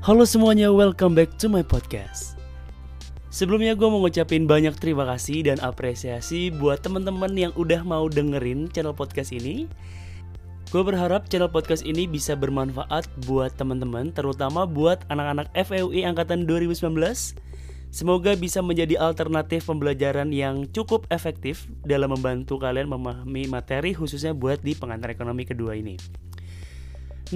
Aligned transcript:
Halo 0.00 0.24
semuanya, 0.24 0.72
welcome 0.72 1.12
back 1.12 1.36
to 1.36 1.44
my 1.44 1.60
podcast. 1.60 2.40
Sebelumnya 3.28 3.76
gue 3.76 3.84
mau 3.84 4.00
ngucapin 4.00 4.48
banyak 4.48 4.72
terima 4.80 5.04
kasih 5.04 5.44
dan 5.44 5.60
apresiasi 5.60 6.48
buat 6.48 6.80
teman-teman 6.80 7.28
yang 7.36 7.52
udah 7.52 7.84
mau 7.84 8.08
dengerin 8.08 8.72
channel 8.72 8.96
podcast 8.96 9.28
ini. 9.28 9.68
Gue 10.72 10.80
berharap 10.80 11.28
channel 11.28 11.52
podcast 11.52 11.84
ini 11.84 12.08
bisa 12.08 12.32
bermanfaat 12.32 13.12
buat 13.28 13.52
teman-teman, 13.60 14.08
terutama 14.16 14.64
buat 14.64 15.04
anak-anak 15.12 15.52
FEUI 15.52 16.08
angkatan 16.08 16.48
2019. 16.48 16.80
Semoga 17.92 18.32
bisa 18.40 18.64
menjadi 18.64 18.96
alternatif 18.96 19.68
pembelajaran 19.68 20.32
yang 20.32 20.64
cukup 20.72 21.04
efektif 21.12 21.68
dalam 21.84 22.16
membantu 22.16 22.56
kalian 22.56 22.88
memahami 22.88 23.52
materi 23.52 23.92
khususnya 23.92 24.32
buat 24.32 24.64
di 24.64 24.72
pengantar 24.72 25.12
ekonomi 25.12 25.44
kedua 25.44 25.76
ini. 25.76 26.00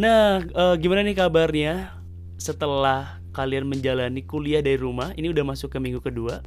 Nah, 0.00 0.40
e, 0.40 0.64
gimana 0.80 1.04
nih 1.04 1.12
kabarnya 1.12 2.03
setelah 2.38 3.22
kalian 3.34 3.66
menjalani 3.68 4.22
kuliah 4.26 4.60
dari 4.60 4.78
rumah? 4.78 5.14
Ini 5.14 5.30
udah 5.30 5.44
masuk 5.46 5.74
ke 5.74 5.78
minggu 5.80 6.02
kedua. 6.02 6.42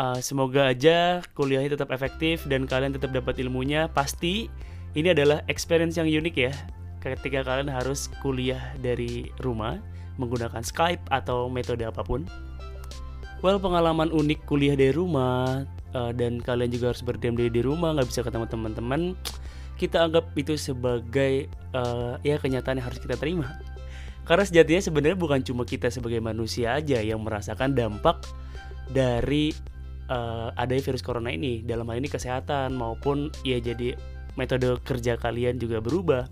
Uh, 0.00 0.18
semoga 0.24 0.72
aja 0.72 1.20
kuliahnya 1.36 1.76
tetap 1.76 1.92
efektif 1.92 2.42
dan 2.48 2.64
kalian 2.64 2.96
tetap 2.96 3.12
dapat 3.12 3.38
ilmunya. 3.38 3.86
Pasti 3.92 4.48
ini 4.92 5.12
adalah 5.12 5.44
experience 5.48 5.96
yang 5.96 6.08
unik 6.08 6.34
ya, 6.36 6.52
ketika 7.00 7.44
kalian 7.44 7.68
harus 7.68 8.12
kuliah 8.20 8.72
dari 8.80 9.32
rumah 9.40 9.80
menggunakan 10.20 10.60
Skype 10.60 11.02
atau 11.08 11.48
metode 11.48 11.84
apa 11.88 12.04
pun. 12.04 12.28
Well, 13.42 13.58
pengalaman 13.58 14.14
unik 14.14 14.46
kuliah 14.46 14.78
dari 14.78 14.94
rumah 14.94 15.66
uh, 15.98 16.12
dan 16.14 16.38
kalian 16.38 16.70
juga 16.70 16.94
harus 16.94 17.02
berdiam 17.02 17.34
diri 17.34 17.50
di 17.50 17.62
rumah, 17.64 17.96
nggak 17.96 18.06
bisa 18.06 18.22
ketemu 18.22 18.46
teman-teman. 18.46 19.18
Kita 19.74 20.06
anggap 20.06 20.30
itu 20.38 20.54
sebagai 20.54 21.50
uh, 21.74 22.14
ya 22.22 22.38
kenyataan 22.38 22.78
yang 22.78 22.86
harus 22.86 23.02
kita 23.02 23.18
terima. 23.18 23.58
Karena 24.22 24.44
sejatinya 24.46 24.82
sebenarnya 24.82 25.18
bukan 25.18 25.40
cuma 25.42 25.66
kita 25.66 25.90
sebagai 25.90 26.22
manusia 26.22 26.78
aja 26.78 27.02
yang 27.02 27.22
merasakan 27.22 27.74
dampak 27.74 28.22
dari 28.90 29.50
uh, 30.06 30.54
adanya 30.54 30.82
virus 30.82 31.02
corona 31.02 31.34
ini. 31.34 31.62
Dalam 31.66 31.86
hal 31.90 31.98
ini 31.98 32.08
kesehatan 32.10 32.78
maupun 32.78 33.34
ya 33.42 33.58
jadi 33.58 33.98
metode 34.38 34.78
kerja 34.86 35.20
kalian 35.20 35.60
juga 35.60 35.82
berubah 35.82 36.24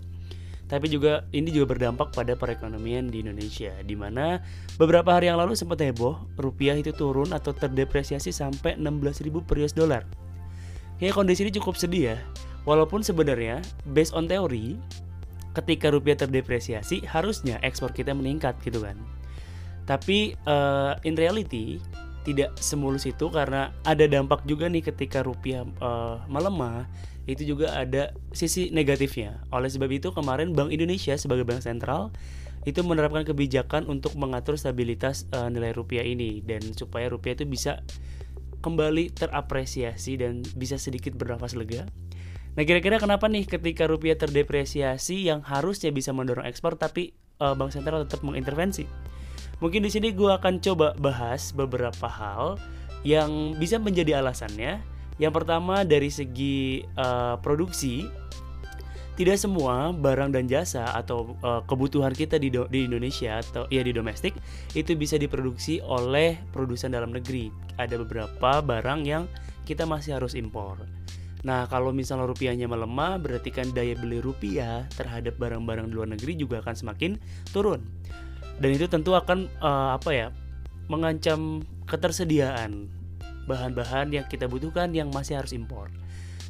tapi 0.71 0.87
juga 0.87 1.27
ini 1.35 1.51
juga 1.51 1.75
berdampak 1.75 2.15
pada 2.15 2.31
perekonomian 2.31 3.11
di 3.11 3.19
Indonesia 3.19 3.75
di 3.83 3.91
mana 3.91 4.39
beberapa 4.79 5.11
hari 5.11 5.27
yang 5.27 5.35
lalu 5.35 5.51
sempat 5.51 5.83
heboh 5.83 6.15
rupiah 6.39 6.79
itu 6.79 6.95
turun 6.95 7.35
atau 7.35 7.51
terdepresiasi 7.51 8.31
sampai 8.31 8.79
16.000 8.79 9.43
per 9.43 9.59
US 9.59 9.75
dollar. 9.75 10.07
Ya 11.03 11.11
kondisi 11.11 11.43
ini 11.43 11.51
cukup 11.51 11.75
sedih 11.75 12.15
ya. 12.15 12.17
Walaupun 12.63 13.03
sebenarnya 13.03 13.59
based 13.91 14.15
on 14.15 14.31
teori 14.31 14.79
ketika 15.51 15.91
rupiah 15.91 16.15
terdepresiasi 16.15 17.03
harusnya 17.07 17.59
ekspor 17.63 17.91
kita 17.91 18.15
meningkat 18.15 18.55
gitu 18.63 18.83
kan. 18.83 18.95
Tapi 19.85 20.37
uh, 20.47 20.95
in 21.03 21.17
reality 21.17 21.81
tidak 22.21 22.53
semulus 22.61 23.09
itu 23.09 23.33
karena 23.33 23.73
ada 23.81 24.05
dampak 24.05 24.45
juga 24.45 24.69
nih 24.69 24.85
ketika 24.85 25.25
rupiah 25.25 25.65
uh, 25.81 26.21
melemah 26.29 26.85
itu 27.25 27.45
juga 27.53 27.73
ada 27.77 28.13
sisi 28.33 28.69
negatifnya. 28.69 29.41
Oleh 29.53 29.69
sebab 29.69 29.89
itu 29.89 30.13
kemarin 30.13 30.53
Bank 30.53 30.73
Indonesia 30.73 31.17
sebagai 31.17 31.45
bank 31.45 31.65
sentral 31.65 32.13
itu 32.61 32.85
menerapkan 32.85 33.25
kebijakan 33.25 33.89
untuk 33.89 34.13
mengatur 34.13 34.53
stabilitas 34.53 35.25
uh, 35.33 35.49
nilai 35.49 35.73
rupiah 35.73 36.05
ini 36.05 36.45
dan 36.45 36.61
supaya 36.77 37.09
rupiah 37.09 37.33
itu 37.33 37.49
bisa 37.49 37.81
kembali 38.61 39.09
terapresiasi 39.17 40.21
dan 40.21 40.45
bisa 40.53 40.77
sedikit 40.77 41.17
bernafas 41.17 41.57
lega. 41.57 41.89
Nah 42.51 42.63
kira-kira 42.67 42.99
kenapa 42.99 43.31
nih 43.31 43.47
ketika 43.47 43.87
rupiah 43.87 44.19
terdepresiasi 44.19 45.27
yang 45.27 45.39
harusnya 45.45 45.89
bisa 45.95 46.11
mendorong 46.11 46.43
ekspor 46.43 46.75
tapi 46.75 47.15
uh, 47.39 47.55
bank 47.55 47.71
sentral 47.71 48.03
tetap 48.03 48.21
mengintervensi? 48.27 48.83
Mungkin 49.63 49.85
di 49.85 49.91
sini 49.93 50.11
gue 50.11 50.31
akan 50.31 50.59
coba 50.59 50.97
bahas 50.97 51.53
beberapa 51.53 52.09
hal 52.09 52.59
yang 53.07 53.55
bisa 53.55 53.77
menjadi 53.79 54.19
alasannya 54.19 54.81
yang 55.21 55.29
pertama 55.29 55.85
dari 55.85 56.09
segi 56.09 56.81
uh, 56.97 57.37
produksi, 57.45 58.09
tidak 59.13 59.37
semua 59.37 59.93
barang 59.93 60.33
dan 60.33 60.49
jasa 60.49 60.97
atau 60.97 61.37
uh, 61.45 61.61
kebutuhan 61.69 62.09
kita 62.09 62.41
di, 62.41 62.49
di 62.49 62.79
Indonesia 62.89 63.37
atau 63.37 63.69
ya 63.69 63.85
di 63.85 63.93
domestik 63.93 64.33
itu 64.73 64.97
bisa 64.97 65.21
diproduksi 65.21 65.77
oleh 65.85 66.41
produsen 66.49 66.97
dalam 66.97 67.13
negeri. 67.13 67.53
Ada 67.77 68.01
beberapa 68.01 68.65
barang 68.65 69.01
yang 69.05 69.29
kita 69.61 69.85
masih 69.85 70.17
harus 70.17 70.33
impor. 70.33 70.81
Nah, 71.41 71.65
kalau 71.65 71.89
misalnya 71.89 72.29
rupiahnya 72.29 72.69
melemah, 72.69 73.17
berarti 73.17 73.49
kan 73.49 73.73
daya 73.73 73.97
beli 73.97 74.21
rupiah 74.21 74.85
terhadap 74.93 75.41
barang-barang 75.41 75.89
luar 75.89 76.13
negeri 76.13 76.37
juga 76.37 76.61
akan 76.61 76.75
semakin 76.77 77.17
turun. 77.49 77.81
Dan 78.61 78.77
itu 78.77 78.85
tentu 78.85 79.17
akan 79.17 79.49
uh, 79.61 79.97
apa 79.97 80.11
ya? 80.13 80.29
mengancam 80.91 81.63
ketersediaan 81.87 82.91
bahan-bahan 83.47 84.11
yang 84.11 84.27
kita 84.27 84.43
butuhkan 84.43 84.91
yang 84.91 85.07
masih 85.07 85.39
harus 85.39 85.55
impor. 85.55 85.87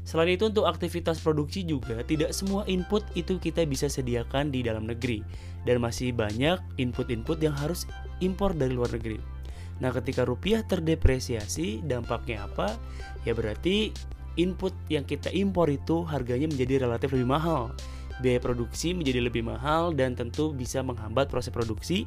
Selain 0.01 0.33
itu 0.33 0.49
untuk 0.49 0.65
aktivitas 0.65 1.21
produksi 1.21 1.61
juga 1.61 2.01
tidak 2.01 2.33
semua 2.33 2.65
input 2.65 3.05
itu 3.13 3.37
kita 3.37 3.61
bisa 3.69 3.85
sediakan 3.85 4.49
di 4.49 4.65
dalam 4.65 4.89
negeri 4.89 5.21
dan 5.63 5.77
masih 5.77 6.09
banyak 6.09 6.57
input-input 6.81 7.37
yang 7.37 7.53
harus 7.53 7.85
impor 8.17 8.57
dari 8.57 8.73
luar 8.73 8.89
negeri. 8.97 9.21
Nah, 9.81 9.93
ketika 9.93 10.25
rupiah 10.25 10.65
terdepresiasi, 10.65 11.85
dampaknya 11.85 12.49
apa? 12.49 12.77
Ya 13.25 13.33
berarti 13.37 13.93
input 14.39 14.71
yang 14.87 15.03
kita 15.03 15.31
impor 15.31 15.67
itu 15.67 16.03
harganya 16.07 16.47
menjadi 16.47 16.87
relatif 16.87 17.11
lebih 17.11 17.27
mahal 17.27 17.75
biaya 18.21 18.37
produksi 18.37 18.93
menjadi 18.93 19.25
lebih 19.25 19.41
mahal 19.41 19.97
dan 19.97 20.13
tentu 20.13 20.53
bisa 20.53 20.85
menghambat 20.85 21.27
proses 21.27 21.49
produksi. 21.49 22.05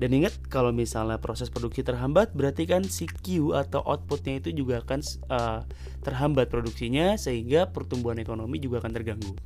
Dan 0.00 0.16
ingat 0.16 0.32
kalau 0.48 0.72
misalnya 0.72 1.20
proses 1.20 1.52
produksi 1.52 1.84
terhambat 1.84 2.32
berarti 2.32 2.64
kan 2.64 2.80
si 2.88 3.04
Q 3.04 3.52
atau 3.52 3.84
outputnya 3.84 4.40
itu 4.40 4.56
juga 4.56 4.80
akan 4.80 5.00
uh, 5.28 5.60
terhambat 6.00 6.48
produksinya 6.48 7.20
sehingga 7.20 7.68
pertumbuhan 7.68 8.16
ekonomi 8.16 8.56
juga 8.56 8.80
akan 8.80 8.92
terganggu. 8.96 9.36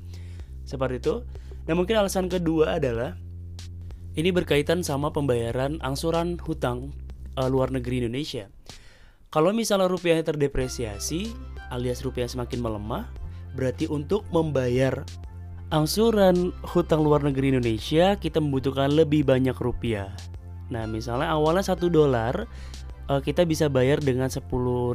Seperti 0.63 1.03
itu. 1.03 1.15
Nah 1.67 1.75
mungkin 1.75 1.99
alasan 1.99 2.31
kedua 2.31 2.79
adalah 2.79 3.19
ini 4.15 4.31
berkaitan 4.31 4.87
sama 4.87 5.11
pembayaran 5.11 5.83
angsuran 5.83 6.39
hutang 6.39 6.95
uh, 7.34 7.51
luar 7.51 7.75
negeri 7.75 8.07
Indonesia. 8.07 8.47
Kalau 9.34 9.51
misalnya 9.51 9.91
rupiahnya 9.91 10.23
terdepresiasi 10.23 11.34
alias 11.73 12.05
rupiah 12.05 12.29
semakin 12.29 12.61
melemah, 12.61 13.09
berarti 13.55 13.87
untuk 13.89 14.27
membayar 14.35 15.07
angsuran 15.73 16.53
hutang 16.63 17.03
luar 17.03 17.25
negeri 17.25 17.57
Indonesia 17.57 18.15
kita 18.19 18.43
membutuhkan 18.43 18.93
lebih 18.93 19.25
banyak 19.25 19.57
rupiah. 19.57 20.13
Nah, 20.69 20.85
misalnya 20.89 21.33
awalnya 21.33 21.65
satu 21.65 21.89
dolar 21.89 22.47
uh, 23.09 23.21
kita 23.21 23.45
bisa 23.45 23.69
bayar 23.69 24.01
dengan 24.01 24.29
10 24.29 24.45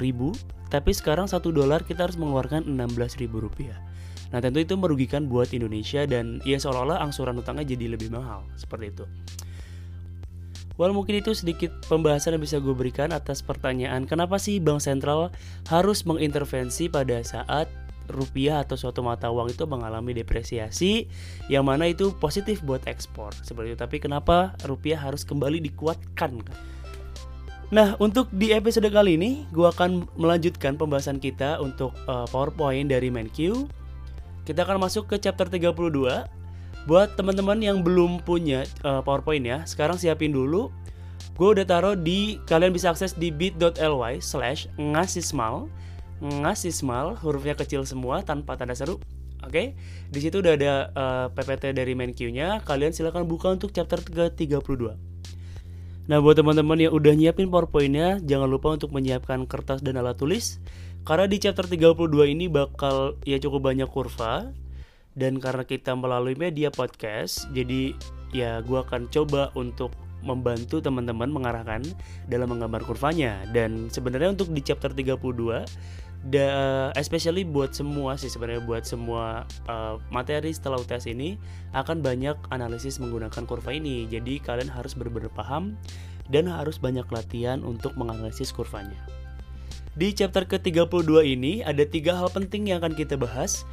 ribu, 0.01 0.33
tapi 0.69 0.93
sekarang 0.93 1.25
satu 1.25 1.49
dolar 1.53 1.85
kita 1.85 2.09
harus 2.09 2.17
mengeluarkan 2.17 2.65
16 2.65 3.21
ribu 3.21 3.41
rupiah. 3.41 3.77
Nah, 4.29 4.39
tentu 4.39 4.61
itu 4.61 4.77
merugikan 4.77 5.25
buat 5.25 5.49
Indonesia 5.57 6.05
dan 6.05 6.37
ya 6.45 6.61
seolah-olah 6.61 7.01
angsuran 7.01 7.37
hutangnya 7.41 7.65
jadi 7.65 7.97
lebih 7.97 8.13
mahal 8.13 8.45
seperti 8.53 8.93
itu. 8.93 9.05
Well 10.79 10.95
mungkin 10.95 11.19
itu 11.19 11.35
sedikit 11.35 11.75
pembahasan 11.91 12.39
yang 12.39 12.43
bisa 12.47 12.63
gue 12.63 12.71
berikan 12.71 13.11
atas 13.11 13.43
pertanyaan 13.43 14.07
kenapa 14.07 14.39
sih 14.39 14.63
Bank 14.63 14.79
Sentral 14.79 15.27
harus 15.67 16.07
mengintervensi 16.07 16.87
pada 16.87 17.19
saat 17.19 17.67
rupiah 18.07 18.63
atau 18.63 18.79
suatu 18.79 19.03
mata 19.03 19.27
uang 19.27 19.51
itu 19.51 19.67
mengalami 19.67 20.15
depresiasi 20.15 21.05
yang 21.51 21.67
mana 21.67 21.91
itu 21.91 22.15
positif 22.17 22.63
buat 22.63 22.81
ekspor 22.87 23.35
seperti 23.43 23.75
itu. 23.75 23.79
Tapi 23.83 23.99
kenapa 23.99 24.55
rupiah 24.65 24.97
harus 24.97 25.27
kembali 25.27 25.59
dikuatkan? 25.67 26.41
Nah, 27.69 27.93
untuk 28.01 28.33
di 28.33 28.49
episode 28.49 28.89
kali 28.89 29.13
ini, 29.13 29.45
gue 29.53 29.67
akan 29.67 30.09
melanjutkan 30.17 30.73
pembahasan 30.73 31.21
kita 31.21 31.61
untuk 31.61 31.93
uh, 32.09 32.25
PowerPoint 32.33 32.89
dari 32.89 33.13
MenQ. 33.13 33.69
Kita 34.41 34.65
akan 34.65 34.81
masuk 34.81 35.05
ke 35.05 35.21
chapter 35.21 35.45
32. 35.45 36.38
Buat 36.89 37.13
teman-teman 37.13 37.61
yang 37.61 37.85
belum 37.85 38.25
punya 38.25 38.65
uh, 38.81 39.05
PowerPoint 39.05 39.45
ya, 39.45 39.61
sekarang 39.69 40.01
siapin 40.01 40.33
dulu. 40.33 40.73
Gue 41.37 41.53
udah 41.53 41.61
taruh 41.69 41.93
di, 41.93 42.41
kalian 42.49 42.73
bisa 42.73 42.89
akses 42.89 43.13
di 43.13 43.29
bit.ly 43.29 44.17
slash 44.17 44.65
ngasismal 44.73 45.69
ngasih 46.19 46.73
small 46.75 47.15
hurufnya 47.15 47.55
kecil 47.55 47.87
semua 47.87 48.19
tanpa 48.27 48.59
tanda 48.59 48.75
seru 48.75 48.99
Oke, 49.39 49.55
okay? 49.55 49.67
di 50.11 50.19
situ 50.19 50.43
udah 50.43 50.51
ada 50.51 50.73
uh, 50.91 50.99
eh, 50.99 51.27
PPT 51.31 51.71
dari 51.71 51.95
MenQ-nya. 51.95 52.59
Kalian 52.67 52.91
silahkan 52.91 53.23
buka 53.23 53.55
untuk 53.55 53.71
chapter 53.71 54.03
ke-32. 54.03 54.99
Nah, 56.11 56.17
buat 56.19 56.35
teman-teman 56.35 56.75
yang 56.75 56.91
udah 56.91 57.15
nyiapin 57.15 57.47
PowerPoint-nya, 57.47 58.19
jangan 58.19 58.51
lupa 58.51 58.75
untuk 58.75 58.91
menyiapkan 58.91 59.47
kertas 59.47 59.79
dan 59.79 59.95
alat 59.95 60.19
tulis. 60.19 60.59
Karena 61.07 61.23
di 61.23 61.39
chapter 61.39 61.63
32 61.63 62.35
ini 62.35 62.51
bakal 62.51 63.15
ya 63.23 63.39
cukup 63.39 63.71
banyak 63.71 63.87
kurva. 63.87 64.51
Dan 65.17 65.41
karena 65.41 65.65
kita 65.65 65.97
melalui 65.97 66.37
media 66.37 66.69
podcast, 66.69 67.49
jadi 67.51 67.97
ya 68.29 68.61
gue 68.61 68.79
akan 68.81 69.09
coba 69.09 69.49
untuk 69.57 69.93
membantu 70.19 70.83
teman-teman 70.83 71.31
mengarahkan 71.31 71.81
dalam 72.27 72.51
menggambar 72.51 72.83
kurvanya. 72.83 73.43
Dan 73.49 73.87
sebenarnya 73.89 74.35
untuk 74.35 74.51
di 74.51 74.61
chapter 74.61 74.91
32 74.91 75.65
da, 76.27 76.47
especially 76.99 77.47
buat 77.47 77.71
semua 77.71 78.19
sih 78.19 78.27
sebenarnya 78.27 78.59
buat 78.67 78.83
semua 78.83 79.47
uh, 79.71 79.95
materi 80.11 80.51
setelah 80.51 80.75
UTS 80.75 81.07
ini 81.07 81.39
akan 81.71 82.03
banyak 82.03 82.35
analisis 82.51 82.99
menggunakan 82.99 83.47
kurva 83.47 83.71
ini. 83.71 84.03
Jadi 84.11 84.43
kalian 84.43 84.67
harus 84.67 84.99
benar-benar 84.99 85.31
paham 85.31 85.79
dan 86.27 86.51
harus 86.51 86.77
banyak 86.77 87.07
latihan 87.07 87.63
untuk 87.63 87.95
menganalisis 87.95 88.51
kurvanya. 88.51 88.99
Di 89.97 90.15
chapter 90.15 90.45
ke-32 90.47 91.11
ini 91.25 91.59
ada 91.65 91.83
tiga 91.83 92.15
hal 92.15 92.31
penting 92.31 92.71
yang 92.71 92.79
akan 92.83 92.95
kita 92.95 93.19
bahas. 93.19 93.65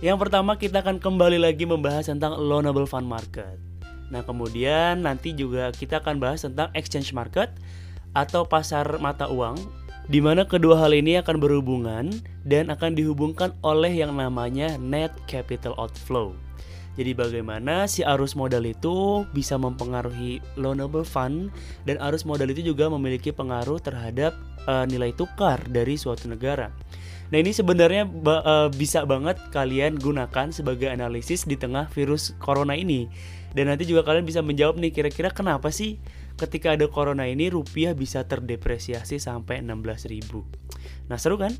Yang 0.00 0.16
pertama 0.16 0.56
kita 0.56 0.80
akan 0.80 0.96
kembali 0.96 1.36
lagi 1.36 1.68
membahas 1.68 2.08
tentang 2.08 2.32
loanable 2.40 2.88
fund 2.88 3.04
market. 3.04 3.60
Nah 4.08 4.24
kemudian 4.24 5.04
nanti 5.04 5.36
juga 5.36 5.68
kita 5.76 6.00
akan 6.00 6.16
bahas 6.16 6.40
tentang 6.40 6.72
exchange 6.72 7.12
market 7.12 7.52
atau 8.16 8.48
pasar 8.48 8.88
mata 8.96 9.28
uang 9.28 9.60
di 10.08 10.24
mana 10.24 10.48
kedua 10.48 10.80
hal 10.80 10.96
ini 10.96 11.20
akan 11.20 11.36
berhubungan 11.36 12.08
dan 12.48 12.72
akan 12.72 12.96
dihubungkan 12.96 13.52
oleh 13.60 13.92
yang 13.92 14.16
namanya 14.16 14.80
net 14.80 15.12
capital 15.28 15.76
outflow. 15.76 16.32
Jadi 16.96 17.12
bagaimana 17.12 17.84
si 17.84 18.00
arus 18.00 18.32
modal 18.32 18.64
itu 18.64 19.28
bisa 19.36 19.60
mempengaruhi 19.60 20.40
loanable 20.56 21.04
fund 21.04 21.52
dan 21.84 22.00
arus 22.08 22.24
modal 22.24 22.48
itu 22.48 22.64
juga 22.72 22.88
memiliki 22.88 23.36
pengaruh 23.36 23.76
terhadap 23.78 24.32
uh, 24.64 24.88
nilai 24.88 25.12
tukar 25.12 25.60
dari 25.68 26.00
suatu 26.00 26.24
negara. 26.24 26.72
Nah 27.30 27.38
ini 27.38 27.54
sebenarnya 27.54 28.10
uh, 28.10 28.68
bisa 28.74 29.06
banget 29.06 29.38
kalian 29.54 29.98
gunakan 30.02 30.50
sebagai 30.50 30.90
analisis 30.90 31.46
di 31.46 31.54
tengah 31.54 31.86
virus 31.94 32.34
corona 32.42 32.74
ini. 32.74 33.06
Dan 33.50 33.66
nanti 33.66 33.86
juga 33.86 34.06
kalian 34.06 34.26
bisa 34.26 34.42
menjawab 34.42 34.78
nih 34.78 34.94
kira-kira 34.94 35.30
kenapa 35.30 35.74
sih 35.74 35.98
ketika 36.38 36.74
ada 36.74 36.86
corona 36.86 37.26
ini 37.26 37.50
rupiah 37.50 37.94
bisa 37.94 38.22
terdepresiasi 38.22 39.18
sampai 39.18 39.62
16.000. 39.62 41.10
Nah, 41.10 41.18
seru 41.18 41.34
kan? 41.34 41.54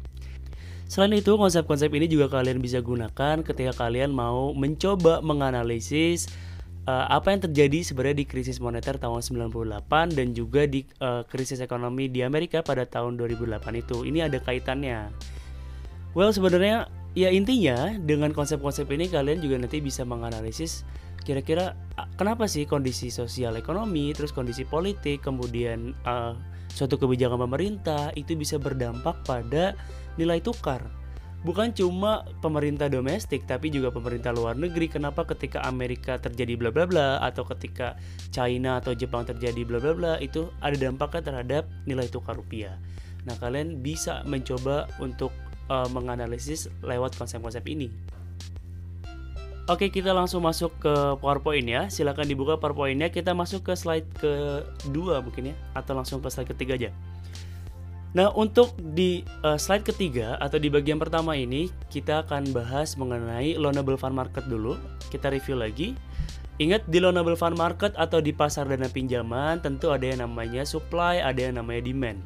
Selain 0.90 1.14
itu, 1.14 1.34
konsep-konsep 1.38 1.90
ini 1.94 2.10
juga 2.10 2.26
kalian 2.26 2.58
bisa 2.58 2.82
gunakan 2.82 3.46
ketika 3.46 3.74
kalian 3.74 4.10
mau 4.10 4.50
mencoba 4.54 5.22
menganalisis 5.22 6.26
uh, 6.90 7.06
apa 7.10 7.30
yang 7.30 7.46
terjadi 7.46 7.78
sebenarnya 7.86 8.22
di 8.22 8.26
krisis 8.26 8.58
moneter 8.58 8.98
tahun 8.98 9.22
98 9.22 9.86
dan 10.18 10.34
juga 10.34 10.66
di 10.66 10.82
uh, 10.98 11.22
krisis 11.30 11.62
ekonomi 11.62 12.10
di 12.10 12.26
Amerika 12.26 12.62
pada 12.62 12.86
tahun 12.86 13.18
2008 13.22 13.82
itu. 13.82 14.02
Ini 14.02 14.26
ada 14.26 14.42
kaitannya. 14.42 15.10
Well, 16.10 16.34
sebenarnya 16.34 16.90
ya 17.14 17.30
intinya 17.30 17.94
dengan 17.98 18.34
konsep-konsep 18.34 18.86
ini 18.90 19.10
kalian 19.10 19.42
juga 19.42 19.58
nanti 19.58 19.82
bisa 19.82 20.06
menganalisis 20.06 20.86
kira-kira 21.20 21.76
kenapa 22.16 22.48
sih 22.48 22.64
kondisi 22.64 23.12
sosial 23.12 23.58
ekonomi 23.60 24.10
terus 24.16 24.32
kondisi 24.32 24.64
politik 24.64 25.20
kemudian 25.20 25.92
uh, 26.08 26.32
suatu 26.72 26.96
kebijakan 26.96 27.44
pemerintah 27.46 28.14
itu 28.16 28.34
bisa 28.38 28.56
berdampak 28.56 29.22
pada 29.26 29.76
nilai 30.16 30.40
tukar. 30.40 30.82
Bukan 31.40 31.72
cuma 31.72 32.28
pemerintah 32.44 32.92
domestik 32.92 33.48
tapi 33.48 33.72
juga 33.72 33.88
pemerintah 33.88 34.28
luar 34.28 34.60
negeri. 34.60 34.92
Kenapa 34.92 35.24
ketika 35.24 35.64
Amerika 35.64 36.20
terjadi 36.20 36.52
bla 36.52 36.68
bla 36.68 36.84
bla 36.84 37.08
atau 37.24 37.48
ketika 37.48 37.96
China 38.28 38.76
atau 38.76 38.92
Jepang 38.92 39.24
terjadi 39.24 39.64
bla 39.64 39.80
bla 39.80 39.96
bla 39.96 40.12
itu 40.20 40.52
ada 40.60 40.76
dampaknya 40.76 41.22
terhadap 41.32 41.64
nilai 41.88 42.12
tukar 42.12 42.36
rupiah? 42.36 42.76
Nah 43.24 43.40
kalian 43.40 43.80
bisa 43.80 44.20
mencoba 44.28 44.84
untuk 45.00 45.32
uh, 45.70 45.86
menganalisis 45.94 46.66
lewat 46.82 47.14
konsep-konsep 47.14 47.62
ini 47.70 47.88
Oke, 49.70 49.86
kita 49.86 50.10
langsung 50.10 50.42
masuk 50.42 50.82
ke 50.82 50.90
PowerPoint 51.22 51.62
ya. 51.62 51.86
Silahkan 51.86 52.26
dibuka 52.26 52.58
PowerPointnya. 52.58 53.06
Kita 53.14 53.38
masuk 53.38 53.70
ke 53.70 53.78
slide 53.78 54.08
kedua 54.18 55.22
mungkin 55.22 55.54
ya, 55.54 55.56
atau 55.78 55.94
langsung 55.94 56.18
ke 56.18 56.26
slide 56.26 56.50
ketiga 56.50 56.74
aja. 56.74 56.90
Nah, 58.10 58.34
untuk 58.34 58.74
di 58.74 59.22
uh, 59.46 59.54
slide 59.54 59.86
ketiga 59.86 60.34
atau 60.42 60.58
di 60.58 60.66
bagian 60.66 60.98
pertama 60.98 61.38
ini, 61.38 61.70
kita 61.86 62.26
akan 62.26 62.50
bahas 62.50 62.98
mengenai 62.98 63.54
loanable 63.54 63.94
fund 63.94 64.18
market 64.18 64.42
dulu. 64.50 64.74
Kita 65.06 65.30
review 65.30 65.54
lagi. 65.54 65.94
Ingat 66.58 66.90
di 66.90 66.98
loanable 66.98 67.38
fund 67.38 67.54
market 67.54 67.94
atau 67.94 68.18
di 68.18 68.34
pasar 68.34 68.66
dana 68.66 68.90
pinjaman 68.90 69.62
tentu 69.62 69.94
ada 69.94 70.02
yang 70.02 70.26
namanya 70.26 70.66
supply, 70.66 71.22
ada 71.22 71.46
yang 71.46 71.62
namanya 71.62 71.86
demand. 71.86 72.18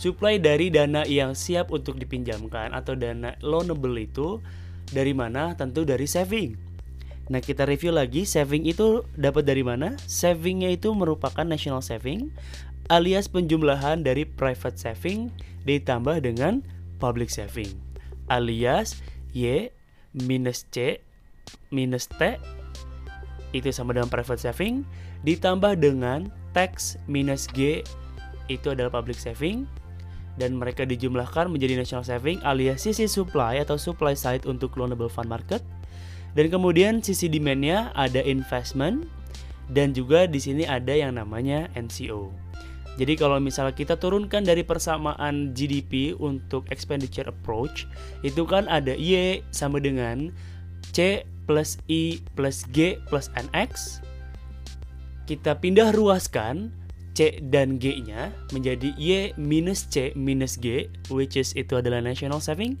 Supply 0.00 0.40
dari 0.40 0.72
dana 0.72 1.04
yang 1.04 1.36
siap 1.36 1.68
untuk 1.68 2.00
dipinjamkan 2.00 2.72
atau 2.72 2.96
dana 2.96 3.36
loanable 3.44 4.00
itu 4.00 4.40
dari 4.88 5.12
mana? 5.12 5.52
Tentu 5.52 5.84
dari 5.84 6.08
saving. 6.08 6.56
Nah 7.28 7.44
kita 7.44 7.68
review 7.68 7.92
lagi 7.92 8.24
saving 8.24 8.64
itu 8.64 9.04
dapat 9.20 9.44
dari 9.44 9.60
mana? 9.60 10.00
Savingnya 10.08 10.72
itu 10.72 10.96
merupakan 10.96 11.44
national 11.44 11.84
saving 11.84 12.32
alias 12.88 13.28
penjumlahan 13.28 14.00
dari 14.00 14.24
private 14.24 14.80
saving 14.80 15.28
ditambah 15.68 16.24
dengan 16.24 16.64
public 16.96 17.28
saving 17.30 17.70
alias 18.26 18.98
Y 19.36 19.68
minus 20.16 20.66
C 20.74 20.98
minus 21.70 22.08
T 22.10 22.40
itu 23.52 23.68
sama 23.70 23.94
dengan 23.94 24.08
private 24.08 24.42
saving 24.42 24.82
ditambah 25.22 25.76
dengan 25.76 26.32
tax 26.50 26.98
minus 27.06 27.46
G 27.52 27.84
itu 28.50 28.74
adalah 28.74 28.90
public 28.90 29.20
saving 29.20 29.70
dan 30.40 30.56
mereka 30.56 30.88
dijumlahkan 30.88 31.52
menjadi 31.52 31.76
national 31.76 32.02
saving 32.02 32.40
alias 32.40 32.88
sisi 32.88 33.04
supply 33.04 33.60
atau 33.60 33.76
supply 33.76 34.16
side 34.16 34.48
untuk 34.48 34.72
loanable 34.80 35.12
fund 35.12 35.28
market 35.28 35.60
dan 36.32 36.48
kemudian 36.48 37.04
sisi 37.04 37.28
demandnya 37.28 37.92
ada 37.92 38.24
investment 38.24 39.04
dan 39.70 39.92
juga 39.92 40.26
di 40.26 40.40
sini 40.40 40.66
ada 40.66 40.90
yang 40.90 41.20
namanya 41.20 41.70
NCO. 41.78 42.32
Jadi 42.98 43.16
kalau 43.16 43.38
misalnya 43.38 43.72
kita 43.72 43.94
turunkan 43.96 44.42
dari 44.42 44.66
persamaan 44.66 45.54
GDP 45.54 46.12
untuk 46.18 46.66
expenditure 46.68 47.24
approach 47.30 47.86
itu 48.26 48.42
kan 48.44 48.66
ada 48.66 48.92
Y 48.92 49.40
sama 49.54 49.78
dengan 49.78 50.34
C 50.90 51.24
plus 51.46 51.78
I 51.86 52.20
plus 52.34 52.66
G 52.74 52.98
plus 53.08 53.30
NX. 53.38 54.02
Kita 55.24 55.54
pindah 55.56 55.94
ruaskan 55.94 56.74
C 57.14 57.42
dan 57.50 57.76
G-nya 57.82 58.30
menjadi 58.54 58.94
Y 58.96 59.34
minus 59.36 59.86
C 59.90 60.14
minus 60.14 60.56
G 60.58 60.86
which 61.10 61.34
is 61.34 61.52
itu 61.58 61.78
adalah 61.78 61.98
national 61.98 62.38
saving 62.38 62.78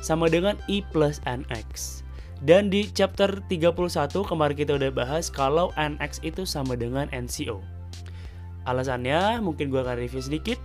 sama 0.00 0.30
dengan 0.30 0.56
I 0.70 0.84
plus 0.94 1.18
NX. 1.24 2.02
Dan 2.44 2.68
di 2.68 2.84
chapter 2.92 3.40
31 3.48 4.12
kemarin 4.28 4.56
kita 4.56 4.76
udah 4.76 4.92
bahas 4.92 5.32
kalau 5.32 5.72
NX 5.80 6.20
itu 6.20 6.44
sama 6.44 6.76
dengan 6.76 7.08
NCO. 7.08 7.64
Alasannya 8.68 9.40
mungkin 9.40 9.72
gue 9.72 9.80
akan 9.80 9.96
review 9.96 10.20
sedikit. 10.20 10.60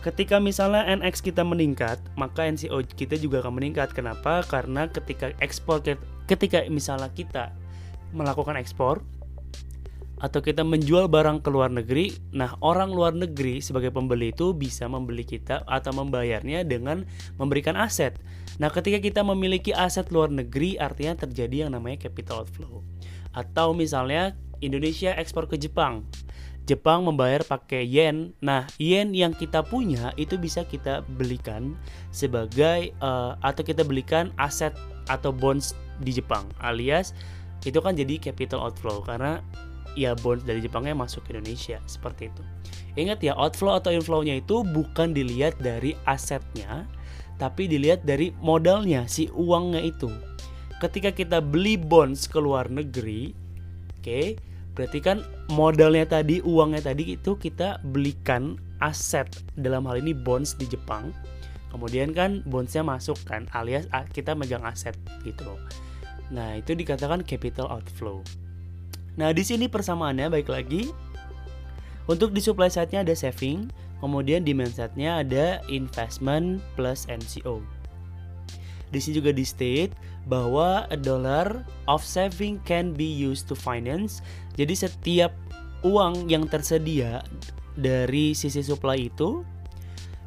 Ketika 0.00 0.40
misalnya 0.40 0.88
NX 0.88 1.20
kita 1.20 1.44
meningkat, 1.44 2.00
maka 2.16 2.48
NCO 2.48 2.80
kita 2.96 3.20
juga 3.20 3.44
akan 3.44 3.60
meningkat. 3.60 3.92
Kenapa? 3.92 4.40
Karena 4.48 4.88
ketika 4.88 5.36
ekspor 5.44 5.84
ketika 6.24 6.64
misalnya 6.72 7.12
kita 7.12 7.52
melakukan 8.16 8.56
ekspor, 8.56 9.04
atau 10.20 10.44
kita 10.44 10.60
menjual 10.60 11.08
barang 11.08 11.40
ke 11.40 11.48
luar 11.48 11.72
negeri, 11.72 12.12
nah 12.36 12.52
orang 12.60 12.92
luar 12.92 13.16
negeri 13.16 13.64
sebagai 13.64 13.88
pembeli 13.88 14.36
itu 14.36 14.52
bisa 14.52 14.84
membeli 14.84 15.24
kita 15.24 15.64
atau 15.64 15.96
membayarnya 15.96 16.62
dengan 16.68 17.08
memberikan 17.40 17.72
aset. 17.74 18.20
Nah, 18.60 18.68
ketika 18.68 19.00
kita 19.00 19.24
memiliki 19.24 19.72
aset 19.72 20.12
luar 20.12 20.28
negeri 20.28 20.76
artinya 20.76 21.24
terjadi 21.24 21.66
yang 21.66 21.72
namanya 21.72 22.04
capital 22.04 22.44
outflow. 22.44 22.84
Atau 23.32 23.72
misalnya 23.72 24.36
Indonesia 24.60 25.16
ekspor 25.16 25.48
ke 25.48 25.56
Jepang. 25.56 26.04
Jepang 26.68 27.02
membayar 27.02 27.40
pakai 27.40 27.88
yen. 27.88 28.36
Nah, 28.44 28.68
yen 28.76 29.16
yang 29.16 29.32
kita 29.32 29.64
punya 29.64 30.12
itu 30.20 30.36
bisa 30.36 30.68
kita 30.68 31.00
belikan 31.16 31.72
sebagai 32.12 32.92
uh, 33.00 33.40
atau 33.40 33.64
kita 33.64 33.80
belikan 33.82 34.28
aset 34.36 34.76
atau 35.08 35.32
bonds 35.32 35.72
di 35.98 36.12
Jepang 36.16 36.48
alias 36.60 37.12
itu 37.68 37.76
kan 37.84 37.92
jadi 37.92 38.16
capital 38.16 38.64
outflow 38.64 39.04
karena 39.04 39.44
ya 39.94 40.14
bonds 40.18 40.46
dari 40.46 40.62
Jepangnya 40.62 40.94
masuk 40.94 41.26
ke 41.26 41.34
Indonesia 41.34 41.78
seperti 41.86 42.30
itu. 42.30 42.42
Ingat 42.98 43.22
ya 43.22 43.34
outflow 43.38 43.78
atau 43.78 43.94
inflownya 43.94 44.42
itu 44.42 44.66
bukan 44.66 45.14
dilihat 45.14 45.58
dari 45.62 45.94
asetnya, 46.06 46.86
tapi 47.38 47.70
dilihat 47.70 48.04
dari 48.04 48.34
modalnya 48.42 49.06
si 49.06 49.30
uangnya 49.30 49.80
itu. 49.80 50.10
Ketika 50.80 51.12
kita 51.12 51.38
beli 51.44 51.76
bonds 51.76 52.24
ke 52.26 52.40
luar 52.40 52.66
negeri, 52.72 53.36
oke, 54.00 54.02
okay, 54.02 54.26
berarti 54.72 54.98
kan 54.98 55.20
modalnya 55.52 56.08
tadi, 56.08 56.40
uangnya 56.40 56.80
tadi 56.92 57.14
itu 57.14 57.36
kita 57.36 57.78
belikan 57.92 58.56
aset 58.80 59.28
dalam 59.60 59.84
hal 59.84 60.00
ini 60.00 60.16
bonds 60.16 60.56
di 60.56 60.64
Jepang. 60.64 61.12
Kemudian 61.70 62.10
kan 62.10 62.42
bondsnya 62.50 62.82
masuk 62.82 63.14
kan, 63.22 63.46
alias 63.54 63.86
kita 64.10 64.34
megang 64.34 64.66
aset 64.66 64.98
gitu. 65.22 65.54
Nah 66.34 66.58
itu 66.58 66.74
dikatakan 66.74 67.22
capital 67.22 67.70
outflow. 67.70 68.26
Nah, 69.18 69.34
di 69.34 69.42
sini 69.42 69.66
persamaannya 69.66 70.30
baik 70.30 70.48
lagi. 70.50 70.90
Untuk 72.10 72.34
di 72.34 72.42
supply 72.42 72.66
side-nya 72.66 73.06
ada 73.06 73.14
saving, 73.14 73.70
kemudian 74.02 74.42
demand 74.42 74.74
side-nya 74.74 75.22
ada 75.22 75.62
investment 75.70 76.58
plus 76.74 77.06
NCO. 77.06 77.62
Di 78.90 78.98
sini 78.98 79.22
juga 79.22 79.30
di 79.30 79.46
state 79.46 79.94
bahwa 80.26 80.90
a 80.90 80.98
dollar 80.98 81.62
of 81.86 82.02
saving 82.02 82.58
can 82.66 82.90
be 82.90 83.06
used 83.06 83.46
to 83.46 83.54
finance. 83.54 84.18
Jadi 84.58 84.74
setiap 84.74 85.30
uang 85.86 86.26
yang 86.26 86.50
tersedia 86.50 87.22
dari 87.78 88.34
sisi 88.34 88.60
supply 88.60 89.06
itu 89.06 89.46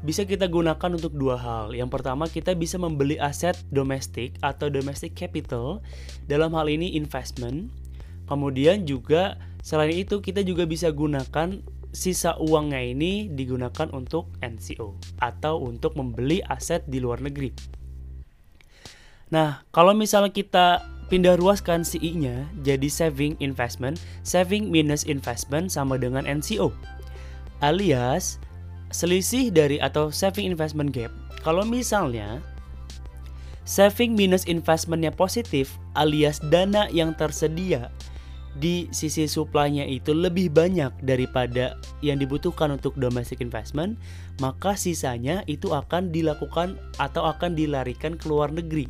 bisa 0.03 0.27
kita 0.27 0.51
gunakan 0.51 0.99
untuk 0.99 1.15
dua 1.15 1.39
hal. 1.39 1.71
Yang 1.71 1.95
pertama, 1.95 2.27
kita 2.27 2.51
bisa 2.55 2.75
membeli 2.75 3.15
aset 3.19 3.55
domestik 3.71 4.35
atau 4.43 4.67
domestic 4.67 5.15
capital. 5.15 5.79
Dalam 6.27 6.51
hal 6.55 6.67
ini 6.67 6.95
investment. 6.99 7.71
Kemudian 8.33 8.89
juga 8.89 9.37
selain 9.61 9.93
itu 9.93 10.17
kita 10.17 10.41
juga 10.41 10.65
bisa 10.65 10.89
gunakan 10.89 11.61
sisa 11.93 12.33
uangnya 12.41 12.81
ini 12.81 13.29
digunakan 13.29 13.93
untuk 13.93 14.33
NCO 14.41 14.97
atau 15.21 15.61
untuk 15.61 15.93
membeli 15.93 16.41
aset 16.49 16.81
di 16.89 16.97
luar 16.97 17.21
negeri. 17.21 17.53
Nah, 19.29 19.61
kalau 19.69 19.93
misalnya 19.93 20.33
kita 20.33 20.81
pindah 21.13 21.37
ruaskan 21.37 21.85
CI-nya 21.85 22.49
jadi 22.65 22.89
saving 22.89 23.37
investment, 23.37 24.01
saving 24.25 24.73
minus 24.73 25.05
investment 25.05 25.69
sama 25.69 26.01
dengan 26.01 26.25
NCO. 26.25 26.73
Alias 27.61 28.41
selisih 28.89 29.53
dari 29.53 29.77
atau 29.77 30.09
saving 30.09 30.49
investment 30.49 30.89
gap. 30.89 31.13
Kalau 31.45 31.61
misalnya 31.61 32.41
saving 33.69 34.17
minus 34.17 34.49
investmentnya 34.49 35.13
positif 35.13 35.77
alias 35.93 36.41
dana 36.49 36.89
yang 36.89 37.13
tersedia 37.13 37.93
di 38.53 38.85
sisi 38.93 39.25
supply-nya 39.25 39.81
itu 39.89 40.13
lebih 40.13 40.53
banyak 40.53 40.93
daripada 41.01 41.81
yang 42.05 42.21
dibutuhkan 42.21 42.69
untuk 42.69 42.93
domestic 43.01 43.41
investment, 43.41 43.97
maka 44.37 44.77
sisanya 44.77 45.41
itu 45.49 45.73
akan 45.73 46.13
dilakukan 46.13 46.77
atau 47.01 47.25
akan 47.25 47.57
dilarikan 47.57 48.13
ke 48.13 48.29
luar 48.29 48.53
negeri. 48.53 48.85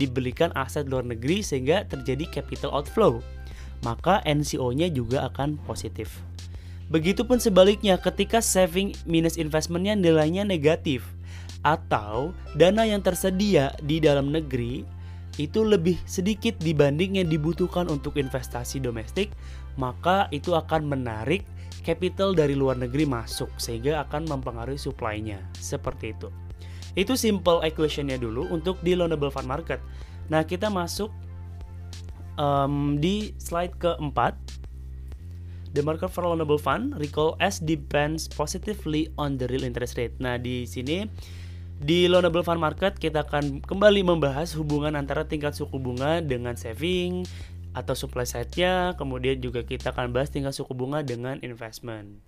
Dibelikan 0.00 0.50
aset 0.56 0.88
luar 0.88 1.04
negeri 1.04 1.44
sehingga 1.44 1.84
terjadi 1.84 2.40
capital 2.40 2.72
outflow. 2.72 3.20
Maka 3.84 4.24
NCO-nya 4.24 4.88
juga 4.88 5.28
akan 5.28 5.60
positif. 5.68 6.24
Begitupun 6.88 7.36
sebaliknya 7.36 8.00
ketika 8.00 8.40
saving 8.40 8.96
minus 9.04 9.36
investmentnya 9.36 9.96
nilainya 9.96 10.44
negatif 10.44 11.04
atau 11.64 12.36
dana 12.56 12.84
yang 12.84 13.00
tersedia 13.00 13.72
di 13.80 14.00
dalam 14.00 14.28
negeri 14.28 14.84
itu 15.36 15.66
lebih 15.66 15.98
sedikit 16.06 16.54
dibanding 16.62 17.18
yang 17.18 17.28
dibutuhkan 17.28 17.90
untuk 17.90 18.14
investasi 18.20 18.78
domestik, 18.78 19.34
maka 19.74 20.30
itu 20.30 20.54
akan 20.54 20.86
menarik 20.86 21.42
capital 21.82 22.32
dari 22.32 22.54
luar 22.56 22.78
negeri 22.78 23.04
masuk 23.04 23.50
sehingga 23.58 24.06
akan 24.06 24.30
mempengaruhi 24.30 24.78
supply-nya. 24.78 25.42
Seperti 25.58 26.14
itu. 26.14 26.28
Itu 26.94 27.18
simple 27.18 27.66
equation-nya 27.66 28.16
dulu 28.22 28.46
untuk 28.54 28.78
di 28.80 28.94
loanable 28.94 29.34
fund 29.34 29.50
market. 29.50 29.82
Nah, 30.30 30.46
kita 30.46 30.70
masuk 30.70 31.10
um, 32.38 32.96
di 33.02 33.34
slide 33.42 33.74
keempat 33.82 34.38
The 35.74 35.82
market 35.82 36.14
for 36.14 36.22
loanable 36.22 36.62
fund 36.62 36.94
recall 37.02 37.34
as 37.42 37.58
depends 37.58 38.30
positively 38.30 39.10
on 39.18 39.34
the 39.34 39.50
real 39.50 39.66
interest 39.66 39.98
rate. 39.98 40.14
Nah, 40.22 40.38
di 40.38 40.70
sini 40.70 41.02
di 41.84 42.08
loanable 42.08 42.40
fund 42.40 42.64
market 42.64 42.96
kita 42.96 43.28
akan 43.28 43.60
kembali 43.60 44.08
membahas 44.08 44.56
hubungan 44.56 44.96
antara 44.96 45.28
tingkat 45.28 45.52
suku 45.52 45.76
bunga 45.76 46.24
dengan 46.24 46.56
saving 46.56 47.28
atau 47.76 47.92
supply 47.92 48.24
side-nya, 48.24 48.96
kemudian 48.96 49.36
juga 49.44 49.60
kita 49.60 49.92
akan 49.92 50.08
bahas 50.08 50.32
tingkat 50.32 50.56
suku 50.56 50.72
bunga 50.72 51.04
dengan 51.04 51.36
investment. 51.44 52.24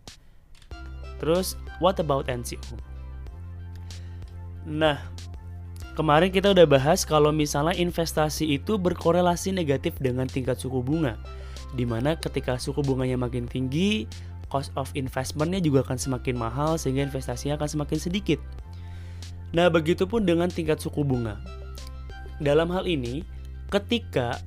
Terus, 1.17 1.57
what 1.81 1.97
about 1.97 2.29
NCO? 2.29 2.77
Nah, 4.69 5.01
kemarin 5.97 6.29
kita 6.29 6.53
udah 6.53 6.69
bahas 6.69 7.09
kalau 7.09 7.33
misalnya 7.33 7.73
investasi 7.81 8.61
itu 8.61 8.77
berkorelasi 8.77 9.57
negatif 9.57 9.97
dengan 9.97 10.29
tingkat 10.29 10.61
suku 10.61 10.85
bunga 10.85 11.17
di 11.73 11.89
mana 11.89 12.13
ketika 12.13 12.61
suku 12.61 12.85
bunganya 12.85 13.17
makin 13.17 13.49
tinggi 13.49 14.05
cost 14.53 14.69
of 14.77 14.93
investmentnya 14.93 15.65
juga 15.65 15.83
akan 15.83 15.97
semakin 15.97 16.37
mahal 16.37 16.77
sehingga 16.77 17.09
investasinya 17.09 17.57
akan 17.57 17.69
semakin 17.81 17.99
sedikit. 17.99 18.39
Nah, 19.55 19.71
begitupun 19.71 20.27
dengan 20.27 20.51
tingkat 20.51 20.83
suku 20.83 21.07
bunga. 21.07 21.39
Dalam 22.43 22.69
hal 22.73 22.85
ini, 22.89 23.23
ketika 23.71 24.43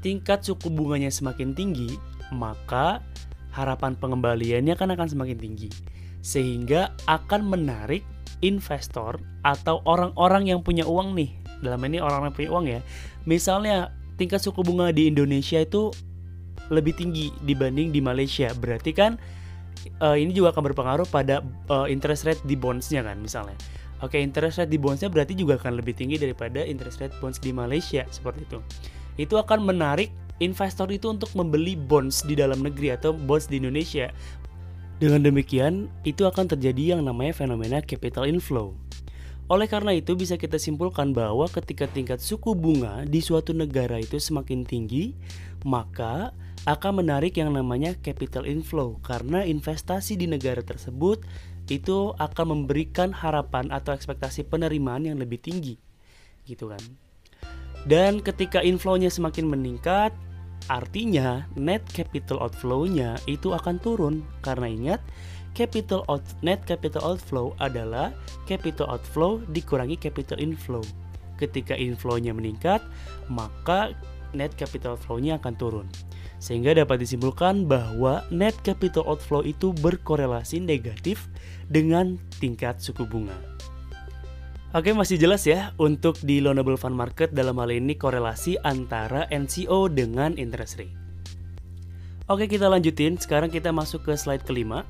tingkat 0.00 0.46
suku 0.46 0.70
bunganya 0.70 1.10
semakin 1.10 1.52
tinggi, 1.52 1.98
maka 2.30 3.02
harapan 3.50 3.96
pengembaliannya 3.96 4.74
kan 4.78 4.92
akan 4.92 5.08
semakin 5.08 5.38
tinggi. 5.38 5.68
Sehingga 6.22 6.94
akan 7.06 7.46
menarik 7.46 8.02
investor 8.44 9.18
atau 9.42 9.80
orang-orang 9.88 10.50
yang 10.52 10.60
punya 10.60 10.84
uang 10.84 11.16
nih. 11.16 11.30
Dalam 11.64 11.80
ini 11.88 11.98
orang 12.02 12.28
yang 12.28 12.34
punya 12.36 12.50
uang 12.52 12.66
ya. 12.68 12.80
Misalnya 13.24 13.90
tingkat 14.20 14.44
suku 14.44 14.60
bunga 14.60 14.92
di 14.92 15.08
Indonesia 15.08 15.60
itu 15.60 15.92
lebih 16.68 16.96
tinggi 16.98 17.32
dibanding 17.44 17.94
di 17.94 18.00
Malaysia. 18.02 18.50
Berarti 18.52 18.90
kan 18.92 19.16
uh, 20.02 20.16
ini 20.18 20.34
juga 20.34 20.52
akan 20.52 20.62
berpengaruh 20.72 21.08
pada 21.08 21.40
uh, 21.70 21.86
interest 21.86 22.26
rate 22.26 22.42
di 22.44 22.58
bondsnya 22.58 23.06
kan 23.06 23.16
misalnya. 23.20 23.56
Oke, 24.04 24.20
interest 24.20 24.60
rate 24.60 24.68
di 24.68 24.76
bondsnya 24.76 25.08
berarti 25.08 25.32
juga 25.32 25.56
akan 25.56 25.80
lebih 25.80 25.96
tinggi 25.96 26.20
daripada 26.20 26.60
interest 26.60 27.00
rate 27.00 27.16
bonds 27.16 27.40
di 27.40 27.48
Malaysia 27.48 28.04
seperti 28.12 28.44
itu. 28.44 28.60
Itu 29.16 29.40
akan 29.40 29.64
menarik 29.64 30.12
investor 30.44 30.92
itu 30.92 31.08
untuk 31.08 31.32
membeli 31.32 31.80
bonds 31.80 32.20
di 32.20 32.36
dalam 32.36 32.60
negeri 32.60 32.92
atau 32.92 33.16
bonds 33.16 33.48
di 33.48 33.56
Indonesia. 33.56 34.12
Dengan 35.00 35.24
demikian, 35.24 35.88
itu 36.04 36.24
akan 36.28 36.48
terjadi 36.48 36.96
yang 36.96 37.04
namanya 37.04 37.36
fenomena 37.36 37.80
capital 37.80 38.28
inflow. 38.28 38.76
Oleh 39.46 39.70
karena 39.70 39.94
itu 39.94 40.18
bisa 40.18 40.34
kita 40.34 40.58
simpulkan 40.58 41.14
bahwa 41.14 41.46
ketika 41.46 41.86
tingkat 41.86 42.18
suku 42.18 42.52
bunga 42.52 43.06
di 43.06 43.22
suatu 43.22 43.54
negara 43.54 44.02
itu 44.02 44.18
semakin 44.18 44.66
tinggi, 44.66 45.14
maka 45.62 46.34
akan 46.66 47.06
menarik 47.06 47.38
yang 47.38 47.54
namanya 47.54 47.94
capital 48.02 48.42
inflow 48.42 48.98
karena 49.06 49.46
investasi 49.46 50.18
di 50.18 50.26
negara 50.26 50.66
tersebut 50.66 51.22
itu 51.70 52.14
akan 52.16 52.46
memberikan 52.52 53.10
harapan 53.10 53.70
atau 53.74 53.92
ekspektasi 53.92 54.46
penerimaan 54.46 55.06
yang 55.06 55.18
lebih 55.18 55.42
tinggi. 55.42 55.76
Gitu 56.46 56.70
kan. 56.70 56.82
Dan 57.86 58.18
ketika 58.18 58.62
inflow-nya 58.62 59.10
semakin 59.10 59.46
meningkat, 59.46 60.10
artinya 60.66 61.46
net 61.54 61.86
capital 61.94 62.42
outflow-nya 62.42 63.14
itu 63.30 63.54
akan 63.54 63.78
turun 63.78 64.26
karena 64.42 64.66
ingat 64.66 65.00
capital 65.56 66.02
out, 66.10 66.22
net 66.42 66.60
capital 66.66 67.00
outflow 67.00 67.56
adalah 67.62 68.12
capital 68.44 68.90
outflow 68.90 69.40
dikurangi 69.54 69.96
capital 69.96 70.36
inflow. 70.42 70.82
Ketika 71.40 71.72
inflow-nya 71.78 72.36
meningkat, 72.36 72.84
maka 73.32 73.96
net 74.36 74.52
capital 74.58 75.00
flow-nya 75.00 75.40
akan 75.40 75.54
turun. 75.56 75.86
Sehingga 76.36 76.76
dapat 76.76 77.00
disimpulkan 77.00 77.64
bahwa 77.64 78.20
net 78.28 78.52
capital 78.60 79.08
outflow 79.08 79.40
itu 79.40 79.72
berkorelasi 79.80 80.60
negatif 80.60 81.32
dengan 81.70 82.20
tingkat 82.38 82.78
suku 82.78 83.06
bunga. 83.06 83.34
Oke, 84.76 84.92
masih 84.92 85.16
jelas 85.16 85.46
ya 85.48 85.72
untuk 85.80 86.20
di 86.20 86.42
loanable 86.42 86.76
fund 86.76 86.92
market 86.92 87.32
dalam 87.32 87.56
hal 87.62 87.72
ini 87.72 87.96
korelasi 87.96 88.60
antara 88.60 89.24
NCO 89.32 89.88
dengan 89.88 90.36
interest 90.36 90.76
rate. 90.76 90.92
Oke, 92.26 92.50
kita 92.50 92.66
lanjutin. 92.66 93.16
Sekarang 93.16 93.48
kita 93.48 93.70
masuk 93.70 94.04
ke 94.04 94.12
slide 94.18 94.42
kelima. 94.42 94.82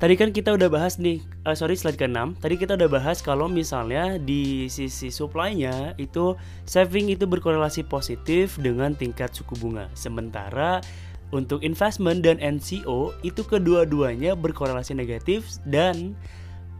Tadi 0.00 0.16
kan 0.16 0.32
kita 0.32 0.56
udah 0.56 0.72
bahas 0.72 0.96
nih, 0.96 1.20
uh, 1.44 1.52
sorry 1.52 1.76
slide 1.76 2.00
ke-6 2.00 2.40
Tadi 2.40 2.56
kita 2.56 2.72
udah 2.72 2.88
bahas 2.88 3.20
kalau 3.20 3.52
misalnya 3.52 4.16
di 4.16 4.64
sisi 4.72 5.12
supply-nya 5.12 5.92
itu 6.00 6.40
saving 6.64 7.12
itu 7.12 7.28
berkorelasi 7.28 7.84
positif 7.84 8.56
dengan 8.56 8.96
tingkat 8.96 9.28
suku 9.36 9.60
bunga 9.60 9.92
Sementara 9.92 10.80
untuk 11.30 11.62
investment 11.62 12.26
dan 12.26 12.42
NCO 12.42 13.14
itu 13.22 13.42
kedua-duanya 13.46 14.34
berkorelasi 14.34 14.98
negatif 14.98 15.62
dan 15.62 16.18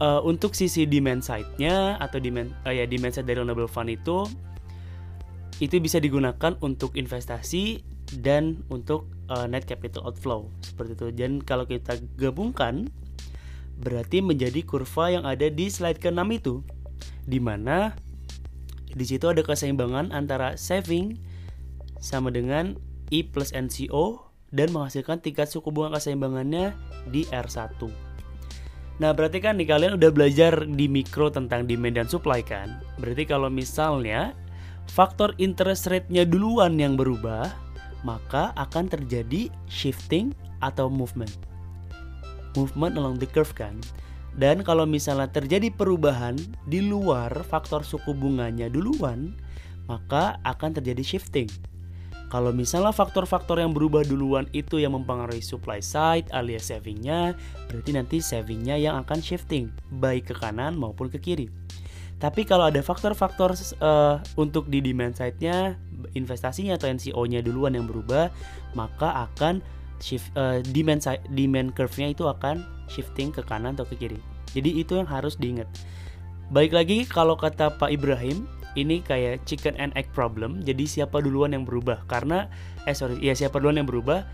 uh, 0.03 0.19
untuk 0.27 0.51
sisi 0.57 0.83
demand 0.83 1.23
side-nya 1.23 1.95
atau 2.03 2.19
demand 2.19 2.51
uh, 2.67 2.73
ya 2.75 2.83
demand 2.83 3.15
side 3.15 3.27
dari 3.27 3.39
loanable 3.39 3.71
fund 3.71 3.87
itu 3.87 4.27
itu 5.61 5.77
bisa 5.77 6.01
digunakan 6.01 6.57
untuk 6.59 6.97
investasi 6.97 7.85
dan 8.19 8.65
untuk 8.73 9.07
uh, 9.29 9.45
net 9.45 9.63
capital 9.69 10.03
outflow 10.09 10.49
seperti 10.65 10.97
itu. 10.97 11.07
Dan 11.13 11.39
kalau 11.39 11.69
kita 11.69 12.01
gabungkan 12.17 12.89
berarti 13.77 14.19
menjadi 14.25 14.65
kurva 14.65 15.13
yang 15.13 15.23
ada 15.23 15.47
di 15.47 15.69
slide 15.69 16.01
ke-6 16.01 16.21
itu 16.33 16.55
di 17.29 17.37
mana 17.37 17.93
di 18.91 19.05
situ 19.07 19.29
ada 19.29 19.45
keseimbangan 19.45 20.11
antara 20.11 20.59
saving 20.59 21.15
sama 22.01 22.33
dengan 22.33 22.75
I 23.13 23.23
plus 23.29 23.53
NCO 23.53 24.30
dan 24.51 24.71
menghasilkan 24.71 25.19
tingkat 25.23 25.47
suku 25.47 25.71
bunga 25.71 25.97
keseimbangannya 25.99 26.75
di 27.09 27.27
R1. 27.31 27.87
Nah, 29.01 29.11
berarti 29.17 29.41
kan 29.41 29.57
nih 29.57 29.65
kalian 29.65 29.97
udah 29.97 30.11
belajar 30.13 30.53
di 30.67 30.85
mikro 30.85 31.33
tentang 31.33 31.65
demand 31.65 31.97
dan 31.97 32.07
supply 32.07 32.45
kan? 32.45 32.77
Berarti 33.01 33.25
kalau 33.25 33.49
misalnya 33.49 34.37
faktor 34.91 35.33
interest 35.41 35.89
rate-nya 35.89 36.27
duluan 36.27 36.77
yang 36.77 36.93
berubah, 36.93 37.49
maka 38.05 38.53
akan 38.59 38.91
terjadi 38.91 39.49
shifting 39.65 40.37
atau 40.61 40.85
movement 40.85 41.51
movement 42.55 42.99
along 42.99 43.17
the 43.19 43.27
curve 43.27 43.51
kan. 43.55 43.79
Dan 44.31 44.63
kalau 44.63 44.87
misalnya 44.87 45.27
terjadi 45.27 45.67
perubahan 45.75 46.39
di 46.63 46.79
luar 46.79 47.31
faktor 47.43 47.83
suku 47.83 48.15
bunganya 48.15 48.71
duluan, 48.71 49.35
maka 49.91 50.39
akan 50.47 50.71
terjadi 50.79 51.03
shifting. 51.03 51.51
Kalau 52.31 52.55
misalnya 52.55 52.95
faktor-faktor 52.95 53.59
yang 53.59 53.75
berubah 53.75 54.07
duluan 54.07 54.47
itu 54.55 54.79
yang 54.79 54.95
mempengaruhi 54.95 55.43
supply 55.43 55.83
side 55.83 56.31
alias 56.31 56.71
savingnya, 56.71 57.35
berarti 57.67 57.91
nanti 57.91 58.17
savingnya 58.23 58.79
yang 58.79 58.95
akan 59.03 59.19
shifting 59.19 59.67
baik 59.99 60.31
ke 60.31 60.35
kanan 60.39 60.79
maupun 60.79 61.11
ke 61.11 61.19
kiri. 61.19 61.51
Tapi 62.23 62.47
kalau 62.47 62.71
ada 62.71 62.79
faktor-faktor 62.79 63.51
uh, 63.83 64.23
untuk 64.39 64.71
di 64.71 64.79
demand 64.79 65.11
side-nya, 65.11 65.75
investasinya 66.15 66.79
atau 66.79 66.87
NCO-nya 66.87 67.43
duluan 67.43 67.75
yang 67.75 67.83
berubah, 67.83 68.31
maka 68.79 69.27
akan 69.27 69.59
shift 69.99 70.31
uh, 70.39 70.63
demand 70.71 71.03
demand 71.35 71.75
curve-nya 71.75 72.15
itu 72.15 72.31
akan 72.31 72.63
shifting 72.87 73.35
ke 73.35 73.43
kanan 73.43 73.75
atau 73.75 73.83
ke 73.83 74.07
kiri. 74.07 74.19
Jadi 74.55 74.79
itu 74.79 74.95
yang 74.95 75.09
harus 75.09 75.35
diingat. 75.35 75.67
Baik 76.47 76.71
lagi 76.71 77.03
kalau 77.03 77.35
kata 77.35 77.75
Pak 77.75 77.91
Ibrahim, 77.91 78.47
ini 78.79 79.03
kayak 79.03 79.43
chicken 79.47 79.75
and 79.79 79.91
egg 79.99 80.07
problem. 80.15 80.63
Jadi 80.63 80.87
siapa 80.87 81.19
duluan 81.19 81.51
yang 81.55 81.63
berubah? 81.63 82.05
Karena 82.07 82.47
eh 82.87 82.95
sorry, 82.95 83.19
ya 83.19 83.35
siapa 83.35 83.59
duluan 83.59 83.81
yang 83.81 83.89
berubah? 83.89 84.27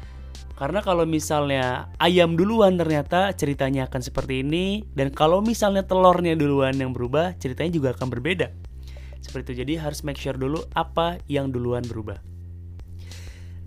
Karena 0.58 0.82
kalau 0.82 1.06
misalnya 1.06 1.86
ayam 2.02 2.34
duluan 2.34 2.82
ternyata 2.82 3.30
ceritanya 3.38 3.86
akan 3.86 4.02
seperti 4.02 4.42
ini 4.42 4.82
dan 4.98 5.14
kalau 5.14 5.46
misalnya 5.46 5.86
telurnya 5.86 6.34
duluan 6.34 6.74
yang 6.74 6.98
berubah, 6.98 7.38
ceritanya 7.38 7.72
juga 7.78 7.90
akan 7.94 8.10
berbeda. 8.10 8.50
Seperti 9.22 9.54
itu. 9.54 9.66
Jadi 9.66 9.74
harus 9.78 10.02
make 10.02 10.18
sure 10.18 10.38
dulu 10.38 10.66
apa 10.74 11.22
yang 11.30 11.54
duluan 11.54 11.86
berubah. 11.86 12.18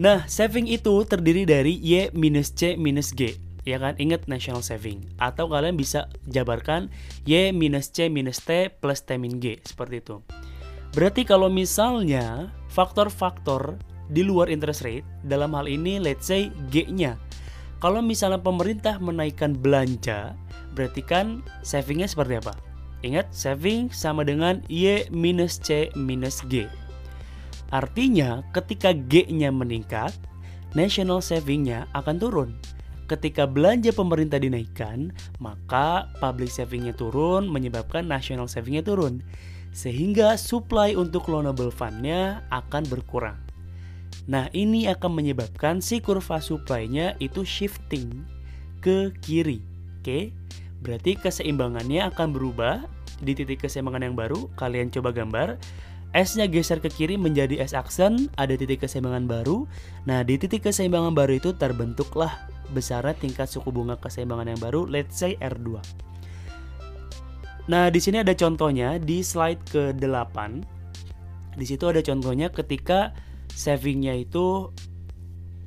Nah, 0.01 0.25
saving 0.27 0.67
itu 0.67 1.05
terdiri 1.05 1.45
dari 1.45 1.77
Y 1.77 2.11
minus 2.17 2.57
C 2.57 2.75
minus 2.75 3.13
G 3.15 3.51
ya 3.65 3.77
kan 3.77 3.97
ingat 4.01 4.25
national 4.29 4.65
saving 4.65 5.05
atau 5.21 5.49
kalian 5.49 5.77
bisa 5.77 6.09
jabarkan 6.25 6.89
y 7.29 7.53
minus 7.53 7.93
c 7.93 8.09
minus 8.09 8.41
t 8.41 8.73
plus 8.73 9.05
t 9.05 9.21
min 9.21 9.39
g 9.41 9.61
seperti 9.65 10.01
itu 10.01 10.25
Berarti 10.91 11.23
kalau 11.23 11.47
misalnya 11.47 12.51
faktor-faktor 12.67 13.79
di 14.11 14.27
luar 14.27 14.51
interest 14.51 14.83
rate 14.83 15.07
dalam 15.23 15.55
hal 15.55 15.71
ini 15.71 16.03
let's 16.03 16.27
say 16.27 16.51
G-nya. 16.75 17.15
Kalau 17.79 18.03
misalnya 18.03 18.43
pemerintah 18.43 18.99
menaikkan 18.99 19.55
belanja, 19.57 20.35
berarti 20.75 21.01
kan 21.01 21.47
savingnya 21.63 22.11
seperti 22.11 22.43
apa? 22.43 22.53
Ingat, 23.01 23.33
saving 23.33 23.89
sama 23.89 24.27
dengan 24.29 24.61
Y 24.69 25.09
minus 25.09 25.57
C 25.57 25.89
minus 25.97 26.45
G. 26.53 26.69
Artinya, 27.73 28.45
ketika 28.53 28.93
G-nya 28.93 29.49
meningkat, 29.49 30.13
national 30.77 31.25
savingnya 31.25 31.89
akan 31.97 32.21
turun. 32.21 32.51
Ketika 33.09 33.49
belanja 33.49 33.95
pemerintah 33.97 34.37
dinaikkan, 34.37 35.15
maka 35.41 36.13
public 36.21 36.53
savingnya 36.53 36.93
turun, 36.93 37.49
menyebabkan 37.49 38.05
national 38.05 38.51
savingnya 38.51 38.85
turun 38.85 39.25
sehingga 39.71 40.35
supply 40.35 40.99
untuk 40.99 41.31
loanable 41.31 41.71
fund-nya 41.71 42.43
akan 42.51 42.87
berkurang. 42.91 43.39
Nah, 44.31 44.47
ini 44.55 44.87
akan 44.87 45.17
menyebabkan 45.17 45.83
si 45.83 45.99
kurva 45.99 46.39
supply-nya 46.39 47.19
itu 47.19 47.43
shifting 47.43 48.23
ke 48.79 49.15
kiri. 49.23 49.63
Oke. 50.01 50.31
Berarti 50.81 51.19
keseimbangannya 51.19 52.09
akan 52.09 52.33
berubah 52.33 52.87
di 53.21 53.37
titik 53.37 53.67
keseimbangan 53.67 54.07
yang 54.11 54.17
baru. 54.17 54.49
Kalian 54.57 54.89
coba 54.89 55.13
gambar. 55.13 55.61
S-nya 56.11 56.51
geser 56.51 56.83
ke 56.83 56.91
kiri 56.91 57.15
menjadi 57.15 57.63
S 57.63 57.71
aksen, 57.71 58.27
ada 58.35 58.59
titik 58.59 58.83
keseimbangan 58.83 59.31
baru. 59.31 59.71
Nah, 60.11 60.27
di 60.27 60.43
titik 60.43 60.67
keseimbangan 60.67 61.15
baru 61.15 61.39
itu 61.39 61.55
terbentuklah 61.55 62.51
besarnya 62.75 63.15
tingkat 63.15 63.47
suku 63.47 63.71
bunga 63.71 63.95
keseimbangan 63.95 64.51
yang 64.51 64.61
baru, 64.63 64.91
let's 64.91 65.23
say 65.23 65.39
R2. 65.39 65.79
Nah, 67.71 67.87
di 67.87 68.03
sini 68.03 68.19
ada 68.19 68.35
contohnya 68.35 68.99
di 68.99 69.23
slide 69.23 69.63
ke-8. 69.71 70.37
Di 71.55 71.63
situ 71.63 71.87
ada 71.87 72.03
contohnya 72.03 72.51
ketika 72.51 73.15
savingnya 73.55 74.19
itu 74.19 74.75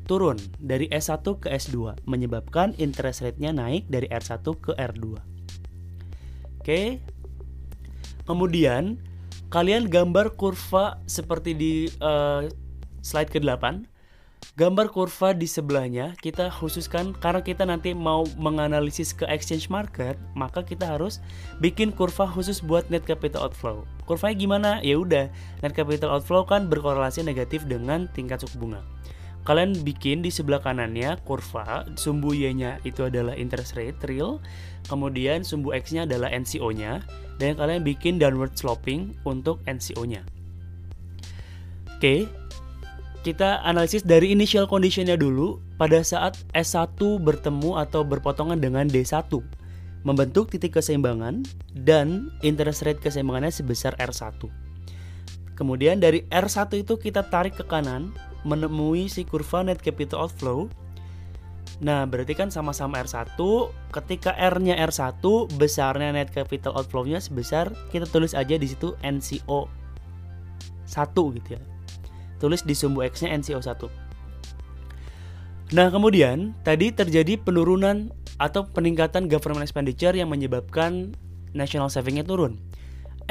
turun 0.04 0.36
dari 0.60 0.92
S1 0.92 1.24
ke 1.40 1.48
S2 1.48 2.04
menyebabkan 2.04 2.76
interest 2.76 3.24
rate-nya 3.24 3.56
naik 3.56 3.88
dari 3.88 4.12
R1 4.12 4.44
ke 4.44 4.76
R2. 4.76 5.16
Oke. 6.60 7.00
Kemudian 8.28 9.00
kalian 9.48 9.88
gambar 9.88 10.36
kurva 10.36 11.00
seperti 11.08 11.56
di 11.56 11.74
uh, 12.04 12.52
slide 13.00 13.32
ke-8 13.32 13.88
gambar 14.54 14.94
kurva 14.94 15.34
di 15.34 15.50
sebelahnya 15.50 16.14
kita 16.22 16.46
khususkan 16.54 17.18
karena 17.18 17.42
kita 17.42 17.66
nanti 17.66 17.98
mau 17.98 18.22
menganalisis 18.38 19.10
ke 19.10 19.26
exchange 19.26 19.66
market, 19.74 20.14
maka 20.38 20.62
kita 20.62 20.86
harus 20.86 21.18
bikin 21.58 21.90
kurva 21.90 22.30
khusus 22.30 22.62
buat 22.62 22.86
net 22.94 23.02
capital 23.02 23.50
outflow. 23.50 23.82
Kurvanya 24.06 24.36
gimana? 24.38 24.72
Ya 24.86 25.02
udah, 25.02 25.26
net 25.66 25.74
capital 25.74 26.14
outflow 26.14 26.46
kan 26.46 26.70
berkorelasi 26.70 27.26
negatif 27.26 27.66
dengan 27.66 28.06
tingkat 28.14 28.46
suku 28.46 28.62
bunga. 28.62 28.86
Kalian 29.44 29.76
bikin 29.84 30.24
di 30.24 30.32
sebelah 30.32 30.62
kanannya 30.62 31.20
kurva, 31.26 31.84
sumbu 32.00 32.32
Y-nya 32.32 32.80
itu 32.88 33.10
adalah 33.10 33.36
interest 33.36 33.76
rate 33.76 34.00
real, 34.08 34.40
kemudian 34.88 35.44
sumbu 35.44 35.76
X-nya 35.76 36.08
adalah 36.08 36.32
NCO-nya, 36.32 37.04
dan 37.42 37.60
kalian 37.60 37.84
bikin 37.84 38.22
downward 38.22 38.56
sloping 38.56 39.18
untuk 39.28 39.60
NCO-nya. 39.68 40.24
Oke, 42.00 42.32
kita 43.24 43.64
analisis 43.64 44.04
dari 44.04 44.36
initial 44.36 44.68
conditionnya 44.68 45.16
dulu 45.16 45.64
pada 45.80 46.04
saat 46.04 46.36
S1 46.52 47.00
bertemu 47.24 47.80
atau 47.80 48.04
berpotongan 48.04 48.60
dengan 48.60 48.84
D1 48.92 49.32
membentuk 50.04 50.52
titik 50.52 50.76
keseimbangan 50.76 51.48
dan 51.72 52.28
interest 52.44 52.84
rate 52.84 53.00
keseimbangannya 53.00 53.56
sebesar 53.56 53.96
R1 53.96 54.44
kemudian 55.56 56.04
dari 56.04 56.28
R1 56.28 56.68
itu 56.76 57.00
kita 57.00 57.24
tarik 57.32 57.56
ke 57.56 57.64
kanan 57.64 58.12
menemui 58.44 59.08
si 59.08 59.24
kurva 59.24 59.64
net 59.64 59.80
capital 59.80 60.28
outflow. 60.28 60.68
Nah, 61.80 62.04
berarti 62.04 62.36
kan 62.36 62.52
sama-sama 62.52 63.00
R1, 63.00 63.40
ketika 63.92 64.36
R-nya 64.36 64.76
R1, 64.84 65.24
besarnya 65.56 66.12
net 66.12 66.28
capital 66.36 66.76
outflow-nya 66.76 67.24
sebesar 67.24 67.72
kita 67.88 68.04
tulis 68.08 68.36
aja 68.36 68.60
di 68.60 68.68
situ 68.68 69.00
NCO 69.00 69.72
1 70.92 71.38
gitu 71.40 71.50
ya 71.56 71.73
tulis 72.44 72.68
di 72.68 72.76
sumbu 72.76 73.08
X-nya 73.08 73.32
NCO1. 73.40 73.88
Nah, 75.72 75.88
kemudian 75.88 76.52
tadi 76.68 76.92
terjadi 76.92 77.40
penurunan 77.40 78.12
atau 78.38 78.68
peningkatan 78.68 79.32
government 79.32 79.64
expenditure 79.64 80.12
yang 80.12 80.28
menyebabkan 80.28 81.16
national 81.56 81.88
savingnya 81.88 82.28
turun. 82.28 82.60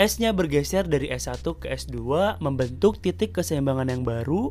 S-nya 0.01 0.33
bergeser 0.33 0.89
dari 0.89 1.13
S1 1.13 1.45
ke 1.45 1.69
S2 1.69 2.01
membentuk 2.41 2.97
titik 3.05 3.37
keseimbangan 3.37 3.93
yang 3.93 4.03
baru. 4.09 4.49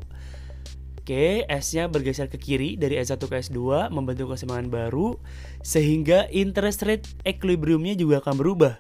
Oke, 1.02 1.50
S-nya 1.50 1.90
bergeser 1.90 2.30
ke 2.30 2.38
kiri 2.38 2.78
dari 2.78 3.02
S1 3.02 3.18
ke 3.18 3.42
S2 3.42 3.90
membentuk 3.90 4.38
keseimbangan 4.38 4.70
baru 4.70 5.18
sehingga 5.66 6.30
interest 6.30 6.86
rate 6.86 7.10
equilibriumnya 7.26 7.98
juga 7.98 8.22
akan 8.22 8.38
berubah. 8.38 8.78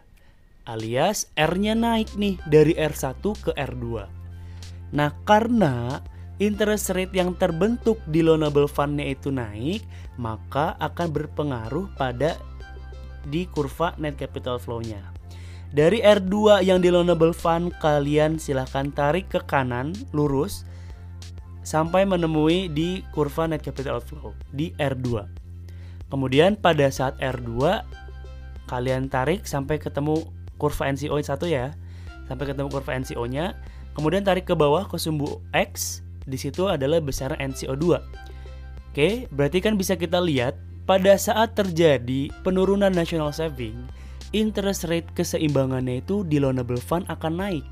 Alias 0.69 1.33
R-nya 1.33 1.73
naik 1.73 2.13
nih 2.13 2.37
dari 2.45 2.77
R1 2.77 3.25
ke 3.41 3.51
R2. 3.57 4.20
Nah, 4.91 5.15
karena 5.23 6.03
interest 6.41 6.91
rate 6.91 7.15
yang 7.15 7.37
terbentuk 7.37 8.01
di 8.09 8.25
loanable 8.25 8.67
fund-nya 8.67 9.13
itu 9.13 9.31
naik, 9.31 9.85
maka 10.19 10.75
akan 10.81 11.07
berpengaruh 11.11 11.95
pada 11.95 12.35
di 13.29 13.45
kurva 13.47 13.93
net 14.01 14.17
capital 14.17 14.57
flow-nya. 14.57 14.99
Dari 15.71 16.03
R2 16.03 16.65
yang 16.67 16.83
di 16.83 16.91
loanable 16.91 17.31
fund, 17.31 17.71
kalian 17.79 18.35
silahkan 18.35 18.91
tarik 18.91 19.31
ke 19.31 19.39
kanan 19.47 19.95
lurus 20.11 20.67
sampai 21.63 22.03
menemui 22.03 22.67
di 22.67 23.05
kurva 23.15 23.47
net 23.47 23.63
capital 23.63 24.03
flow 24.03 24.35
di 24.51 24.75
R2. 24.75 25.23
Kemudian 26.11 26.59
pada 26.59 26.91
saat 26.91 27.15
R2 27.23 27.87
kalian 28.67 29.07
tarik 29.07 29.47
sampai 29.47 29.79
ketemu 29.79 30.27
kurva 30.59 30.91
NCO 30.91 31.15
1 31.15 31.39
ya. 31.47 31.71
Sampai 32.27 32.51
ketemu 32.51 32.67
kurva 32.67 32.99
NCO-nya 32.99 33.55
Kemudian 33.97 34.23
tarik 34.23 34.47
ke 34.47 34.55
bawah 34.55 34.87
ke 34.87 34.95
sumbu 34.95 35.43
X, 35.51 36.01
di 36.23 36.39
situ 36.39 36.67
adalah 36.67 37.03
besar 37.03 37.35
NCO2. 37.35 37.85
Oke, 38.91 39.27
berarti 39.31 39.59
kan 39.63 39.75
bisa 39.75 39.95
kita 39.95 40.19
lihat 40.19 40.55
pada 40.83 41.15
saat 41.15 41.55
terjadi 41.55 42.31
penurunan 42.43 42.91
national 42.91 43.31
saving, 43.31 43.75
interest 44.35 44.87
rate 44.87 45.07
keseimbangannya 45.15 46.03
itu 46.03 46.23
di 46.27 46.39
loanable 46.39 46.79
fund 46.79 47.07
akan 47.07 47.39
naik. 47.39 47.65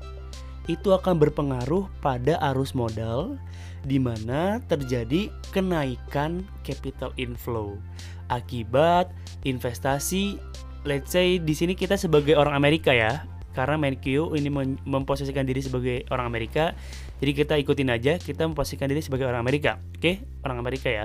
Itu 0.68 0.92
akan 0.96 1.16
berpengaruh 1.18 1.88
pada 2.04 2.36
arus 2.52 2.76
modal 2.76 3.40
di 3.84 3.96
mana 3.96 4.60
terjadi 4.68 5.32
kenaikan 5.56 6.44
capital 6.60 7.16
inflow 7.16 7.80
akibat 8.28 9.08
investasi 9.48 10.36
let's 10.84 11.12
say 11.12 11.36
di 11.36 11.52
sini 11.52 11.72
kita 11.72 11.96
sebagai 11.96 12.36
orang 12.36 12.56
Amerika 12.56 12.92
ya 12.92 13.24
karena 13.50 13.76
Menkyu 13.76 14.34
ini 14.38 14.48
memposisikan 14.86 15.42
diri 15.42 15.60
sebagai 15.62 16.06
orang 16.10 16.30
Amerika 16.30 16.74
jadi 17.18 17.32
kita 17.34 17.54
ikutin 17.60 17.90
aja 17.90 18.12
kita 18.18 18.46
memposisikan 18.46 18.86
diri 18.86 19.02
sebagai 19.02 19.26
orang 19.26 19.42
Amerika 19.42 19.82
oke 19.96 20.22
orang 20.46 20.58
Amerika 20.62 20.88
ya 20.88 21.04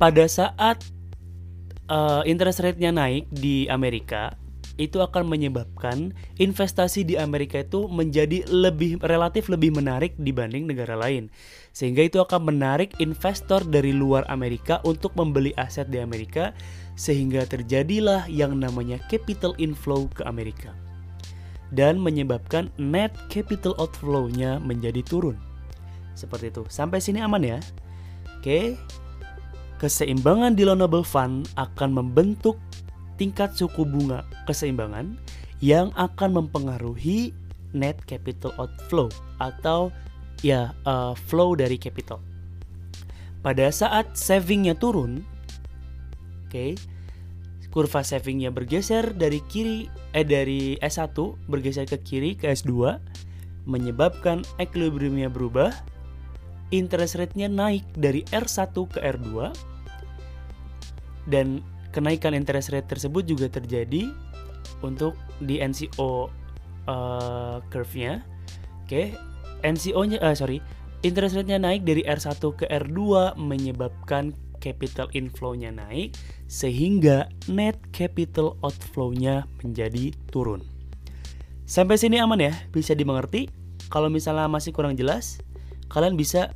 pada 0.00 0.24
saat 0.28 0.80
uh, 1.90 2.24
interest 2.24 2.64
rate-nya 2.64 2.94
naik 2.94 3.28
di 3.28 3.68
Amerika 3.68 4.32
itu 4.80 4.96
akan 5.04 5.28
menyebabkan 5.28 6.16
investasi 6.40 7.04
di 7.04 7.20
Amerika 7.20 7.60
itu 7.60 7.84
menjadi 7.84 8.48
lebih 8.48 8.96
relatif 9.04 9.52
lebih 9.52 9.76
menarik 9.76 10.16
dibanding 10.16 10.64
negara 10.64 10.96
lain. 10.96 11.28
Sehingga 11.76 12.00
itu 12.00 12.16
akan 12.16 12.48
menarik 12.48 12.96
investor 12.96 13.60
dari 13.60 13.92
luar 13.92 14.24
Amerika 14.32 14.80
untuk 14.88 15.12
membeli 15.20 15.52
aset 15.60 15.92
di 15.92 16.00
Amerika 16.00 16.56
sehingga 16.96 17.44
terjadilah 17.44 18.24
yang 18.32 18.56
namanya 18.56 18.96
capital 19.12 19.52
inflow 19.60 20.08
ke 20.08 20.24
Amerika. 20.24 20.72
Dan 21.70 22.02
menyebabkan 22.02 22.70
net 22.76 23.14
capital 23.30 23.78
outflow-nya 23.78 24.58
menjadi 24.58 25.02
turun. 25.06 25.38
Seperti 26.18 26.50
itu. 26.50 26.66
Sampai 26.66 26.98
sini 26.98 27.22
aman 27.22 27.42
ya. 27.42 27.58
Oke. 28.38 28.74
Keseimbangan 29.80 30.58
di 30.58 30.68
loanable 30.68 31.06
fund 31.06 31.48
akan 31.56 31.96
membentuk 31.96 32.60
tingkat 33.16 33.56
suku 33.56 33.84
bunga 33.84 34.24
keseimbangan 34.44 35.16
yang 35.60 35.92
akan 35.96 36.36
mempengaruhi 36.36 37.32
net 37.76 37.96
capital 38.08 38.52
outflow 38.56 39.08
atau 39.40 39.88
ya 40.40 40.72
uh, 40.84 41.12
flow 41.16 41.56
dari 41.56 41.76
capital. 41.76 42.20
Pada 43.40 43.72
saat 43.72 44.16
savingnya 44.16 44.76
turun, 44.76 45.24
oke, 46.44 46.52
okay, 46.52 46.70
kurva 47.70 48.02
savingnya 48.02 48.50
bergeser 48.50 49.14
dari 49.14 49.38
kiri 49.46 49.86
eh 50.14 50.26
dari 50.26 50.74
S1 50.82 51.14
bergeser 51.46 51.86
ke 51.86 52.02
kiri 52.02 52.34
ke 52.34 52.50
S2 52.50 52.98
menyebabkan 53.68 54.42
equilibriumnya 54.58 55.30
berubah, 55.30 55.70
interest 56.74 57.18
rate-nya 57.18 57.46
naik 57.46 57.86
dari 57.94 58.26
R1 58.34 58.74
ke 58.74 58.98
R2 58.98 59.54
dan 61.30 61.62
kenaikan 61.94 62.34
interest 62.34 62.74
rate 62.74 62.90
tersebut 62.90 63.26
juga 63.26 63.46
terjadi 63.46 64.10
untuk 64.82 65.14
di 65.42 65.62
NCO 65.62 65.90
uh, 66.00 66.20
eh, 66.90 67.56
curve-nya. 67.68 68.24
Oke, 68.86 68.86
okay. 68.86 69.06
NCO-nya 69.62 70.18
uh, 70.18 70.34
sorry, 70.34 70.58
interest 71.06 71.38
rate-nya 71.38 71.62
naik 71.62 71.86
dari 71.86 72.02
R1 72.02 72.40
ke 72.40 72.66
R2 72.66 73.34
menyebabkan 73.38 74.34
capital 74.60 75.08
inflow-nya 75.16 75.72
naik 75.72 76.14
sehingga 76.46 77.32
net 77.48 77.80
capital 77.90 78.60
outflow-nya 78.60 79.48
menjadi 79.64 80.14
turun. 80.30 80.62
Sampai 81.64 81.96
sini 81.96 82.20
aman 82.20 82.38
ya, 82.38 82.54
bisa 82.70 82.92
dimengerti. 82.94 83.48
Kalau 83.90 84.06
misalnya 84.06 84.46
masih 84.46 84.70
kurang 84.70 84.94
jelas, 84.94 85.42
kalian 85.90 86.14
bisa 86.14 86.54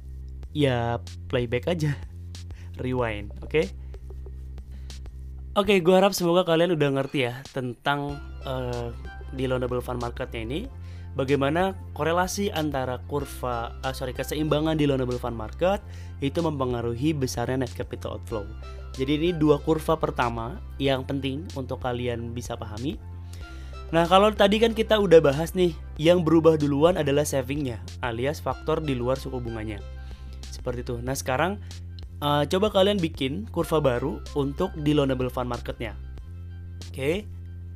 ya 0.55 1.03
playback 1.27 1.67
aja, 1.67 1.99
rewind, 2.85 3.35
oke? 3.43 3.51
Okay? 3.51 3.67
Oke, 5.55 5.79
gue 5.79 5.95
harap 5.95 6.11
semoga 6.11 6.43
kalian 6.43 6.75
udah 6.75 6.99
ngerti 6.99 7.31
ya 7.31 7.38
tentang 7.55 8.19
uh, 8.43 8.90
di 9.31 9.47
loanable 9.47 9.79
fund 9.79 10.03
marketnya 10.03 10.43
ini. 10.43 10.61
Bagaimana 11.14 11.79
korelasi 11.94 12.50
antara 12.50 12.98
kurva, 13.07 13.70
uh, 13.87 13.94
sorry 13.94 14.11
keseimbangan 14.11 14.74
di 14.74 14.90
loanable 14.90 15.22
fund 15.22 15.38
market 15.38 15.79
itu 16.18 16.42
mempengaruhi 16.42 17.14
besarnya 17.14 17.62
net 17.62 17.70
capital 17.70 18.18
outflow. 18.18 18.42
Jadi 18.98 19.22
ini 19.22 19.31
dua 19.31 19.62
kurva 19.62 19.94
pertama 19.94 20.59
yang 20.83 21.07
penting 21.07 21.46
untuk 21.55 21.79
kalian 21.83 22.35
bisa 22.35 22.59
pahami. 22.59 22.98
Nah 23.94 24.11
kalau 24.11 24.35
tadi 24.35 24.59
kan 24.59 24.74
kita 24.74 24.98
udah 24.98 25.22
bahas 25.22 25.55
nih, 25.55 25.70
yang 26.03 26.27
berubah 26.27 26.59
duluan 26.59 26.98
adalah 26.98 27.22
savingnya, 27.22 27.79
alias 28.03 28.42
faktor 28.42 28.83
di 28.83 28.98
luar 28.98 29.14
suku 29.14 29.38
bunganya. 29.38 29.79
Seperti 30.50 30.83
itu. 30.83 30.98
Nah 30.98 31.14
sekarang 31.14 31.62
uh, 32.18 32.42
coba 32.42 32.74
kalian 32.74 32.98
bikin 32.98 33.46
kurva 33.55 33.79
baru 33.79 34.18
untuk 34.35 34.74
di 34.83 34.98
loanable 34.98 35.31
fund 35.31 35.46
marketnya. 35.46 35.94
Oke, 36.90 37.22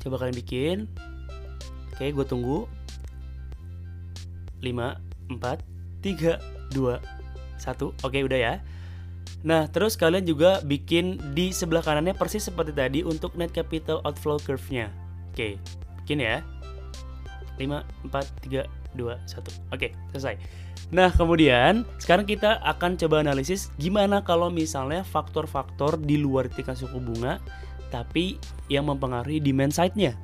coba 0.03 0.27
kalian 0.27 0.37
bikin. 0.43 0.77
Oke, 1.95 2.11
gue 2.11 2.27
tunggu. 2.27 2.67
5, 4.61 4.99
4, 5.35 5.63
3, 6.03 6.39
2, 6.75 6.99
1. 7.59 8.07
Oke, 8.07 8.19
udah 8.23 8.39
ya. 8.39 8.55
Nah, 9.47 9.71
terus 9.71 9.95
kalian 9.95 10.27
juga 10.27 10.59
bikin 10.67 11.21
di 11.37 11.55
sebelah 11.55 11.85
kanannya 11.85 12.15
persis 12.17 12.43
seperti 12.47 12.75
tadi 12.75 13.01
untuk 13.07 13.39
net 13.39 13.55
capital 13.55 14.03
outflow 14.03 14.39
curve-nya. 14.43 14.91
Oke, 15.31 15.59
bikin 16.03 16.19
ya. 16.23 16.43
5, 17.59 17.83
4, 18.11 18.27
3, 18.43 18.67
2, 18.99 19.15
1. 19.15 19.75
Oke, 19.75 19.95
selesai. 20.15 20.35
Nah, 20.89 21.13
kemudian 21.13 21.85
sekarang 22.01 22.25
kita 22.25 22.59
akan 22.65 22.97
coba 22.97 23.21
analisis 23.21 23.69
gimana 23.77 24.25
kalau 24.25 24.49
misalnya 24.49 25.05
faktor-faktor 25.05 26.01
di 26.01 26.17
luar 26.17 26.49
tingkat 26.49 26.81
suku 26.81 26.97
bunga 26.97 27.43
tapi 27.89 28.41
yang 28.73 28.89
mempengaruhi 28.89 29.41
demand 29.41 29.73
side-nya. 29.73 30.17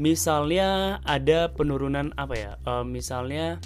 Misalnya 0.00 0.98
ada 1.04 1.52
penurunan 1.52 2.16
apa 2.16 2.32
ya? 2.32 2.52
Uh, 2.64 2.88
misalnya 2.88 3.60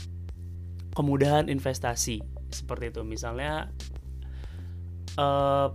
kemudahan 0.99 1.47
investasi 1.47 2.19
seperti 2.51 2.91
itu. 2.91 3.07
Misalnya 3.07 3.71
uh, 5.15 5.71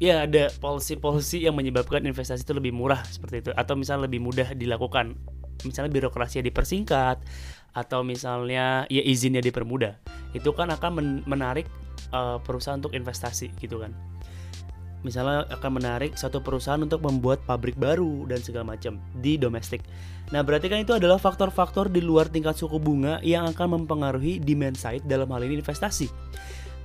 ya 0.00 0.24
ada 0.24 0.48
policy-policy 0.64 1.44
yang 1.44 1.52
menyebabkan 1.52 2.00
investasi 2.08 2.48
itu 2.48 2.56
lebih 2.56 2.72
murah 2.72 3.04
seperti 3.04 3.44
itu 3.44 3.50
atau 3.52 3.76
misalnya 3.76 4.08
lebih 4.08 4.24
mudah 4.24 4.56
dilakukan 4.56 5.12
misalnya 5.60 5.92
birokrasi 5.92 6.40
dipersingkat 6.40 7.20
atau 7.76 8.00
misalnya 8.00 8.88
ya 8.88 9.02
izinnya 9.04 9.44
dipermudah 9.44 10.00
itu 10.32 10.50
kan 10.56 10.72
akan 10.72 11.20
menarik 11.28 11.68
uh, 12.16 12.40
perusahaan 12.40 12.80
untuk 12.80 12.96
investasi 12.96 13.52
gitu 13.60 13.84
kan 13.84 13.92
misalnya 15.02 15.48
akan 15.48 15.80
menarik 15.80 16.16
satu 16.16 16.44
perusahaan 16.44 16.80
untuk 16.80 17.00
membuat 17.04 17.40
pabrik 17.48 17.76
baru 17.76 18.28
dan 18.28 18.40
segala 18.44 18.76
macam 18.76 19.00
di 19.20 19.40
domestik. 19.40 19.84
Nah, 20.30 20.44
berarti 20.46 20.70
kan 20.70 20.82
itu 20.82 20.94
adalah 20.94 21.18
faktor-faktor 21.18 21.90
di 21.90 22.04
luar 22.04 22.30
tingkat 22.30 22.54
suku 22.54 22.78
bunga 22.78 23.18
yang 23.24 23.48
akan 23.50 23.82
mempengaruhi 23.82 24.38
demand 24.38 24.78
side 24.78 25.02
dalam 25.08 25.30
hal 25.32 25.42
ini 25.42 25.58
investasi. 25.58 26.06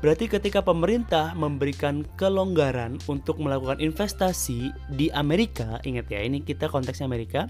Berarti 0.03 0.29
ketika 0.29 0.61
pemerintah 0.61 1.33
memberikan 1.33 2.05
kelonggaran 2.19 3.01
untuk 3.09 3.41
melakukan 3.41 3.81
investasi 3.81 4.69
di 4.93 5.09
Amerika, 5.15 5.81
ingat 5.81 6.11
ya, 6.11 6.21
ini 6.21 6.43
kita 6.43 6.69
konteksnya 6.69 7.09
Amerika 7.09 7.49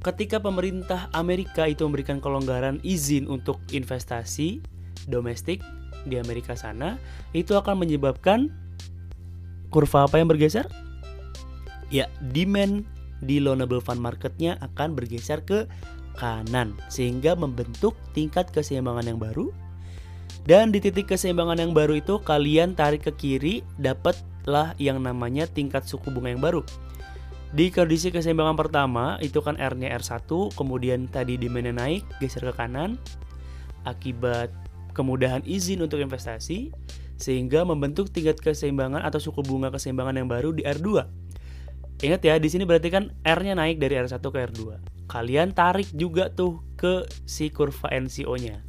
ketika 0.00 0.40
pemerintah 0.40 1.12
Amerika 1.12 1.68
itu 1.68 1.84
memberikan 1.84 2.24
kelonggaran 2.24 2.80
izin 2.80 3.28
untuk 3.28 3.60
investasi 3.68 4.64
domestik 5.08 5.60
di 6.08 6.16
Amerika 6.16 6.56
sana, 6.56 6.96
itu 7.36 7.52
akan 7.52 7.84
menyebabkan 7.84 8.48
kurva 9.70 10.06
apa 10.06 10.18
yang 10.18 10.28
bergeser? 10.28 10.66
Ya, 11.90 12.06
demand 12.34 12.86
di 13.24 13.42
loanable 13.42 13.82
fund 13.82 13.98
marketnya 13.98 14.60
akan 14.62 14.94
bergeser 14.94 15.42
ke 15.42 15.66
kanan 16.18 16.76
sehingga 16.92 17.32
membentuk 17.38 17.96
tingkat 18.12 18.52
keseimbangan 18.52 19.08
yang 19.08 19.18
baru 19.20 19.50
dan 20.44 20.72
di 20.72 20.80
titik 20.80 21.08
keseimbangan 21.08 21.60
yang 21.60 21.72
baru 21.72 22.00
itu 22.00 22.20
kalian 22.20 22.72
tarik 22.72 23.08
ke 23.08 23.12
kiri 23.12 23.54
dapatlah 23.76 24.72
yang 24.80 25.00
namanya 25.00 25.44
tingkat 25.48 25.84
suku 25.84 26.08
bunga 26.12 26.32
yang 26.32 26.42
baru 26.42 26.64
di 27.50 27.66
kondisi 27.74 28.14
keseimbangan 28.14 28.54
pertama 28.54 29.18
itu 29.18 29.42
kan 29.42 29.58
R-nya 29.58 29.90
R1, 29.98 30.30
kemudian 30.54 31.10
tadi 31.10 31.34
demandnya 31.34 31.74
naik, 31.74 32.06
geser 32.22 32.46
ke 32.46 32.54
kanan 32.54 32.94
akibat 33.82 34.54
kemudahan 34.94 35.42
izin 35.42 35.82
untuk 35.82 35.98
investasi 35.98 36.70
sehingga 37.20 37.68
membentuk 37.68 38.08
tingkat 38.08 38.40
keseimbangan 38.40 39.04
atau 39.04 39.20
suku 39.20 39.44
bunga 39.44 39.68
keseimbangan 39.68 40.16
yang 40.16 40.28
baru 40.28 40.56
di 40.56 40.64
R2. 40.64 41.04
Ingat 42.00 42.20
ya, 42.24 42.34
di 42.40 42.48
sini 42.48 42.64
berarti 42.64 42.88
kan 42.88 43.12
R-nya 43.20 43.52
naik 43.52 43.76
dari 43.76 44.00
R1 44.00 44.24
ke 44.24 44.38
R2. 44.50 44.60
Kalian 45.04 45.52
tarik 45.52 45.92
juga 45.92 46.32
tuh 46.32 46.64
ke 46.80 47.04
si 47.28 47.52
kurva 47.52 47.92
NCO-nya. 47.92 48.64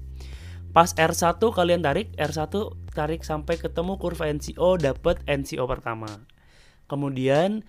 Pas 0.75 0.91
R1 0.95 1.39
kalian 1.39 1.79
tarik, 1.83 2.11
R1 2.19 2.51
tarik 2.91 3.23
sampai 3.23 3.55
ketemu 3.55 3.95
kurva 3.95 4.27
NCO 4.27 4.79
dapat 4.79 5.23
NCO 5.27 5.63
pertama. 5.63 6.27
Kemudian 6.91 7.63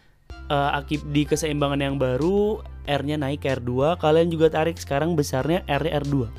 uh, 0.50 0.78
akib 0.78 1.02
di 1.14 1.26
keseimbangan 1.26 1.78
yang 1.78 1.96
baru 1.98 2.62
R-nya 2.86 3.18
naik 3.18 3.46
ke 3.46 3.54
R2, 3.58 4.02
kalian 4.02 4.30
juga 4.34 4.50
tarik 4.50 4.78
sekarang 4.78 5.14
besarnya 5.14 5.62
R-nya 5.70 6.02
R2. 6.02 6.30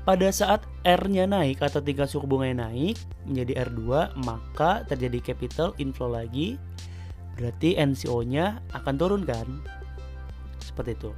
Pada 0.00 0.28
saat 0.32 0.64
R-nya 0.82 1.28
naik 1.28 1.60
atau 1.60 1.84
tingkat 1.84 2.08
suku 2.08 2.24
bunganya 2.24 2.68
naik 2.68 2.96
menjadi 3.28 3.68
R2, 3.68 4.16
maka 4.24 4.82
terjadi 4.88 5.32
capital 5.32 5.76
inflow 5.76 6.08
lagi. 6.08 6.56
Berarti 7.36 7.76
NCO-nya 7.76 8.64
akan 8.72 8.94
turun 8.96 9.22
kan? 9.28 9.46
Seperti 10.60 10.96
itu. 10.96 11.10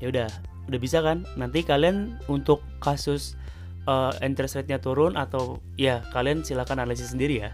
Ya 0.00 0.08
udah, 0.08 0.28
udah 0.72 0.80
bisa 0.80 0.98
kan? 1.04 1.28
Nanti 1.36 1.62
kalian 1.62 2.16
untuk 2.26 2.64
kasus 2.80 3.36
uh, 3.86 4.12
interest 4.22 4.58
rate-nya 4.58 4.78
turun 4.82 5.14
atau 5.14 5.58
ya 5.78 6.02
kalian 6.10 6.42
silakan 6.42 6.82
analisis 6.82 7.14
sendiri 7.14 7.48
ya 7.48 7.50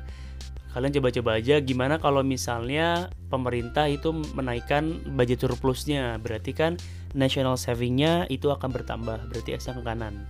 kalian 0.76 0.92
coba-coba 1.00 1.40
aja 1.40 1.64
gimana 1.64 1.96
kalau 1.96 2.20
misalnya 2.20 3.08
pemerintah 3.32 3.88
itu 3.88 4.12
menaikkan 4.36 5.00
budget 5.16 5.40
surplusnya 5.42 6.20
berarti 6.20 6.52
kan 6.52 6.76
national 7.14 7.56
savingnya 7.56 8.28
itu 8.28 8.50
akan 8.52 8.72
bertambah 8.72 9.28
berarti 9.30 9.56
S 9.56 9.70
ke 9.70 9.82
kanan 9.84 10.28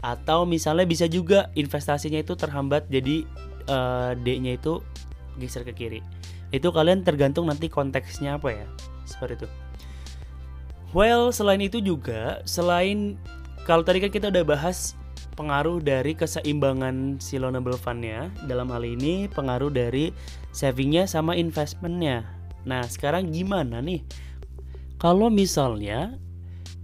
atau 0.00 0.48
misalnya 0.48 0.88
bisa 0.88 1.04
juga 1.10 1.52
investasinya 1.52 2.20
itu 2.20 2.32
terhambat 2.32 2.88
jadi 2.88 3.28
uh, 3.68 4.16
D-nya 4.16 4.56
itu 4.56 4.80
geser 5.36 5.64
ke 5.64 5.72
kiri 5.72 6.00
Itu 6.50 6.74
kalian 6.74 7.06
tergantung 7.06 7.46
nanti 7.46 7.70
konteksnya 7.70 8.34
apa 8.34 8.50
ya. 8.50 8.66
Seperti 9.06 9.44
itu. 9.44 9.48
Well, 10.90 11.30
selain 11.30 11.62
itu 11.62 11.78
juga 11.78 12.42
selain 12.42 13.14
kalau 13.62 13.86
tadi 13.86 14.02
kan 14.02 14.10
kita 14.10 14.34
udah 14.34 14.42
bahas 14.42 14.98
pengaruh 15.38 15.78
dari 15.78 16.18
keseimbangan 16.18 17.22
si 17.22 17.38
loanable 17.38 17.78
fund-nya 17.78 18.34
dalam 18.50 18.66
hal 18.74 18.82
ini 18.82 19.30
pengaruh 19.30 19.70
dari 19.70 20.10
savingnya 20.50 21.06
sama 21.06 21.38
investmentnya 21.38 22.26
nah 22.68 22.84
sekarang 22.84 23.32
gimana 23.32 23.80
nih 23.80 24.04
kalau 25.00 25.32
misalnya 25.32 26.20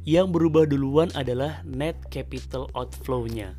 yang 0.08 0.32
berubah 0.32 0.64
duluan 0.64 1.12
adalah 1.12 1.60
net 1.68 2.00
capital 2.08 2.64
outflow-nya 2.72 3.52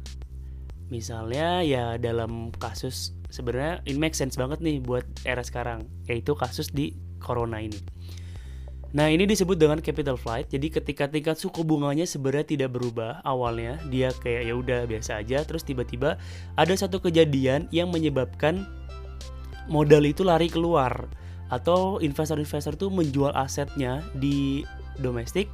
misalnya 0.89 1.61
ya 1.61 2.01
dalam 2.01 2.49
kasus 2.57 3.13
sebenarnya 3.29 3.85
ini 3.85 4.01
make 4.01 4.17
sense 4.17 4.33
banget 4.33 4.57
nih 4.57 4.81
buat 4.81 5.05
era 5.29 5.45
sekarang 5.45 5.85
yaitu 6.09 6.33
kasus 6.33 6.73
di 6.73 6.97
corona 7.21 7.61
ini 7.61 7.77
Nah 8.95 9.11
ini 9.11 9.27
disebut 9.27 9.59
dengan 9.59 9.83
capital 9.83 10.15
flight. 10.15 10.47
Jadi 10.47 10.71
ketika 10.71 11.11
tingkat 11.11 11.35
suku 11.35 11.59
bunganya 11.67 12.07
sebenarnya 12.07 12.55
tidak 12.55 12.71
berubah 12.71 13.19
awalnya, 13.27 13.75
dia 13.91 14.15
kayak 14.15 14.47
ya 14.47 14.53
udah 14.55 14.79
biasa 14.87 15.19
aja. 15.19 15.43
Terus 15.43 15.67
tiba-tiba 15.67 16.15
ada 16.55 16.71
satu 16.71 17.03
kejadian 17.03 17.67
yang 17.75 17.91
menyebabkan 17.91 18.63
modal 19.67 20.07
itu 20.07 20.23
lari 20.23 20.47
keluar 20.47 21.11
atau 21.47 21.99
investor-investor 22.03 22.75
itu 22.75 22.87
menjual 22.91 23.31
asetnya 23.35 24.03
di 24.17 24.67
domestik. 24.99 25.47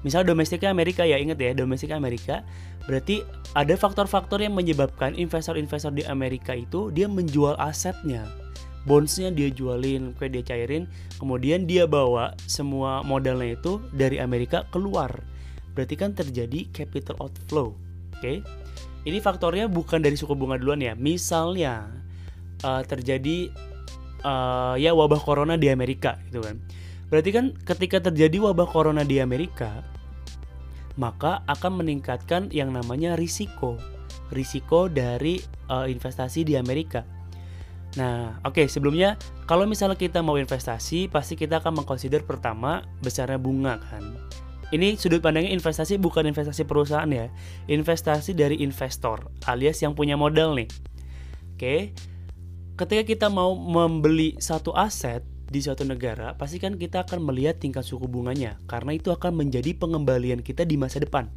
Misal 0.00 0.24
domestiknya 0.24 0.72
Amerika 0.72 1.04
ya 1.04 1.20
inget 1.20 1.36
ya 1.36 1.52
domestiknya 1.52 2.00
Amerika. 2.00 2.46
Berarti 2.88 3.20
ada 3.52 3.76
faktor-faktor 3.76 4.40
yang 4.40 4.56
menyebabkan 4.56 5.12
investor-investor 5.12 5.92
di 5.92 6.06
Amerika 6.08 6.56
itu 6.56 6.88
dia 6.88 7.04
menjual 7.04 7.54
asetnya 7.60 8.24
bondsnya 8.88 9.28
dia 9.28 9.52
jualin, 9.52 10.16
kayak 10.16 10.40
dia 10.40 10.44
cairin, 10.44 10.84
kemudian 11.20 11.68
dia 11.68 11.84
bawa 11.84 12.32
semua 12.48 13.04
modalnya 13.04 13.56
itu 13.56 13.80
dari 13.92 14.16
Amerika 14.16 14.64
keluar. 14.72 15.12
Berarti 15.76 15.94
kan 15.96 16.16
terjadi 16.16 16.68
capital 16.72 17.16
outflow. 17.20 17.76
Oke. 18.16 18.20
Okay? 18.20 18.36
Ini 19.00 19.16
faktornya 19.24 19.64
bukan 19.64 20.04
dari 20.04 20.16
suku 20.16 20.36
bunga 20.36 20.60
duluan 20.60 20.80
ya. 20.84 20.92
Misalnya 20.92 21.88
uh, 22.64 22.84
terjadi 22.84 23.48
uh, 24.22 24.74
ya 24.76 24.92
wabah 24.96 25.20
corona 25.20 25.56
di 25.60 25.68
Amerika 25.68 26.20
gitu 26.28 26.40
kan. 26.44 26.60
Berarti 27.10 27.30
kan 27.34 27.52
ketika 27.66 27.98
terjadi 28.10 28.38
wabah 28.38 28.68
corona 28.70 29.02
di 29.02 29.18
Amerika, 29.18 29.82
maka 30.94 31.42
akan 31.50 31.82
meningkatkan 31.82 32.48
yang 32.54 32.70
namanya 32.70 33.18
risiko. 33.18 33.76
Risiko 34.30 34.86
dari 34.86 35.42
uh, 35.66 35.90
investasi 35.90 36.46
di 36.46 36.54
Amerika 36.54 37.02
Nah, 37.98 38.38
oke 38.46 38.62
okay, 38.62 38.66
sebelumnya 38.70 39.18
kalau 39.50 39.66
misalnya 39.66 39.98
kita 39.98 40.22
mau 40.22 40.38
investasi, 40.38 41.10
pasti 41.10 41.34
kita 41.34 41.58
akan 41.58 41.82
mengconsider 41.82 42.22
pertama 42.22 42.86
besarnya 43.02 43.40
bunga 43.40 43.82
kan. 43.82 44.14
Ini 44.70 44.94
sudut 44.94 45.18
pandangnya 45.18 45.50
investasi 45.50 45.98
bukan 45.98 46.30
investasi 46.30 46.62
perusahaan 46.62 47.10
ya, 47.10 47.26
investasi 47.66 48.38
dari 48.38 48.62
investor 48.62 49.26
alias 49.50 49.82
yang 49.82 49.98
punya 49.98 50.14
modal 50.14 50.54
nih. 50.54 50.70
Oke, 50.70 51.58
okay. 51.58 51.80
Ketika 52.80 53.04
kita 53.04 53.26
mau 53.28 53.52
membeli 53.52 54.40
satu 54.40 54.72
aset 54.72 55.20
di 55.52 55.60
suatu 55.60 55.84
negara, 55.84 56.32
pasti 56.40 56.56
kan 56.56 56.80
kita 56.80 57.04
akan 57.04 57.20
melihat 57.28 57.60
tingkat 57.60 57.84
suku 57.84 58.08
bunganya 58.08 58.56
karena 58.64 58.96
itu 58.96 59.12
akan 59.12 59.36
menjadi 59.36 59.76
pengembalian 59.76 60.40
kita 60.40 60.64
di 60.64 60.80
masa 60.80 60.96
depan. 61.04 61.28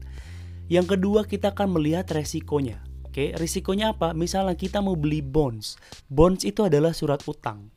Yang 0.71 0.95
kedua, 0.95 1.27
kita 1.27 1.51
akan 1.51 1.75
melihat 1.75 2.08
resikonya 2.15 2.79
Oke, 3.13 3.29
risikonya 3.38 3.93
apa? 3.93 4.10
Misalnya 4.17 4.58
kita 4.58 4.82
mau 4.82 4.97
beli 4.97 5.21
bonds. 5.21 5.77
Bonds 6.10 6.41
itu 6.41 6.65
adalah 6.65 6.97
surat 6.97 7.21
utang. 7.29 7.69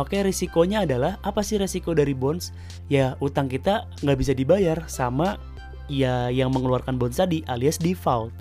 Oke, 0.00 0.24
risikonya 0.24 0.88
adalah 0.88 1.20
apa 1.20 1.44
sih 1.44 1.60
risiko 1.60 1.92
dari 1.92 2.16
bonds? 2.16 2.48
Ya, 2.88 3.12
utang 3.20 3.44
kita 3.44 3.84
nggak 4.00 4.16
bisa 4.16 4.32
dibayar 4.32 4.88
sama 4.88 5.36
ya 5.84 6.32
yang 6.32 6.48
mengeluarkan 6.56 6.96
bonds 6.96 7.20
tadi 7.20 7.44
alias 7.44 7.76
default. 7.76 8.32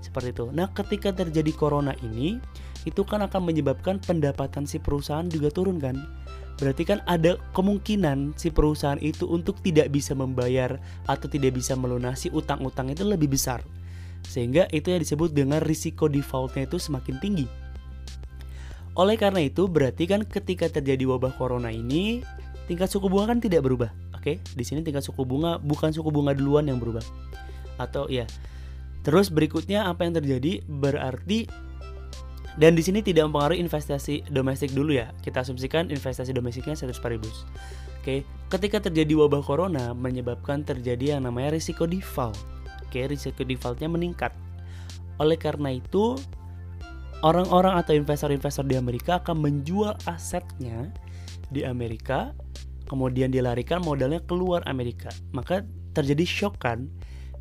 Seperti 0.00 0.32
itu. 0.32 0.48
Nah, 0.48 0.72
ketika 0.72 1.12
terjadi 1.12 1.52
corona 1.52 1.92
ini, 2.00 2.40
itu 2.84 3.02
kan 3.06 3.22
akan 3.22 3.46
menyebabkan 3.46 4.02
pendapatan 4.02 4.66
si 4.66 4.82
perusahaan 4.82 5.26
juga 5.26 5.50
turun 5.50 5.78
kan? 5.78 5.98
Berarti 6.62 6.86
kan 6.86 7.02
ada 7.10 7.40
kemungkinan 7.56 8.38
si 8.38 8.52
perusahaan 8.52 9.00
itu 9.02 9.26
untuk 9.26 9.58
tidak 9.66 9.90
bisa 9.90 10.14
membayar 10.14 10.78
atau 11.10 11.26
tidak 11.26 11.58
bisa 11.58 11.74
melunasi 11.74 12.30
utang-utang 12.30 12.92
itu 12.92 13.02
lebih 13.02 13.32
besar. 13.32 13.64
Sehingga 14.22 14.70
itu 14.70 14.94
yang 14.94 15.02
disebut 15.02 15.34
dengan 15.34 15.58
risiko 15.58 16.06
defaultnya 16.06 16.70
itu 16.70 16.78
semakin 16.78 17.18
tinggi. 17.18 17.46
Oleh 18.92 19.16
karena 19.16 19.40
itu, 19.40 19.66
berarti 19.66 20.04
kan 20.04 20.22
ketika 20.22 20.68
terjadi 20.68 21.08
wabah 21.08 21.32
corona 21.40 21.72
ini, 21.72 22.20
tingkat 22.68 22.92
suku 22.92 23.08
bunga 23.08 23.32
kan 23.32 23.40
tidak 23.40 23.64
berubah. 23.64 23.90
Oke, 24.12 24.38
di 24.38 24.62
sini 24.62 24.84
tingkat 24.84 25.02
suku 25.02 25.24
bunga 25.24 25.56
bukan 25.58 25.90
suku 25.90 26.12
bunga 26.12 26.36
duluan 26.36 26.68
yang 26.68 26.78
berubah. 26.78 27.02
Atau 27.80 28.06
ya. 28.12 28.28
Terus 29.02 29.34
berikutnya 29.34 29.90
apa 29.90 30.06
yang 30.06 30.14
terjadi? 30.14 30.62
Berarti 30.68 31.50
dan 32.60 32.76
di 32.76 32.82
sini 32.84 33.00
tidak 33.00 33.28
mempengaruhi 33.32 33.60
investasi 33.62 34.28
domestik 34.28 34.76
dulu 34.76 34.92
ya. 34.92 35.12
Kita 35.24 35.40
asumsikan 35.40 35.88
investasi 35.88 36.36
domestiknya 36.36 36.76
100 36.76 36.98
paribus. 37.00 37.48
Oke, 38.02 38.26
ketika 38.50 38.82
terjadi 38.82 39.14
wabah 39.14 39.40
corona 39.46 39.94
menyebabkan 39.94 40.66
terjadi 40.66 41.16
yang 41.16 41.24
namanya 41.24 41.54
risiko 41.54 41.86
default 41.86 42.34
oke 42.92 43.08
risiko 43.08 43.40
defaultnya 43.40 43.88
meningkat. 43.88 44.36
Oleh 45.16 45.40
karena 45.40 45.72
itu, 45.72 46.20
orang-orang 47.24 47.80
atau 47.80 47.96
investor-investor 47.96 48.68
di 48.68 48.76
Amerika 48.76 49.24
akan 49.24 49.40
menjual 49.40 49.96
asetnya 50.04 50.92
di 51.48 51.64
Amerika, 51.64 52.36
kemudian 52.84 53.32
dilarikan 53.32 53.80
modalnya 53.80 54.20
keluar 54.28 54.60
Amerika. 54.68 55.08
Maka 55.32 55.64
terjadi 55.96 56.28
shock 56.28 56.60
kan, 56.60 56.92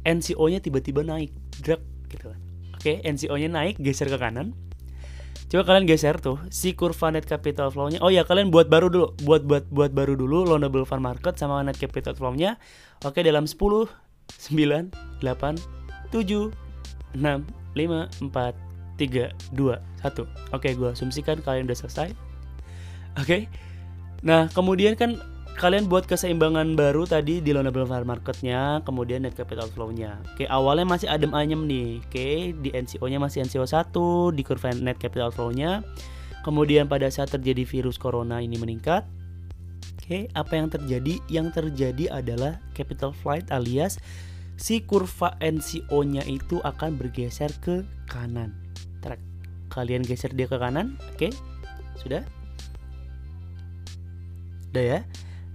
NCO-nya 0.08 0.64
tiba-tiba 0.64 1.04
naik, 1.04 1.36
drag 1.60 1.84
gitu 2.08 2.32
kan. 2.32 2.40
Oke, 2.80 3.04
NCO-nya 3.04 3.52
naik, 3.52 3.76
geser 3.84 4.08
ke 4.08 4.16
kanan. 4.16 4.56
Coba 5.52 5.68
kalian 5.68 5.84
geser 5.84 6.16
tuh 6.16 6.40
si 6.48 6.72
kurva 6.72 7.12
net 7.12 7.28
capital 7.28 7.68
flow-nya. 7.76 8.00
Oh 8.00 8.08
ya, 8.08 8.24
kalian 8.24 8.56
buat 8.56 8.72
baru 8.72 8.88
dulu, 8.88 9.20
buat 9.28 9.44
buat 9.44 9.68
buat 9.68 9.92
baru 9.92 10.16
dulu 10.16 10.48
loanable 10.48 10.88
fund 10.88 11.04
market 11.04 11.36
sama 11.36 11.60
net 11.60 11.76
capital 11.76 12.16
flow-nya. 12.16 12.56
Oke, 13.04 13.20
dalam 13.20 13.44
10 13.44 13.60
9, 14.40 14.92
8, 15.20 15.60
7, 16.12 16.52
6, 17.16 17.44
5, 17.76 18.32
4, 18.32 18.56
3, 18.98 19.32
2, 19.54 19.76
1 20.04 20.56
Oke 20.56 20.70
gue 20.76 20.90
asumsikan 20.94 21.38
kalian 21.44 21.68
udah 21.68 21.78
selesai 21.78 22.10
Oke 23.20 23.52
Nah 24.22 24.48
kemudian 24.54 24.96
kan 24.96 25.18
kalian 25.62 25.86
buat 25.86 26.10
keseimbangan 26.10 26.74
baru 26.74 27.06
tadi 27.06 27.38
di 27.38 27.54
loanable 27.54 27.86
file 27.86 28.02
marketnya 28.02 28.82
kemudian 28.82 29.22
net 29.22 29.38
capital 29.38 29.70
flow-nya 29.70 30.18
oke 30.34 30.50
awalnya 30.50 30.90
masih 30.90 31.06
adem 31.06 31.38
ayem 31.38 31.70
nih 31.70 32.02
oke 32.02 32.30
di 32.66 32.74
NCO-nya 32.74 33.22
masih 33.22 33.46
NCO 33.46 33.70
1 33.70 33.94
di 34.34 34.42
kurva 34.42 34.74
net 34.74 34.98
capital 34.98 35.30
flow-nya 35.30 35.86
kemudian 36.42 36.90
pada 36.90 37.06
saat 37.14 37.30
terjadi 37.30 37.62
virus 37.62 38.02
corona 38.02 38.42
ini 38.42 38.58
meningkat 38.58 39.06
oke 40.02 40.34
apa 40.34 40.54
yang 40.58 40.74
terjadi 40.74 41.14
yang 41.30 41.54
terjadi 41.54 42.10
adalah 42.10 42.58
capital 42.74 43.14
flight 43.14 43.46
alias 43.54 44.02
si 44.58 44.82
kurva 44.82 45.38
NCO-nya 45.42 46.22
itu 46.30 46.62
akan 46.62 46.94
bergeser 46.98 47.50
ke 47.66 47.82
kanan. 48.06 48.54
Track. 49.02 49.18
Kalian 49.74 50.06
geser 50.06 50.30
dia 50.38 50.46
ke 50.46 50.62
kanan, 50.62 51.02
oke? 51.18 51.34
Sudah? 51.98 52.22
Udah 54.70 54.86
ya? 54.86 55.00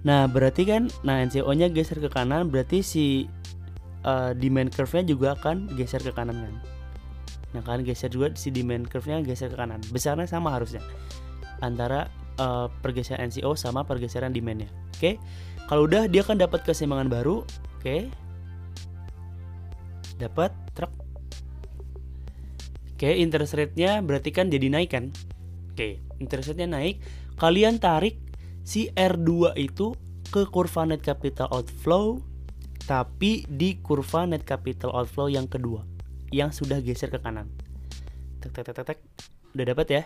Nah, 0.05 0.29
berarti 0.29 0.67
kan 0.67 0.91
nah 1.01 1.23
NCO-nya 1.23 1.73
geser 1.73 1.97
ke 1.97 2.09
kanan, 2.11 2.53
berarti 2.53 2.85
si 2.85 3.25
uh, 4.05 4.35
demand 4.37 4.69
curve-nya 4.69 5.03
juga 5.09 5.33
akan 5.39 5.73
geser 5.73 6.03
ke 6.03 6.13
kanan 6.13 6.37
kan. 6.37 6.53
Nah, 7.57 7.61
kalian 7.65 7.87
geser 7.87 8.11
juga 8.13 8.35
si 8.37 8.53
demand 8.53 8.85
curve-nya 8.85 9.25
geser 9.25 9.49
ke 9.49 9.57
kanan. 9.57 9.81
Besarnya 9.89 10.29
sama 10.29 10.53
harusnya. 10.53 10.83
Antara 11.63 12.11
uh, 12.37 12.69
pergeseran 12.85 13.33
NCO 13.33 13.57
sama 13.57 13.81
pergeseran 13.87 14.35
demand-nya. 14.35 14.69
Oke. 14.93 14.97
Okay? 14.97 15.13
Kalau 15.67 15.83
udah 15.83 16.07
dia 16.07 16.23
akan 16.23 16.39
dapat 16.39 16.63
keseimbangan 16.63 17.09
baru, 17.11 17.43
oke. 17.43 17.83
Okay? 17.83 18.07
dapat 20.17 20.51
truk 20.73 20.89
Oke, 22.97 23.13
interest 23.13 23.53
rate-nya 23.53 24.01
berarti 24.01 24.33
kan 24.33 24.49
jadi 24.49 24.73
naik 24.73 24.89
kan? 24.89 25.13
Oke, 25.69 26.01
interest 26.17 26.49
rate-nya 26.49 26.65
naik. 26.65 26.97
Kalian 27.37 27.77
tarik 27.77 28.17
si 28.67 28.91
R2 28.99 29.55
itu 29.55 29.95
ke 30.27 30.43
kurva 30.51 30.83
net 30.83 30.99
capital 30.99 31.47
outflow 31.55 32.19
tapi 32.83 33.47
di 33.47 33.79
kurva 33.79 34.27
net 34.27 34.43
capital 34.43 34.91
outflow 34.91 35.31
yang 35.31 35.47
kedua 35.47 35.87
yang 36.35 36.51
sudah 36.51 36.83
geser 36.83 37.07
ke 37.07 37.23
kanan. 37.23 37.47
Tek 38.43 38.51
tek 38.51 38.75
tek 38.75 38.83
tek. 38.83 38.99
Udah 39.55 39.65
dapat 39.71 39.87
ya? 39.87 40.03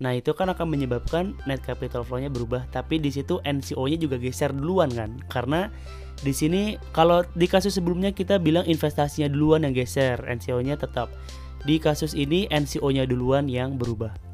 Nah, 0.00 0.16
itu 0.16 0.32
kan 0.32 0.48
akan 0.48 0.68
menyebabkan 0.68 1.36
net 1.44 1.60
capital 1.64 2.04
flow-nya 2.04 2.28
berubah, 2.32 2.68
tapi 2.72 3.00
di 3.00 3.08
situ 3.12 3.40
NCO-nya 3.44 3.96
juga 3.96 4.16
geser 4.20 4.52
duluan 4.52 4.92
kan? 4.92 5.20
Karena 5.28 5.68
di 6.20 6.32
sini 6.36 6.76
kalau 6.92 7.24
di 7.36 7.48
kasus 7.48 7.76
sebelumnya 7.80 8.12
kita 8.12 8.36
bilang 8.40 8.64
investasinya 8.68 9.28
duluan 9.32 9.64
yang 9.64 9.72
geser, 9.76 10.20
NCO-nya 10.20 10.76
tetap. 10.76 11.12
Di 11.64 11.76
kasus 11.76 12.16
ini 12.16 12.48
NCO-nya 12.48 13.04
duluan 13.04 13.48
yang 13.48 13.76
berubah. 13.76 14.29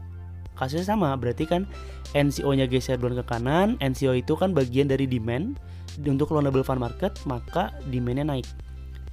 Kasusnya 0.57 0.97
sama 0.97 1.13
berarti 1.15 1.45
kan 1.45 1.69
NCO-nya 2.17 2.67
geser 2.67 2.97
duluan 2.97 3.21
ke 3.21 3.25
kanan 3.29 3.77
NCO 3.79 4.17
itu 4.17 4.35
kan 4.35 4.57
bagian 4.57 4.89
dari 4.91 5.05
demand. 5.07 5.61
Untuk 5.97 6.29
loanable 6.29 6.61
fund 6.61 6.77
market 6.77 7.17
maka 7.25 7.73
demandnya 7.89 8.29
naik. 8.29 8.49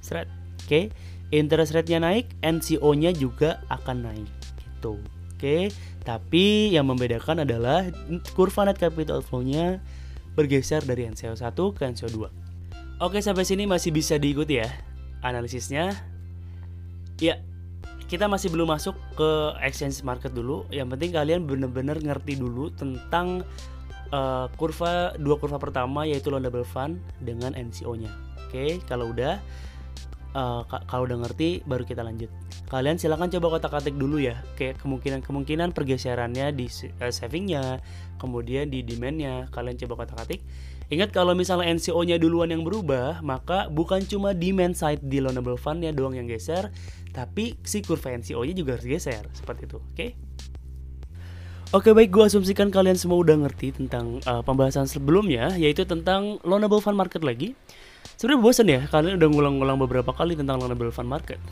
Oke? 0.04 0.28
Okay. 0.64 0.84
interest 1.32 1.72
rate-nya 1.72 2.00
naik 2.04 2.28
NCO-nya 2.44 3.16
juga 3.16 3.64
akan 3.72 4.04
naik 4.04 4.28
gitu. 4.60 5.00
Oke? 5.00 5.40
Okay. 5.40 5.62
tapi 6.04 6.76
yang 6.76 6.84
membedakan 6.84 7.48
adalah 7.48 7.88
kurva 8.36 8.68
net 8.68 8.76
capital 8.76 9.24
flow-nya 9.24 9.80
bergeser 10.36 10.84
dari 10.84 11.08
NCO 11.08 11.32
1 11.32 11.56
ke 11.56 11.82
NCO 11.88 12.08
2 12.12 12.44
oke 13.00 13.18
sampai 13.18 13.48
sini 13.48 13.64
masih 13.64 13.90
bisa 13.90 14.20
diikuti 14.20 14.60
ya 14.60 14.68
analisisnya. 15.24 15.96
Ya 17.18 17.40
kita 18.14 18.30
masih 18.30 18.46
belum 18.54 18.70
masuk 18.70 18.94
ke 19.18 19.30
exchange 19.66 20.06
market 20.06 20.30
dulu. 20.30 20.62
Yang 20.70 20.94
penting 20.94 21.10
kalian 21.10 21.40
benar-benar 21.50 21.98
ngerti 21.98 22.38
dulu 22.38 22.70
tentang 22.70 23.42
uh, 24.14 24.46
kurva 24.54 25.18
dua 25.18 25.34
kurva 25.42 25.58
pertama 25.58 26.06
yaitu 26.06 26.30
loanable 26.30 26.62
fund 26.62 27.02
dengan 27.18 27.58
NCO-nya. 27.58 28.14
Oke, 28.46 28.54
okay, 28.54 28.70
kalau 28.86 29.10
udah 29.10 29.42
uh, 30.38 30.62
kalau 30.86 31.10
udah 31.10 31.26
ngerti 31.26 31.66
baru 31.66 31.82
kita 31.82 32.06
lanjut. 32.06 32.30
Kalian 32.70 33.02
silahkan 33.02 33.26
coba 33.34 33.58
kotak-katik 33.58 33.98
dulu 33.98 34.22
ya, 34.22 34.38
kayak 34.54 34.78
kemungkinan-kemungkinan 34.78 35.74
pergeserannya 35.74 36.54
di 36.54 36.70
uh, 37.02 37.10
savingnya, 37.10 37.82
kemudian 38.22 38.70
di 38.70 38.86
demandnya. 38.86 39.50
Kalian 39.50 39.74
coba 39.74 40.06
kotak-katik. 40.06 40.38
Ingat 40.92 41.16
kalau 41.16 41.32
misalnya 41.32 41.72
NCO-nya 41.74 42.20
duluan 42.20 42.52
yang 42.52 42.62
berubah, 42.62 43.24
maka 43.24 43.72
bukan 43.72 44.04
cuma 44.04 44.36
demand 44.36 44.76
side 44.76 45.00
di 45.00 45.18
loanable 45.18 45.56
fund-nya 45.56 45.96
doang 45.96 46.12
yang 46.12 46.28
geser, 46.28 46.68
tapi 47.14 47.54
si 47.62 47.80
kurva 47.80 48.10
NCO-nya 48.18 48.54
juga 48.58 48.74
harus 48.74 48.84
geser 48.90 49.24
seperti 49.30 49.70
itu, 49.70 49.78
oke? 49.78 49.94
Okay? 49.94 50.10
Oke 51.74 51.90
baik, 51.90 52.14
gue 52.14 52.22
asumsikan 52.26 52.70
kalian 52.70 52.94
semua 52.94 53.18
udah 53.18 53.34
ngerti 53.34 53.74
tentang 53.74 54.22
uh, 54.30 54.42
pembahasan 54.46 54.86
sebelumnya, 54.86 55.54
yaitu 55.58 55.82
tentang 55.82 56.38
loanable 56.46 56.78
fund 56.78 56.94
market 56.94 57.26
lagi. 57.26 57.58
Sebenarnya 58.14 58.42
bosan 58.42 58.66
ya, 58.70 58.80
kalian 58.86 59.18
udah 59.18 59.28
ngulang-ngulang 59.30 59.78
beberapa 59.82 60.14
kali 60.14 60.38
tentang 60.38 60.62
loanable 60.62 60.94
fund 60.94 61.10
market. 61.10 61.42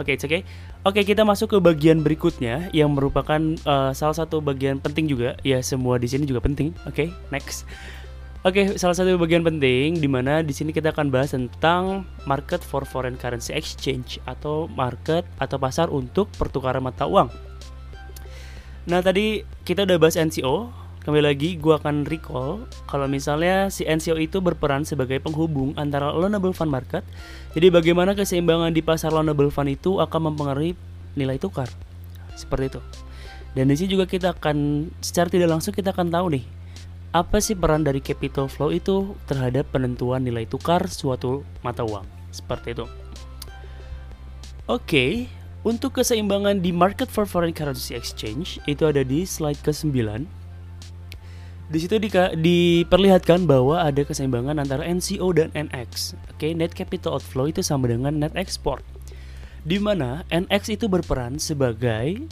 Oke, 0.00 0.16
okay, 0.16 0.16
oke. 0.16 0.24
Okay. 0.24 0.40
Oke, 0.80 1.00
kita 1.04 1.28
masuk 1.28 1.52
ke 1.52 1.58
bagian 1.60 2.00
berikutnya 2.00 2.72
yang 2.72 2.96
merupakan 2.96 3.36
uh, 3.68 3.92
salah 3.92 4.16
satu 4.16 4.40
bagian 4.40 4.80
penting 4.80 5.12
juga. 5.12 5.36
Ya, 5.44 5.60
semua 5.60 6.00
di 6.00 6.08
sini 6.08 6.24
juga 6.24 6.40
penting. 6.40 6.72
Oke, 6.88 7.04
okay, 7.04 7.08
next. 7.28 7.68
Oke, 8.40 8.80
salah 8.80 8.96
satu 8.96 9.20
bagian 9.20 9.44
penting 9.44 10.00
di 10.00 10.08
mana 10.08 10.40
di 10.40 10.56
sini 10.56 10.72
kita 10.72 10.96
akan 10.96 11.12
bahas 11.12 11.36
tentang 11.36 12.08
market 12.24 12.64
for 12.64 12.88
foreign 12.88 13.12
currency 13.20 13.52
exchange 13.52 14.16
atau 14.24 14.64
market 14.72 15.28
atau 15.36 15.60
pasar 15.60 15.92
untuk 15.92 16.32
pertukaran 16.40 16.80
mata 16.80 17.04
uang. 17.04 17.28
Nah, 18.88 19.04
tadi 19.04 19.44
kita 19.68 19.84
udah 19.84 20.00
bahas 20.00 20.16
NCO. 20.16 20.72
Kembali 21.04 21.20
lagi 21.20 21.60
gue 21.60 21.74
akan 21.76 22.08
recall 22.08 22.64
kalau 22.88 23.04
misalnya 23.12 23.68
si 23.68 23.84
NCO 23.84 24.16
itu 24.16 24.40
berperan 24.40 24.88
sebagai 24.88 25.20
penghubung 25.20 25.76
antara 25.76 26.08
loanable 26.08 26.56
fund 26.56 26.72
market. 26.72 27.04
Jadi 27.52 27.68
bagaimana 27.68 28.16
keseimbangan 28.16 28.72
di 28.72 28.80
pasar 28.80 29.12
loanable 29.12 29.52
fund 29.52 29.68
itu 29.68 30.00
akan 30.00 30.32
mempengaruhi 30.32 30.72
nilai 31.12 31.36
tukar. 31.36 31.68
Seperti 32.40 32.72
itu. 32.72 32.80
Dan 33.52 33.68
di 33.68 33.76
sini 33.76 34.00
juga 34.00 34.08
kita 34.08 34.32
akan 34.32 34.88
secara 35.04 35.28
tidak 35.28 35.52
langsung 35.52 35.76
kita 35.76 35.92
akan 35.92 36.08
tahu 36.08 36.40
nih 36.40 36.59
apa 37.10 37.42
sih 37.42 37.58
peran 37.58 37.82
dari 37.82 37.98
capital 37.98 38.46
flow 38.46 38.70
itu 38.70 39.18
terhadap 39.26 39.66
penentuan 39.74 40.22
nilai 40.22 40.46
tukar 40.46 40.86
suatu 40.86 41.42
mata 41.58 41.82
uang? 41.82 42.06
Seperti 42.30 42.78
itu. 42.78 42.86
Oke, 44.70 44.86
okay, 44.86 45.10
untuk 45.66 45.98
keseimbangan 45.98 46.62
di 46.62 46.70
market 46.70 47.10
for 47.10 47.26
foreign 47.26 47.50
currency 47.50 47.98
exchange 47.98 48.62
itu 48.70 48.86
ada 48.86 49.02
di 49.02 49.26
slide 49.26 49.58
ke-9. 49.66 50.22
Di 51.70 51.78
situ 51.82 51.98
di, 51.98 52.10
diperlihatkan 52.14 53.42
bahwa 53.42 53.82
ada 53.82 54.06
keseimbangan 54.06 54.62
antara 54.62 54.86
NCO 54.86 55.34
dan 55.34 55.50
NX. 55.50 56.14
Oke, 56.30 56.46
okay, 56.46 56.52
net 56.54 56.78
capital 56.78 57.18
outflow 57.18 57.50
itu 57.50 57.62
sama 57.66 57.90
dengan 57.90 58.22
net 58.22 58.38
export. 58.38 58.86
Di 59.66 59.82
mana 59.82 60.22
NX 60.30 60.78
itu 60.78 60.86
berperan 60.86 61.42
sebagai 61.42 62.30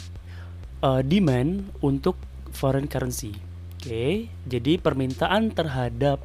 uh, 0.79 1.03
demand 1.03 1.67
untuk 1.83 2.15
foreign 2.55 2.87
currency 2.87 3.48
Oke, 3.79 4.27
jadi 4.43 4.75
permintaan 4.75 5.55
terhadap 5.55 6.19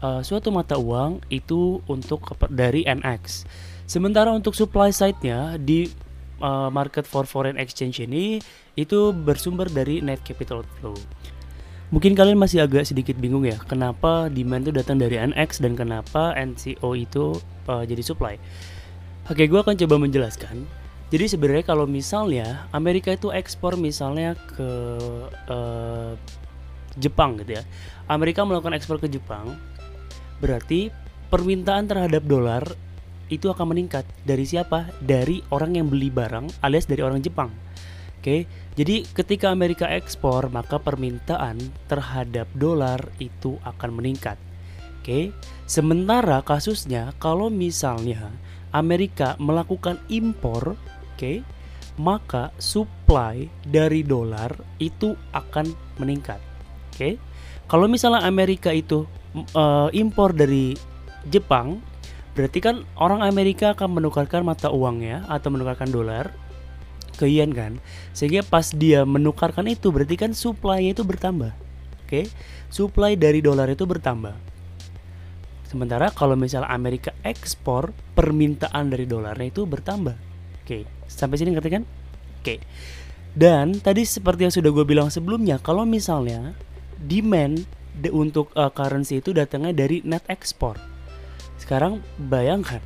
uh, 0.00 0.24
suatu 0.24 0.48
mata 0.48 0.80
uang 0.80 1.20
itu 1.28 1.84
untuk 1.84 2.32
dari 2.48 2.80
NX. 2.88 3.44
Sementara 3.84 4.32
untuk 4.32 4.56
supply 4.56 4.88
side-nya 4.88 5.60
di 5.60 5.92
uh, 6.40 6.72
market 6.72 7.04
for 7.04 7.28
foreign 7.28 7.60
exchange 7.60 8.00
ini 8.00 8.40
itu 8.72 9.12
bersumber 9.12 9.68
dari 9.68 10.00
net 10.00 10.24
capital 10.24 10.64
flow. 10.80 10.96
Mungkin 11.92 12.16
kalian 12.16 12.40
masih 12.40 12.64
agak 12.64 12.88
sedikit 12.88 13.20
bingung 13.20 13.44
ya, 13.44 13.60
kenapa 13.68 14.32
demand 14.32 14.64
itu 14.64 14.72
datang 14.72 14.96
dari 14.96 15.20
NX 15.20 15.60
dan 15.60 15.76
kenapa 15.76 16.32
NCO 16.40 16.96
itu 16.96 17.36
uh, 17.68 17.84
jadi 17.84 18.00
supply. 18.00 18.40
Oke, 19.28 19.44
gue 19.44 19.60
akan 19.60 19.76
coba 19.76 20.00
menjelaskan. 20.00 20.64
Jadi 21.12 21.36
sebenarnya 21.36 21.64
kalau 21.68 21.84
misalnya 21.84 22.64
Amerika 22.72 23.12
itu 23.12 23.28
ekspor 23.28 23.76
misalnya 23.76 24.36
ke 24.56 24.68
uh, 25.52 26.12
Jepang 26.98 27.38
gitu 27.40 27.58
ya. 27.58 27.62
Amerika 28.10 28.42
melakukan 28.42 28.74
ekspor 28.74 28.98
ke 28.98 29.08
Jepang, 29.08 29.54
berarti 30.42 30.90
permintaan 31.30 31.86
terhadap 31.86 32.24
dolar 32.26 32.64
itu 33.28 33.52
akan 33.52 33.76
meningkat 33.76 34.08
dari 34.24 34.44
siapa? 34.48 34.88
Dari 35.00 35.44
orang 35.52 35.76
yang 35.76 35.86
beli 35.86 36.08
barang 36.08 36.64
alias 36.64 36.88
dari 36.88 37.04
orang 37.04 37.20
Jepang. 37.20 37.52
Oke, 38.18 38.50
jadi 38.74 39.06
ketika 39.14 39.54
Amerika 39.54 39.86
ekspor, 39.86 40.50
maka 40.50 40.82
permintaan 40.82 41.62
terhadap 41.86 42.50
dolar 42.58 42.98
itu 43.22 43.54
akan 43.62 43.90
meningkat. 43.94 44.34
Oke, 44.98 45.30
sementara 45.70 46.42
kasusnya 46.42 47.14
kalau 47.22 47.46
misalnya 47.46 48.34
Amerika 48.74 49.38
melakukan 49.38 50.02
impor, 50.10 50.74
oke, 51.14 51.32
maka 52.02 52.50
supply 52.58 53.46
dari 53.62 54.02
dolar 54.02 54.50
itu 54.82 55.14
akan 55.30 55.70
meningkat 56.02 56.47
okay? 56.98 57.12
kalau 57.70 57.86
misalnya 57.86 58.26
Amerika 58.26 58.74
itu 58.74 59.06
uh, 59.54 59.88
impor 59.94 60.34
dari 60.34 60.74
Jepang 61.28 61.78
berarti 62.34 62.58
kan 62.62 62.86
orang 62.94 63.26
Amerika 63.26 63.74
akan 63.74 63.98
menukarkan 63.98 64.46
mata 64.46 64.70
uangnya 64.70 65.26
atau 65.26 65.50
menukarkan 65.50 65.90
dolar 65.90 66.30
ke 67.18 67.26
yen 67.26 67.50
kan 67.50 67.82
sehingga 68.14 68.46
pas 68.46 68.70
dia 68.70 69.02
menukarkan 69.02 69.66
itu 69.66 69.90
berarti 69.90 70.14
kan 70.14 70.30
supply 70.30 70.94
itu 70.94 71.02
bertambah 71.02 71.50
oke 71.50 72.06
okay? 72.06 72.30
supply 72.70 73.18
dari 73.18 73.42
dolar 73.42 73.66
itu 73.66 73.82
bertambah 73.82 74.38
sementara 75.66 76.14
kalau 76.14 76.38
misalnya 76.38 76.70
Amerika 76.70 77.10
ekspor 77.26 77.90
permintaan 78.14 78.86
dari 78.86 79.04
dolarnya 79.10 79.50
itu 79.50 79.66
bertambah 79.66 80.14
oke 80.14 80.62
okay. 80.62 80.86
sampai 81.10 81.42
sini 81.42 81.58
ngerti 81.58 81.70
kan 81.74 81.82
oke 81.82 82.46
okay. 82.46 82.62
dan 83.34 83.74
tadi 83.82 84.06
seperti 84.06 84.46
yang 84.46 84.54
sudah 84.54 84.70
gue 84.70 84.86
bilang 84.86 85.10
sebelumnya 85.10 85.58
kalau 85.58 85.82
misalnya 85.82 86.54
demand 87.06 87.62
de 87.98 88.10
untuk 88.14 88.50
uh, 88.54 88.70
currency 88.70 89.18
itu 89.18 89.34
datangnya 89.34 89.74
dari 89.74 90.02
net 90.06 90.22
export. 90.30 90.78
Sekarang 91.58 92.02
bayangkan 92.30 92.82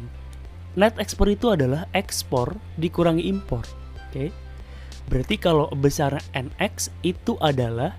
net 0.76 0.96
export 0.96 1.32
itu 1.32 1.52
adalah 1.52 1.88
ekspor 1.92 2.56
dikurangi 2.80 3.28
impor. 3.28 3.64
Oke. 4.08 4.12
Okay? 4.12 4.28
Berarti 5.12 5.36
kalau 5.36 5.66
besar 5.74 6.22
NX 6.32 6.94
itu 7.04 7.36
adalah 7.42 7.98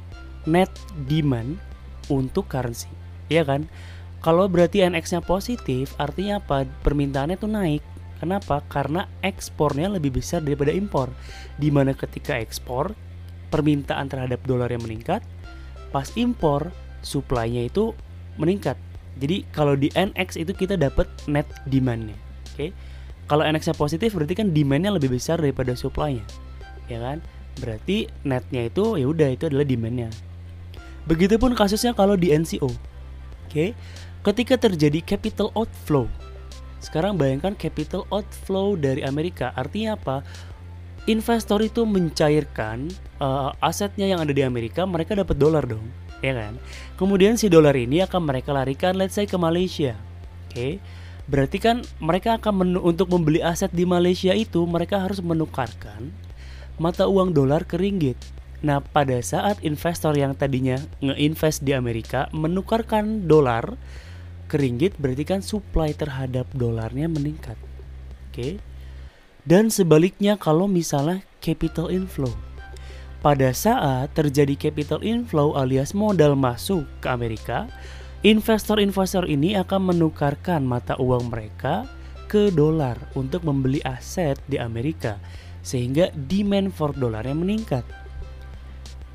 net 0.50 0.72
demand 1.06 1.60
untuk 2.10 2.50
currency. 2.50 2.90
Iya 3.30 3.44
kan? 3.46 3.70
Kalau 4.24 4.48
berarti 4.48 4.80
NX-nya 4.88 5.20
positif, 5.20 5.92
artinya 6.00 6.40
apa? 6.40 6.64
Permintaannya 6.64 7.36
tuh 7.36 7.52
naik. 7.52 7.84
Kenapa? 8.24 8.64
Karena 8.72 9.04
ekspornya 9.20 9.92
lebih 9.92 10.16
besar 10.16 10.40
daripada 10.40 10.72
impor. 10.72 11.12
Di 11.60 11.68
mana 11.68 11.92
ketika 11.92 12.40
ekspor, 12.40 12.96
permintaan 13.52 14.08
terhadap 14.08 14.40
dolar 14.48 14.72
yang 14.72 14.80
meningkat, 14.80 15.20
pas 15.94 16.10
impor 16.18 16.74
supply-nya 17.06 17.70
itu 17.70 17.94
meningkat. 18.42 18.76
Jadi 19.22 19.46
kalau 19.54 19.78
di 19.78 19.94
NX 19.94 20.42
itu 20.42 20.58
kita 20.58 20.74
dapat 20.74 21.06
net 21.30 21.46
demand-nya. 21.70 22.18
Oke. 22.50 22.58
Okay? 22.58 22.70
Kalau 23.30 23.46
NX-nya 23.46 23.78
positif 23.78 24.12
berarti 24.18 24.36
kan 24.36 24.52
demand-nya 24.52 24.92
lebih 24.92 25.14
besar 25.14 25.38
daripada 25.38 25.78
supply-nya. 25.78 26.26
Ya 26.90 26.98
kan? 27.00 27.22
Berarti 27.62 28.10
netnya 28.26 28.68
itu 28.68 28.98
ya 28.98 29.06
udah 29.06 29.30
itu 29.30 29.48
adalah 29.48 29.64
demand-nya. 29.64 30.10
Begitupun 31.06 31.54
kasusnya 31.54 31.94
kalau 31.94 32.18
di 32.18 32.34
NCO. 32.34 32.68
Oke. 32.68 32.74
Okay? 33.48 33.70
Ketika 34.26 34.58
terjadi 34.58 35.00
capital 35.06 35.54
outflow. 35.54 36.10
Sekarang 36.82 37.16
bayangkan 37.16 37.56
capital 37.56 38.04
outflow 38.12 38.76
dari 38.76 39.06
Amerika. 39.06 39.56
Artinya 39.56 39.96
apa? 39.96 40.26
investor 41.08 41.60
itu 41.60 41.84
mencairkan 41.84 42.88
uh, 43.24 43.56
asetnya 43.64 44.12
yang 44.12 44.20
ada 44.20 44.36
di 44.36 44.44
Amerika, 44.44 44.84
mereka 44.84 45.16
dapat 45.16 45.40
dolar 45.40 45.64
dong, 45.64 45.88
ya 46.20 46.36
kan? 46.36 46.60
Kemudian 47.00 47.40
si 47.40 47.48
dolar 47.48 47.74
ini 47.80 48.04
akan 48.04 48.22
mereka 48.28 48.52
larikan, 48.52 49.00
let's 49.00 49.16
say 49.16 49.24
ke 49.24 49.40
Malaysia, 49.40 49.96
oke? 50.52 50.52
Okay? 50.52 50.84
Berarti 51.24 51.58
kan 51.64 51.88
mereka 52.04 52.36
akan 52.36 52.54
menu 52.60 52.80
untuk 52.84 53.08
membeli 53.08 53.40
aset 53.40 53.72
di 53.72 53.88
Malaysia 53.88 54.36
itu 54.36 54.68
mereka 54.68 55.00
harus 55.00 55.24
menukarkan 55.24 56.12
mata 56.76 57.08
uang 57.08 57.32
dolar 57.32 57.64
ke 57.64 57.80
ringgit. 57.80 58.20
Nah, 58.60 58.84
pada 58.84 59.16
saat 59.24 59.60
investor 59.64 60.16
yang 60.20 60.36
tadinya 60.36 60.80
nge-invest 61.00 61.64
di 61.64 61.72
Amerika 61.72 62.28
menukarkan 62.36 63.28
dolar 63.28 63.80
ke 64.52 64.60
ringgit, 64.60 65.00
berarti 65.00 65.24
kan 65.24 65.40
supply 65.40 65.96
terhadap 65.96 66.48
dolarnya 66.52 67.08
meningkat. 67.08 67.56
Oke. 68.32 68.60
Dan 69.44 69.68
sebaliknya 69.72 70.40
kalau 70.40 70.68
misalnya 70.68 71.24
capital 71.44 71.92
inflow. 71.92 72.32
Pada 73.24 73.56
saat 73.56 74.12
terjadi 74.12 74.68
capital 74.68 75.00
inflow 75.00 75.56
alias 75.56 75.96
modal 75.96 76.36
masuk 76.36 76.84
ke 77.00 77.08
Amerika, 77.08 77.72
investor-investor 78.20 79.32
ini 79.32 79.56
akan 79.56 79.96
menukarkan 79.96 80.60
mata 80.68 81.00
uang 81.00 81.32
mereka 81.32 81.88
ke 82.28 82.52
dolar 82.52 83.00
untuk 83.16 83.48
membeli 83.48 83.80
aset 83.88 84.36
di 84.52 84.60
Amerika 84.60 85.24
sehingga 85.64 86.12
demand 86.12 86.76
for 86.76 86.92
dolarnya 86.92 87.32
meningkat. 87.32 87.88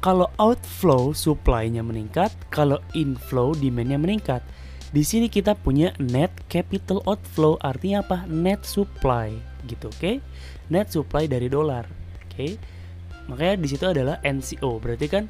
Kalau 0.01 0.33
outflow 0.41 1.13
supply-nya 1.13 1.85
meningkat, 1.85 2.33
kalau 2.49 2.81
inflow 2.97 3.53
demand-nya 3.53 4.01
meningkat. 4.01 4.41
Di 4.89 5.05
sini 5.05 5.29
kita 5.29 5.53
punya 5.53 5.93
net 6.01 6.33
capital 6.49 7.05
outflow 7.05 7.61
artinya 7.61 8.01
apa? 8.01 8.25
Net 8.25 8.65
supply 8.65 9.37
gitu, 9.69 9.93
oke? 9.93 10.01
Okay? 10.01 10.17
Net 10.73 10.89
supply 10.89 11.29
dari 11.29 11.53
dolar. 11.53 11.85
Oke. 12.25 12.33
Okay? 12.33 12.78
Makanya 13.29 13.55
di 13.61 13.68
situ 13.68 13.85
adalah 13.85 14.16
NCO. 14.24 14.81
Berarti 14.81 15.07
kan 15.07 15.29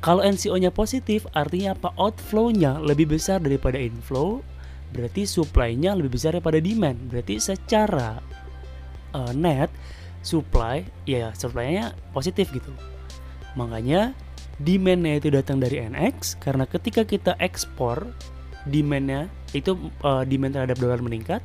kalau 0.00 0.24
NCO-nya 0.24 0.74
positif 0.74 1.28
artinya 1.32 1.76
apa? 1.76 1.94
Outflow-nya 1.94 2.80
lebih 2.82 3.14
besar 3.14 3.38
daripada 3.38 3.76
inflow, 3.76 4.42
berarti 4.90 5.28
supply-nya 5.28 5.94
lebih 5.94 6.18
besar 6.18 6.34
daripada 6.36 6.58
demand. 6.58 6.98
Berarti 7.08 7.38
secara 7.38 8.18
uh, 9.14 9.32
net 9.36 9.70
supply 10.20 10.84
ya 11.08 11.32
supply-nya 11.32 11.96
positif 12.12 12.50
gitu. 12.50 12.72
Makanya 13.56 14.12
demand-nya 14.60 15.20
itu 15.20 15.28
datang 15.32 15.60
dari 15.60 15.80
NX 15.80 16.36
karena 16.40 16.68
ketika 16.68 17.02
kita 17.08 17.32
ekspor 17.40 18.12
demand-nya 18.68 19.32
itu 19.56 19.76
uh, 20.04 20.22
demand 20.28 20.52
terhadap 20.52 20.76
dolar 20.76 21.00
meningkat 21.00 21.40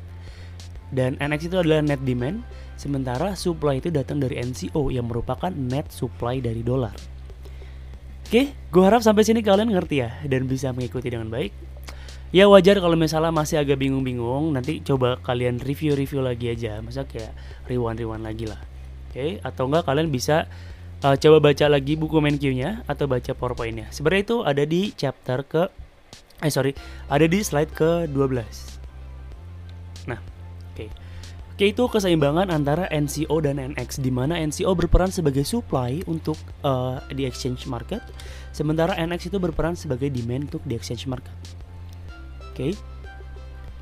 dan 0.92 1.16
NX 1.18 1.50
itu 1.50 1.56
adalah 1.58 1.80
net 1.82 1.98
demand 2.04 2.44
sementara 2.76 3.32
supply 3.34 3.80
itu 3.80 3.88
datang 3.90 4.20
dari 4.22 4.40
NCO 4.40 4.92
yang 4.92 5.08
merupakan 5.08 5.50
net 5.50 5.90
supply 5.90 6.38
dari 6.38 6.60
dolar. 6.62 6.94
Oke, 8.26 8.52
gue 8.52 8.82
harap 8.82 9.02
sampai 9.06 9.22
sini 9.22 9.38
kalian 9.42 9.70
ngerti 9.70 10.02
ya 10.02 10.10
dan 10.26 10.50
bisa 10.50 10.74
mengikuti 10.74 11.10
dengan 11.10 11.30
baik. 11.30 11.54
Ya 12.34 12.50
wajar 12.50 12.82
kalau 12.82 12.98
misalnya 12.98 13.30
masih 13.30 13.62
agak 13.62 13.78
bingung-bingung, 13.78 14.50
nanti 14.50 14.82
coba 14.82 15.16
kalian 15.22 15.62
review-review 15.62 16.20
lagi 16.26 16.50
aja, 16.50 16.82
masa 16.82 17.06
kayak 17.06 17.30
rewind-rewind 17.70 18.26
lagi 18.26 18.50
lah. 18.50 18.58
Oke, 19.08 19.38
atau 19.46 19.70
enggak 19.70 19.86
kalian 19.86 20.10
bisa 20.10 20.50
uh, 21.06 21.14
coba 21.14 21.38
baca 21.38 21.66
lagi 21.70 21.94
buku 21.94 22.18
MenQ-nya 22.18 22.82
atau 22.90 23.06
baca 23.06 23.30
PowerPoint-nya. 23.30 23.94
Sebenarnya 23.94 24.22
itu 24.26 24.36
ada 24.42 24.62
di 24.66 24.90
chapter 24.92 25.46
ke 25.46 25.62
eh 26.42 26.52
sorry, 26.52 26.74
ada 27.08 27.24
di 27.24 27.40
slide 27.40 27.72
ke-12. 27.72 28.36
Nah, 30.10 30.20
oke. 30.20 30.26
Okay. 30.26 30.35
Oke, 31.56 31.72
itu 31.72 31.88
keseimbangan 31.88 32.52
antara 32.52 32.84
NCO 32.92 33.40
dan 33.40 33.56
NX 33.56 34.04
di 34.04 34.12
mana 34.12 34.36
NCO 34.36 34.76
berperan 34.76 35.08
sebagai 35.08 35.40
supply 35.40 36.04
untuk 36.04 36.36
uh, 36.60 37.00
di 37.08 37.24
exchange 37.24 37.64
market, 37.64 38.04
sementara 38.52 38.92
NX 38.92 39.32
itu 39.32 39.40
berperan 39.40 39.72
sebagai 39.72 40.12
demand 40.12 40.52
untuk 40.52 40.60
di 40.68 40.76
exchange 40.76 41.08
market. 41.08 41.32
Oke. 42.52 42.52
Okay. 42.52 42.72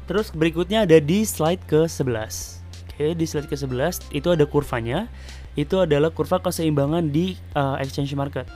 Terus 0.07 0.31
berikutnya 0.31 0.87
ada 0.87 1.03
di 1.03 1.27
slide 1.27 1.67
ke-11. 1.67 2.63
Oke, 2.95 3.19
di 3.19 3.27
slide 3.27 3.51
ke-11 3.51 4.07
itu 4.15 4.29
ada 4.31 4.47
kurvanya 4.47 5.11
itu 5.55 5.79
adalah 5.79 6.11
kurva 6.11 6.43
keseimbangan 6.43 7.15
di 7.15 7.39
uh, 7.55 7.79
exchange 7.79 8.15
market 8.19 8.47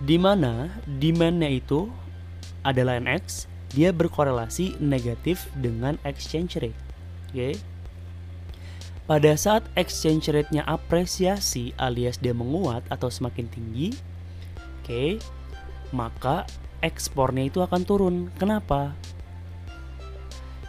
di 0.00 0.16
mana 0.16 0.70
demandnya 0.86 1.50
itu 1.50 1.90
adalah 2.62 2.96
NX 3.02 3.50
dia 3.74 3.90
berkorelasi 3.90 4.78
negatif 4.78 5.50
dengan 5.58 5.98
exchange 6.06 6.58
rate 6.62 6.74
oke 6.74 7.34
okay? 7.34 7.52
Pada 9.10 9.34
saat 9.34 9.66
exchange 9.74 10.30
rate-nya 10.30 10.62
apresiasi 10.70 11.74
alias 11.82 12.22
dia 12.22 12.30
menguat 12.30 12.86
atau 12.94 13.10
semakin 13.10 13.50
tinggi 13.50 13.90
oke 13.90 14.86
okay, 14.86 15.18
maka 15.90 16.46
ekspornya 16.78 17.50
itu 17.50 17.58
akan 17.58 17.82
turun 17.82 18.30
kenapa 18.38 18.94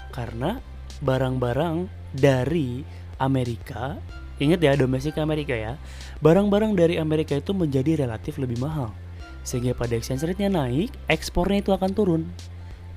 karena 0.09 0.57
barang-barang 1.05 1.85
dari 2.17 2.81
Amerika 3.21 4.01
Ingat 4.41 4.57
ya 4.57 4.73
domestik 4.73 5.21
Amerika 5.21 5.53
ya. 5.53 5.77
Barang-barang 6.17 6.73
dari 6.73 6.97
Amerika 6.97 7.37
itu 7.37 7.53
menjadi 7.53 7.93
relatif 7.93 8.41
lebih 8.41 8.57
mahal. 8.57 8.89
Sehingga 9.45 9.77
pada 9.77 9.93
exchange 9.93 10.25
rate-nya 10.25 10.49
naik, 10.49 10.89
ekspornya 11.05 11.61
itu 11.61 11.69
akan 11.69 11.91
turun. 11.93 12.25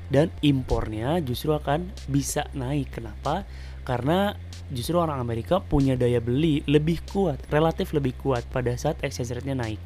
Dan 0.08 0.32
impornya 0.40 1.20
justru 1.20 1.52
akan 1.52 1.92
bisa 2.08 2.48
naik. 2.56 2.96
Kenapa? 2.96 3.44
Karena 3.84 4.32
justru 4.72 4.96
orang 4.96 5.20
Amerika 5.20 5.60
punya 5.60 5.94
daya 5.94 6.18
beli 6.18 6.64
lebih 6.64 7.04
kuat, 7.12 7.38
relatif 7.52 7.92
lebih 7.92 8.16
kuat 8.16 8.42
pada 8.48 8.72
saat 8.74 8.96
exchange 9.04 9.36
rate-nya 9.36 9.56
naik. 9.56 9.80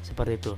Seperti 0.00 0.40
itu. 0.40 0.54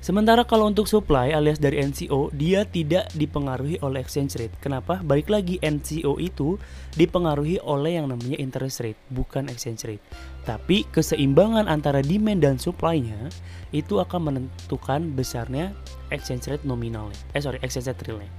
Sementara 0.00 0.48
kalau 0.48 0.64
untuk 0.64 0.88
supply 0.88 1.28
alias 1.36 1.60
dari 1.60 1.76
NCO, 1.76 2.32
dia 2.32 2.64
tidak 2.64 3.12
dipengaruhi 3.12 3.84
oleh 3.84 4.00
exchange 4.00 4.40
rate. 4.40 4.56
Kenapa? 4.56 4.96
Balik 5.04 5.28
lagi 5.28 5.60
NCO 5.60 6.16
itu 6.16 6.56
dipengaruhi 6.96 7.60
oleh 7.60 8.00
yang 8.00 8.08
namanya 8.08 8.40
interest 8.40 8.80
rate, 8.80 8.96
bukan 9.12 9.52
exchange 9.52 9.84
rate. 9.84 10.00
Tapi 10.48 10.88
keseimbangan 10.88 11.68
antara 11.68 12.00
demand 12.00 12.40
dan 12.40 12.56
supply-nya 12.56 13.28
itu 13.76 14.00
akan 14.00 14.20
menentukan 14.32 15.04
besarnya 15.12 15.76
exchange 16.08 16.48
rate 16.48 16.64
nominalnya. 16.64 17.20
Eh 17.36 17.44
sorry, 17.44 17.60
exchange 17.60 17.92
rate 17.92 18.00
realnya. 18.08 18.32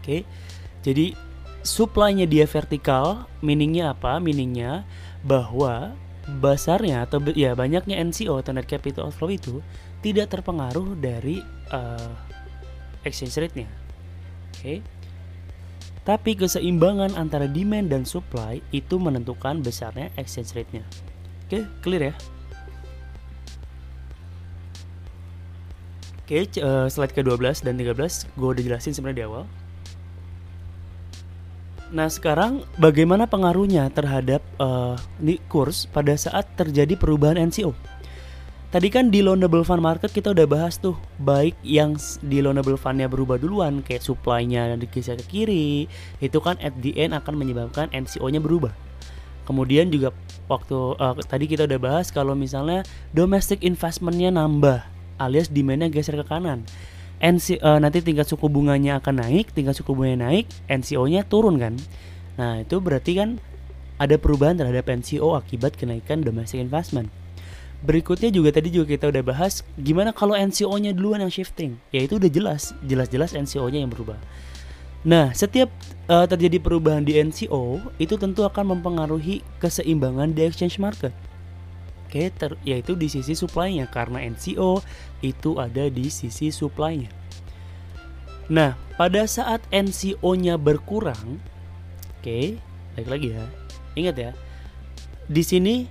Okay? 0.00 0.20
Jadi 0.80 1.12
supply-nya 1.62 2.26
dia 2.26 2.44
vertikal, 2.48 3.28
meaningnya 3.44 3.92
apa? 3.92 4.18
Meaningnya 4.18 4.84
bahwa 5.24 5.92
besarnya 6.40 7.08
atau 7.08 7.18
ya 7.34 7.56
banyaknya 7.58 7.98
NCO 8.00 8.38
atau 8.38 8.54
net 8.54 8.68
capital 8.70 9.10
outflow 9.10 9.32
itu 9.32 9.58
tidak 10.00 10.30
terpengaruh 10.32 10.96
dari 10.96 11.42
uh, 11.72 12.12
exchange 13.04 13.36
rate-nya. 13.40 13.68
Oke. 13.68 14.58
Okay? 14.60 14.78
Tapi 16.00 16.32
keseimbangan 16.32 17.14
antara 17.14 17.44
demand 17.44 17.92
dan 17.92 18.08
supply 18.08 18.64
itu 18.72 18.96
menentukan 18.96 19.60
besarnya 19.60 20.08
exchange 20.16 20.56
rate-nya. 20.56 20.84
Oke, 21.46 21.60
okay, 21.60 21.62
clear 21.84 22.02
ya? 22.10 22.14
Oke, 26.24 26.46
okay, 26.46 26.62
uh, 26.62 26.86
slide 26.86 27.12
ke-12 27.12 27.66
dan 27.66 27.74
13 27.74 28.38
gue 28.38 28.48
udah 28.48 28.62
jelasin 28.64 28.94
sebenarnya 28.94 29.18
di 29.18 29.26
awal. 29.28 29.44
Nah, 31.90 32.06
sekarang 32.06 32.62
bagaimana 32.78 33.26
pengaruhnya 33.26 33.90
terhadap 33.90 34.38
uh, 34.62 34.94
kurs 35.50 35.90
pada 35.90 36.14
saat 36.14 36.46
terjadi 36.54 36.94
perubahan 36.94 37.50
NCO? 37.50 37.74
Tadi 38.70 38.86
kan 38.86 39.10
di 39.10 39.18
loanable 39.18 39.66
fund 39.66 39.82
market 39.82 40.14
kita 40.14 40.30
udah 40.30 40.46
bahas 40.46 40.78
tuh 40.78 40.94
baik 41.18 41.58
yang 41.66 41.98
di 42.22 42.38
loanable 42.38 42.78
fundnya 42.78 43.10
berubah 43.10 43.34
duluan 43.34 43.82
kayak 43.82 44.06
supply-nya 44.06 44.70
digeser 44.78 45.18
ke 45.18 45.26
kiri 45.26 45.90
itu 46.22 46.38
kan 46.38 46.54
at 46.62 46.70
the 46.78 46.94
end 46.94 47.10
akan 47.10 47.34
menyebabkan 47.34 47.90
NCO-nya 47.90 48.38
berubah. 48.38 48.70
Kemudian 49.42 49.90
juga 49.90 50.14
waktu 50.46 50.94
uh, 50.94 51.18
tadi 51.26 51.50
kita 51.50 51.66
udah 51.66 51.82
bahas 51.82 52.14
kalau 52.14 52.38
misalnya 52.38 52.86
domestic 53.10 53.66
investmentnya 53.66 54.30
nambah 54.30 54.86
alias 55.18 55.50
demandnya 55.50 55.90
geser 55.90 56.14
ke 56.14 56.22
kanan. 56.22 56.62
NC, 57.20 57.60
uh, 57.60 57.76
nanti 57.76 58.00
tingkat 58.00 58.24
suku 58.24 58.48
bunganya 58.48 58.96
akan 58.96 59.20
naik, 59.20 59.52
tingkat 59.52 59.76
suku 59.76 59.92
bunganya 59.92 60.32
naik, 60.32 60.48
NCO-nya 60.72 61.28
turun 61.28 61.60
kan. 61.60 61.76
Nah, 62.40 62.64
itu 62.64 62.80
berarti 62.80 63.20
kan 63.20 63.36
ada 64.00 64.16
perubahan 64.16 64.56
terhadap 64.56 64.88
NCO 64.88 65.36
akibat 65.36 65.76
kenaikan 65.76 66.24
domestic 66.24 66.64
investment. 66.64 67.12
Berikutnya 67.84 68.32
juga 68.32 68.56
tadi 68.56 68.72
juga 68.72 68.96
kita 68.96 69.12
udah 69.12 69.20
bahas 69.24 69.60
gimana 69.76 70.16
kalau 70.16 70.32
NCO-nya 70.32 70.96
duluan 70.96 71.20
yang 71.20 71.32
shifting. 71.32 71.76
Ya 71.92 72.00
itu 72.04 72.16
udah 72.16 72.32
jelas, 72.32 72.72
jelas-jelas 72.84 73.36
NCO-nya 73.36 73.84
yang 73.84 73.92
berubah. 73.92 74.16
Nah, 75.04 75.32
setiap 75.32 75.72
uh, 76.08 76.28
terjadi 76.28 76.60
perubahan 76.60 77.04
di 77.04 77.16
NCO 77.20 77.80
itu 77.96 78.20
tentu 78.20 78.44
akan 78.44 78.76
mempengaruhi 78.76 79.40
keseimbangan 79.60 80.32
di 80.36 80.44
exchange 80.44 80.76
market. 80.76 81.12
Oke, 82.04 82.28
ter 82.34 82.52
yaitu 82.66 82.98
di 82.98 83.08
sisi 83.08 83.32
supply-nya 83.32 83.88
karena 83.88 84.20
NCO 84.28 84.84
itu 85.20 85.56
ada 85.60 85.88
di 85.88 86.08
sisi 86.08 86.48
supply-nya. 86.52 87.12
Nah, 88.50 88.74
pada 88.98 89.22
saat 89.30 89.62
NCO-nya 89.70 90.58
berkurang, 90.58 91.38
oke, 92.18 92.58
baik 92.98 93.08
lagi 93.08 93.28
ya. 93.36 93.44
Ingat 93.94 94.16
ya. 94.18 94.30
Di 95.30 95.42
sini 95.46 95.86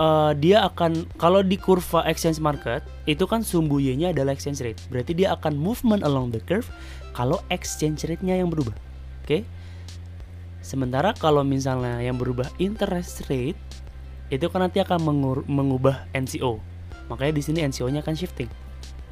uh, 0.00 0.32
dia 0.32 0.64
akan 0.64 1.04
kalau 1.20 1.44
di 1.44 1.60
kurva 1.60 2.06
exchange 2.08 2.40
market 2.40 2.80
itu 3.04 3.28
kan 3.28 3.44
sumbu 3.44 3.76
y-nya 3.76 4.16
adalah 4.16 4.32
exchange 4.32 4.64
rate. 4.64 4.80
Berarti 4.88 5.12
dia 5.12 5.36
akan 5.36 5.58
movement 5.58 6.00
along 6.00 6.32
the 6.32 6.40
curve 6.40 6.66
kalau 7.12 7.38
exchange 7.52 8.08
rate-nya 8.08 8.40
yang 8.40 8.48
berubah. 8.48 8.72
Oke. 9.22 9.26
Okay? 9.26 9.42
Sementara 10.62 11.12
kalau 11.12 11.42
misalnya 11.42 11.98
yang 12.00 12.16
berubah 12.16 12.46
interest 12.56 13.26
rate 13.28 13.58
itu 14.32 14.48
kan 14.48 14.64
nanti 14.64 14.80
akan 14.80 15.02
mengubah 15.44 16.08
NCO. 16.16 16.71
Makanya 17.12 17.36
di 17.36 17.42
sini 17.44 17.60
NCO-nya 17.68 18.00
akan 18.00 18.16
shifting. 18.16 18.48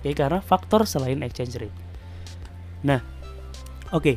Oke, 0.01 0.17
karena 0.17 0.41
faktor 0.41 0.89
selain 0.89 1.21
exchange 1.21 1.61
rate. 1.61 1.79
Nah, 2.81 3.05
oke. 3.93 4.17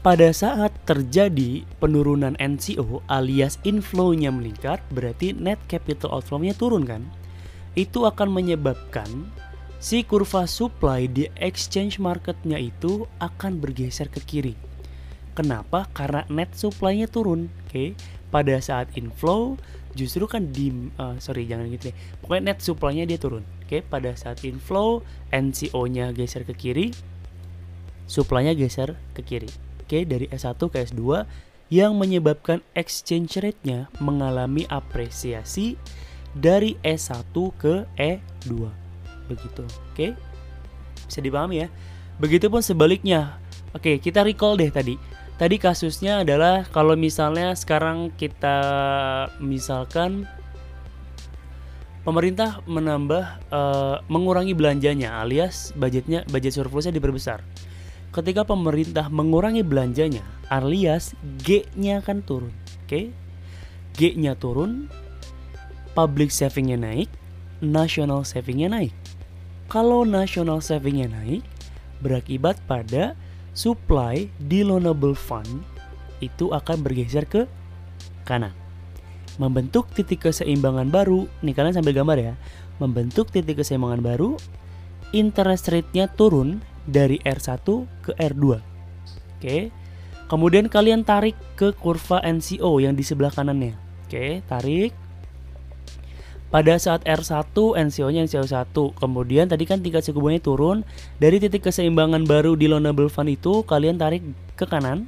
Pada 0.00 0.32
saat 0.32 0.72
terjadi 0.88 1.68
penurunan 1.76 2.32
NCO 2.40 3.04
alias 3.04 3.60
inflow-nya 3.68 4.32
meningkat, 4.32 4.80
berarti 4.90 5.36
net 5.36 5.60
capital 5.68 6.16
outflow-nya 6.16 6.56
turun 6.56 6.88
kan? 6.88 7.04
Itu 7.76 8.08
akan 8.08 8.32
menyebabkan 8.32 9.28
si 9.76 10.00
kurva 10.00 10.48
supply 10.48 11.04
di 11.04 11.28
exchange 11.36 12.00
marketnya 12.00 12.56
itu 12.56 13.04
akan 13.20 13.60
bergeser 13.60 14.08
ke 14.08 14.24
kiri. 14.24 14.56
Kenapa? 15.36 15.84
Karena 15.92 16.24
net 16.32 16.56
supply-nya 16.56 17.04
turun. 17.04 17.52
Oke, 17.68 17.92
pada 18.32 18.56
saat 18.56 18.88
inflow 18.96 19.60
justru 19.94 20.26
kan 20.30 20.50
di 20.50 20.70
uh, 20.98 21.18
sorry 21.18 21.46
jangan 21.46 21.66
gitu 21.70 21.90
deh. 21.90 21.96
Pokoknya 22.22 22.54
net 22.54 22.58
supply-nya 22.62 23.04
dia 23.06 23.18
turun. 23.18 23.42
Oke, 23.66 23.82
pada 23.86 24.14
saat 24.14 24.42
inflow 24.46 25.02
NCO-nya 25.30 26.10
geser 26.14 26.42
ke 26.46 26.54
kiri, 26.54 26.90
supply-nya 28.10 28.54
geser 28.54 28.98
ke 29.14 29.22
kiri. 29.22 29.50
Oke, 29.82 30.06
dari 30.06 30.30
S1 30.30 30.58
ke 30.58 30.78
S2 30.90 31.26
yang 31.70 31.94
menyebabkan 31.94 32.62
exchange 32.74 33.38
rate-nya 33.38 33.86
mengalami 34.02 34.66
apresiasi 34.66 35.78
dari 36.34 36.78
S1 36.82 37.34
ke 37.58 37.86
E2. 37.94 38.50
Begitu. 39.30 39.62
Oke. 39.94 40.18
Bisa 41.06 41.18
dipahami 41.22 41.66
ya? 41.66 41.68
Begitupun 42.18 42.62
sebaliknya. 42.62 43.38
Oke, 43.70 44.02
kita 44.02 44.26
recall 44.26 44.58
deh 44.58 44.70
tadi. 44.70 44.98
Tadi 45.40 45.56
kasusnya 45.56 46.20
adalah 46.20 46.68
kalau 46.68 46.92
misalnya 47.00 47.56
sekarang 47.56 48.12
kita 48.12 48.60
misalkan 49.40 50.28
pemerintah 52.04 52.60
menambah 52.68 53.24
uh, 53.48 54.04
mengurangi 54.12 54.52
belanjanya 54.52 55.16
alias 55.24 55.72
budgetnya 55.72 56.28
budget 56.28 56.60
surplusnya 56.60 56.92
diperbesar 56.92 57.40
ketika 58.12 58.44
pemerintah 58.44 59.08
mengurangi 59.08 59.64
belanjanya 59.64 60.20
alias 60.52 61.16
G-nya 61.40 62.04
akan 62.04 62.20
turun. 62.20 62.52
Oke. 62.84 62.84
Okay? 62.84 63.04
G-nya 63.96 64.36
turun, 64.36 64.92
public 65.96 66.36
savingnya 66.36 66.76
naik, 66.76 67.08
national 67.64 68.28
savingnya 68.28 68.68
naik. 68.76 68.94
Kalau 69.72 70.04
national 70.04 70.60
savingnya 70.60 71.08
naik, 71.10 71.42
berakibat 72.02 72.58
pada 72.66 73.14
supply 73.52 74.30
di 74.38 74.62
loanable 74.62 75.14
fund 75.16 75.64
itu 76.20 76.52
akan 76.52 76.84
bergeser 76.84 77.24
ke 77.26 77.48
kanan. 78.28 78.52
Membentuk 79.40 79.88
titik 79.96 80.28
keseimbangan 80.28 80.92
baru, 80.92 81.24
nih 81.40 81.56
kalian 81.56 81.74
sambil 81.80 81.96
gambar 81.96 82.18
ya. 82.20 82.34
Membentuk 82.76 83.32
titik 83.32 83.60
keseimbangan 83.60 84.04
baru, 84.04 84.36
interest 85.16 85.72
rate-nya 85.72 86.12
turun 86.12 86.60
dari 86.84 87.16
R1 87.24 87.64
ke 88.04 88.12
R2. 88.20 88.44
Oke. 89.40 89.72
Kemudian 90.30 90.70
kalian 90.70 91.02
tarik 91.02 91.34
ke 91.58 91.74
kurva 91.74 92.22
NCO 92.22 92.78
yang 92.78 92.94
di 92.94 93.02
sebelah 93.02 93.34
kanannya. 93.34 93.74
Oke, 94.06 94.44
tarik. 94.46 94.94
Pada 96.50 96.74
saat 96.82 97.06
R1 97.06 97.54
NCO-nya 97.54 98.26
NCO1. 98.26 98.74
Kemudian 98.74 99.46
tadi 99.46 99.70
kan 99.70 99.78
tingkat 99.78 100.02
suku 100.02 100.18
bunganya 100.18 100.42
turun 100.42 100.82
dari 101.22 101.38
titik 101.38 101.62
keseimbangan 101.70 102.26
baru 102.26 102.58
di 102.58 102.66
loanable 102.66 103.06
fund 103.06 103.30
itu 103.30 103.62
kalian 103.62 104.02
tarik 104.02 104.26
ke 104.58 104.66
kanan 104.66 105.06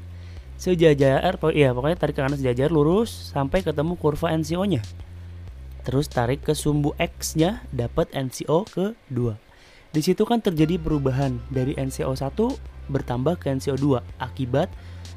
sejajar 0.55 1.19
ya 1.51 1.75
pokoknya 1.75 1.99
tarik 1.99 2.15
ke 2.15 2.23
kanan 2.23 2.39
sejajar 2.39 2.71
lurus 2.71 3.35
sampai 3.35 3.67
ketemu 3.67 3.99
kurva 3.99 4.31
NCO-nya. 4.39 4.87
Terus 5.83 6.07
tarik 6.07 6.47
ke 6.47 6.55
sumbu 6.55 6.95
X-nya 6.95 7.67
dapat 7.75 8.15
NCO 8.15 8.63
ke 8.71 8.95
2. 9.11 9.35
Di 9.91 10.01
situ 10.01 10.23
kan 10.23 10.39
terjadi 10.39 10.79
perubahan 10.79 11.43
dari 11.51 11.75
NCO1 11.75 12.39
bertambah 12.87 13.35
ke 13.43 13.51
NCO2 13.51 13.99
akibat 14.23 14.71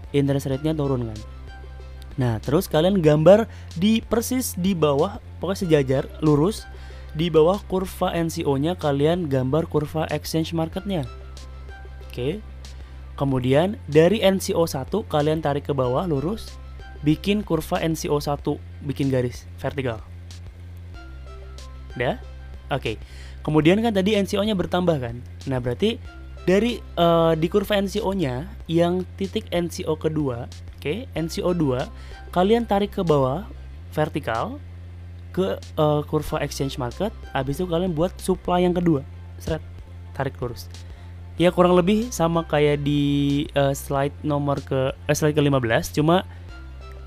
interest 0.10 0.50
rate-nya 0.50 0.74
turun 0.74 1.06
kan. 1.06 1.35
Nah, 2.16 2.40
terus 2.40 2.72
kalian 2.72 3.04
gambar 3.04 3.48
di 3.76 4.00
persis 4.00 4.56
di 4.56 4.72
bawah 4.72 5.20
pokoknya 5.44 5.60
sejajar 5.68 6.04
lurus 6.24 6.64
di 7.16 7.32
bawah 7.32 7.60
kurva 7.68 8.12
NCO-nya 8.16 8.76
kalian 8.76 9.28
gambar 9.28 9.68
kurva 9.68 10.08
exchange 10.12 10.56
market-nya. 10.56 11.04
Oke. 12.08 12.40
Kemudian 13.16 13.80
dari 13.88 14.20
NCO1 14.20 14.92
kalian 15.08 15.40
tarik 15.40 15.72
ke 15.72 15.74
bawah 15.76 16.04
lurus 16.04 16.52
bikin 17.04 17.44
kurva 17.44 17.80
NCO1 17.80 18.44
bikin 18.84 19.08
garis 19.08 19.48
vertikal. 19.60 20.04
Udah? 21.96 22.20
Oke. 22.72 23.00
Kemudian 23.44 23.80
kan 23.80 23.96
tadi 23.96 24.20
NCO-nya 24.20 24.56
bertambah 24.56 24.98
kan. 25.00 25.16
Nah, 25.48 25.64
berarti 25.64 26.02
dari 26.44 26.84
uh, 27.00 27.32
di 27.40 27.48
kurva 27.48 27.80
NCO-nya 27.80 28.52
yang 28.68 29.08
titik 29.16 29.48
NCO 29.54 29.96
kedua, 29.96 30.52
oke, 30.86 31.10
okay, 31.10 31.10
NCO 31.18 31.58
2 31.58 31.82
kalian 32.30 32.70
tarik 32.70 32.94
ke 32.94 33.02
bawah 33.02 33.50
vertikal 33.90 34.62
ke 35.34 35.58
uh, 35.82 36.06
kurva 36.06 36.46
exchange 36.46 36.78
market, 36.78 37.10
habis 37.34 37.58
itu 37.58 37.66
kalian 37.66 37.92
buat 37.98 38.14
supply 38.22 38.62
yang 38.64 38.78
kedua. 38.78 39.02
Seret, 39.42 39.66
tarik 40.14 40.38
lurus. 40.38 40.70
Ya 41.42 41.52
kurang 41.52 41.74
lebih 41.76 42.14
sama 42.14 42.46
kayak 42.46 42.86
di 42.86 43.44
uh, 43.58 43.74
slide 43.74 44.14
nomor 44.22 44.62
ke 44.62 44.94
uh, 44.94 45.16
slide 45.18 45.34
ke-15, 45.34 45.98
cuma 45.98 46.24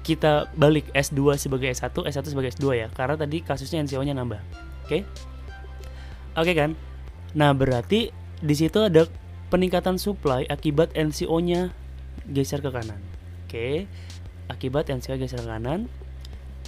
kita 0.03 0.51
balik 0.59 0.91
S2 0.93 1.39
sebagai 1.39 1.71
S1, 1.71 1.95
S1 1.95 2.35
sebagai 2.35 2.51
S2 2.59 2.67
ya, 2.75 2.89
karena 2.93 3.15
tadi 3.15 3.41
kasusnya 3.47 3.87
NCO-nya 3.87 4.13
nambah. 4.19 4.43
Oke? 4.85 4.89
Okay? 4.89 5.01
Oke 6.35 6.53
okay 6.53 6.55
kan? 6.59 6.71
Nah, 7.33 7.55
berarti 7.55 8.11
di 8.43 8.55
situ 8.59 8.83
ada 8.83 9.07
peningkatan 9.49 9.97
supply 9.97 10.45
akibat 10.51 10.93
NCO-nya 10.99 11.73
geser 12.29 12.61
ke 12.61 12.69
kanan. 12.69 13.18
Oke. 13.49 13.89
Akibat 14.53 14.93
NCO 14.93 15.17
geser 15.17 15.41
kanan. 15.41 15.89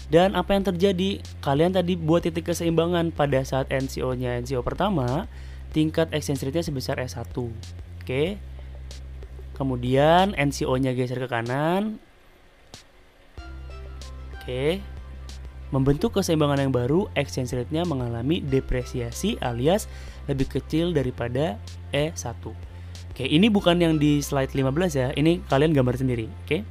Dan 0.08 0.32
apa 0.32 0.56
yang 0.56 0.64
terjadi? 0.64 1.20
Kalian 1.44 1.76
tadi 1.76 1.94
buat 1.94 2.24
titik 2.24 2.48
keseimbangan 2.48 3.12
pada 3.12 3.44
saat 3.44 3.68
NCO-nya 3.68 4.40
NCO 4.40 4.64
pertama, 4.64 5.28
tingkat 5.76 6.10
exchange 6.10 6.48
rate-nya 6.48 6.64
sebesar 6.64 6.96
S1. 6.98 7.30
Oke. 8.00 8.40
Kemudian 9.54 10.32
NCO-nya 10.34 10.96
geser 10.96 11.20
ke 11.20 11.28
kanan. 11.28 12.00
Oke. 14.40 14.80
Membentuk 15.70 16.18
keseimbangan 16.18 16.64
yang 16.64 16.74
baru, 16.74 17.06
exchange 17.14 17.54
rate-nya 17.54 17.86
mengalami 17.86 18.42
depresiasi 18.42 19.38
alias 19.38 19.86
lebih 20.26 20.48
kecil 20.48 20.90
daripada 20.90 21.54
E1. 21.94 22.69
Oke, 23.10 23.26
ini 23.26 23.50
bukan 23.50 23.76
yang 23.82 23.98
di 23.98 24.22
slide 24.22 24.54
15 24.54 24.94
ya. 24.94 25.08
Ini 25.12 25.42
kalian 25.50 25.74
gambar 25.74 25.98
sendiri, 25.98 26.30
oke? 26.46 26.62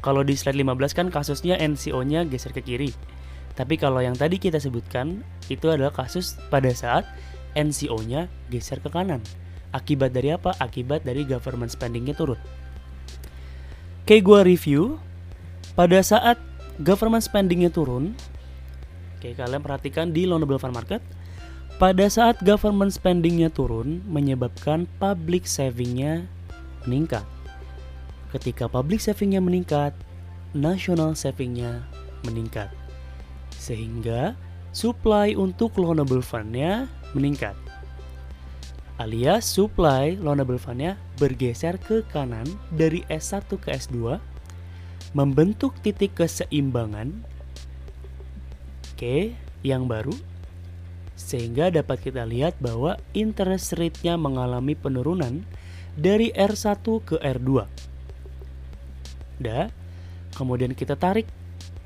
Kalau 0.00 0.22
di 0.24 0.34
slide 0.38 0.56
15 0.56 0.96
kan 0.96 1.06
kasusnya 1.12 1.60
NCO-nya 1.60 2.24
geser 2.26 2.56
ke 2.56 2.64
kiri. 2.64 2.90
Tapi 3.56 3.80
kalau 3.80 4.04
yang 4.04 4.16
tadi 4.16 4.36
kita 4.36 4.60
sebutkan 4.60 5.24
itu 5.48 5.68
adalah 5.72 5.92
kasus 5.92 6.36
pada 6.52 6.68
saat 6.72 7.08
NCO-nya 7.56 8.28
geser 8.52 8.80
ke 8.84 8.92
kanan. 8.92 9.24
Akibat 9.72 10.12
dari 10.12 10.32
apa? 10.32 10.56
Akibat 10.60 11.04
dari 11.04 11.24
government 11.24 11.72
spending-nya 11.72 12.16
turun. 12.16 12.40
Oke, 14.06 14.22
gue 14.22 14.40
review. 14.46 15.02
Pada 15.76 16.00
saat 16.00 16.40
government 16.80 17.24
spendingnya 17.24 17.72
turun, 17.72 18.12
oke 19.16 19.28
kalian 19.32 19.60
perhatikan 19.64 20.12
di 20.12 20.28
loanable 20.28 20.60
fund 20.60 20.72
market, 20.76 21.00
pada 21.76 22.08
saat 22.08 22.40
government 22.40 22.88
spendingnya 22.88 23.52
turun 23.52 24.00
menyebabkan 24.08 24.88
public 24.96 25.44
savingnya 25.44 26.24
meningkat. 26.88 27.28
Ketika 28.32 28.64
public 28.64 29.04
savingnya 29.04 29.44
meningkat, 29.44 29.92
national 30.56 31.12
savingnya 31.12 31.84
meningkat. 32.24 32.72
Sehingga 33.52 34.32
supply 34.72 35.36
untuk 35.36 35.76
loanable 35.76 36.24
fundnya 36.24 36.88
meningkat. 37.12 37.52
Alias 38.96 39.44
supply 39.44 40.16
loanable 40.16 40.56
fundnya 40.56 40.96
bergeser 41.20 41.76
ke 41.76 42.00
kanan 42.08 42.48
dari 42.72 43.04
S1 43.12 43.44
ke 43.52 43.68
S2 43.68 44.16
membentuk 45.12 45.76
titik 45.84 46.16
keseimbangan 46.16 47.12
oke 48.96 49.36
yang 49.60 49.84
baru 49.84 50.16
sehingga 51.16 51.72
dapat 51.72 52.04
kita 52.04 52.28
lihat 52.28 52.60
bahwa 52.60 53.00
interest 53.16 53.74
rate-nya 53.74 54.20
mengalami 54.20 54.76
penurunan 54.76 55.42
dari 55.96 56.30
R1 56.36 56.84
ke 57.02 57.16
R2. 57.18 57.50
Dah. 59.40 59.72
Kemudian 60.36 60.76
kita 60.76 61.00
tarik 61.00 61.24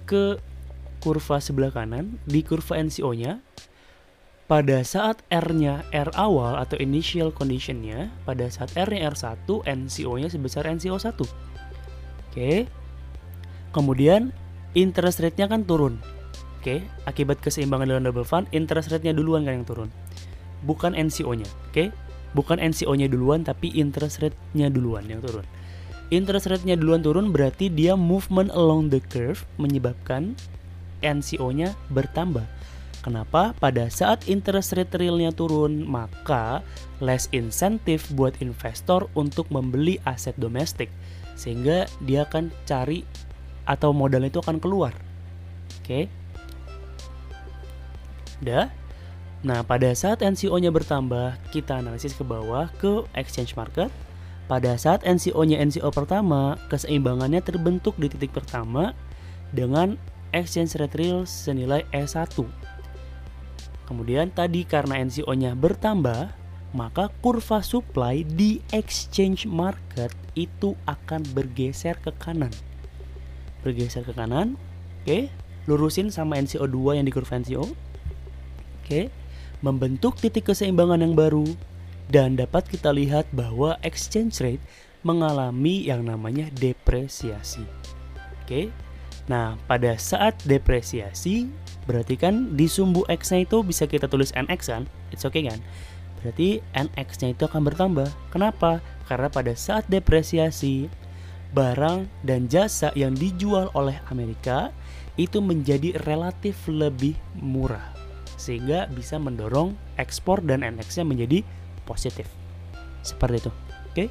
ke 0.05 0.43
kurva 0.99 1.39
sebelah 1.39 1.71
kanan 1.71 2.19
di 2.27 2.43
kurva 2.43 2.83
NCO-nya. 2.83 3.39
Pada 4.51 4.83
saat 4.83 5.23
R-nya 5.31 5.87
R 5.95 6.11
awal 6.19 6.59
atau 6.59 6.75
initial 6.83 7.31
condition-nya, 7.31 8.11
pada 8.27 8.51
saat 8.51 8.75
R-nya 8.75 9.15
R1, 9.15 9.47
NCO-nya 9.47 10.27
sebesar 10.27 10.67
NCO1. 10.67 11.23
Oke. 12.35 12.67
Kemudian 13.71 14.35
interest 14.75 15.23
rate-nya 15.23 15.47
kan 15.47 15.63
turun. 15.63 16.03
Oke, 16.61 16.85
akibat 17.09 17.41
keseimbangan 17.41 17.89
dalam 17.89 18.05
double 18.05 18.29
fund, 18.29 18.45
interest 18.53 18.93
rate-nya 18.93 19.17
duluan 19.17 19.49
kan 19.49 19.57
yang 19.57 19.65
turun. 19.65 19.89
Bukan 20.61 20.93
NCO-nya, 20.93 21.49
oke? 21.73 21.89
Bukan 22.37 22.61
NCO-nya 22.61 23.09
duluan, 23.09 23.49
tapi 23.49 23.73
interest 23.73 24.21
rate-nya 24.21 24.69
duluan 24.69 25.09
yang 25.09 25.25
turun. 25.25 25.49
Interest 26.13 26.53
rate-nya 26.53 26.77
duluan 26.77 27.01
turun 27.01 27.33
berarti 27.33 27.73
dia 27.73 27.97
movement 27.97 28.53
along 28.53 28.93
the 28.93 29.01
curve 29.01 29.49
menyebabkan 29.57 30.37
NCO-nya 31.01 31.73
bertambah. 31.89 32.45
Kenapa? 33.01 33.57
Pada 33.57 33.89
saat 33.89 34.29
interest 34.29 34.77
rate 34.77 35.01
realnya 35.01 35.33
turun, 35.33 35.89
maka 35.89 36.61
less 37.01 37.33
insentif 37.33 38.13
buat 38.13 38.37
investor 38.45 39.09
untuk 39.17 39.49
membeli 39.49 39.97
aset 40.05 40.37
domestik. 40.37 40.93
Sehingga 41.41 41.89
dia 42.05 42.29
akan 42.29 42.53
cari 42.69 43.01
atau 43.65 43.97
modalnya 43.97 44.29
itu 44.29 44.45
akan 44.45 44.61
keluar. 44.61 44.93
Oke. 45.81 46.20
Udah? 48.41 48.73
Nah, 49.41 49.65
pada 49.65 49.89
saat 49.97 50.21
NCO-nya 50.21 50.69
bertambah, 50.69 51.41
kita 51.49 51.81
analisis 51.81 52.13
ke 52.13 52.21
bawah 52.21 52.69
ke 52.77 53.09
exchange 53.17 53.57
market. 53.57 53.89
Pada 54.45 54.77
saat 54.77 55.01
NCO-nya 55.07 55.63
NCO 55.65 55.89
pertama, 55.89 56.61
keseimbangannya 56.69 57.41
terbentuk 57.41 57.97
di 57.97 58.13
titik 58.13 58.37
pertama 58.37 58.93
dengan 59.55 59.97
exchange 60.37 60.77
rate 60.77 60.97
real 60.99 61.21
senilai 61.27 61.87
E1 61.91 62.35
Kemudian 63.91 64.31
tadi 64.31 64.63
karena 64.63 65.03
NCO-nya 65.03 65.59
bertambah, 65.59 66.31
maka 66.71 67.11
kurva 67.19 67.59
supply 67.59 68.23
di 68.23 68.63
exchange 68.71 69.51
market 69.51 70.15
itu 70.39 70.79
akan 70.87 71.27
bergeser 71.35 71.99
ke 71.99 72.15
kanan. 72.23 72.55
Bergeser 73.67 74.07
ke 74.07 74.15
kanan, 74.15 74.55
oke, 74.55 75.07
okay. 75.11 75.23
lurusin 75.67 76.15
sama 76.15 76.39
NCO2 76.39 77.03
yang 77.03 77.07
di 77.09 77.11
kurva 77.11 77.43
NCO. 77.43 77.67
Membentuk 79.63 80.19
titik 80.19 80.51
keseimbangan 80.51 81.01
yang 81.01 81.15
baru 81.15 81.47
dan 82.11 82.35
dapat 82.35 82.67
kita 82.67 82.91
lihat 82.91 83.25
bahwa 83.31 83.79
exchange 83.87 84.43
rate 84.43 84.65
mengalami 85.07 85.87
yang 85.87 86.03
namanya 86.03 86.51
depresiasi. 86.59 87.63
Oke. 88.43 88.75
Nah, 89.31 89.55
pada 89.71 89.95
saat 89.95 90.35
depresiasi 90.43 91.47
Berarti 91.91 92.15
kan 92.15 92.55
di 92.55 92.71
sumbu 92.71 93.03
X-nya 93.11 93.43
itu 93.43 93.67
bisa 93.67 93.83
kita 93.89 94.07
tulis 94.07 94.31
NX 94.37 94.61
kan? 94.71 94.87
It's 95.11 95.27
okay 95.27 95.43
kan? 95.49 95.59
Berarti 96.23 96.63
NX-nya 96.71 97.35
itu 97.35 97.51
akan 97.51 97.67
bertambah. 97.67 98.07
Kenapa? 98.31 98.79
Karena 99.11 99.27
pada 99.27 99.51
saat 99.59 99.89
depresiasi, 99.91 100.87
barang 101.51 102.07
dan 102.23 102.47
jasa 102.47 102.95
yang 102.95 103.19
dijual 103.19 103.73
oleh 103.75 103.99
Amerika 104.13 104.71
itu 105.19 105.43
menjadi 105.43 105.99
relatif 106.07 106.69
lebih 106.71 107.19
murah. 107.35 108.00
Sehingga 108.41 108.89
bisa 108.89 109.21
mendorong 109.21 109.77
ekspor 110.01 110.41
dan 110.41 110.65
NX-nya 110.65 111.05
menjadi 111.05 111.45
positif. 111.85 112.25
Seperti 113.05 113.37
itu. 113.45 113.53
Oke? 113.93 114.05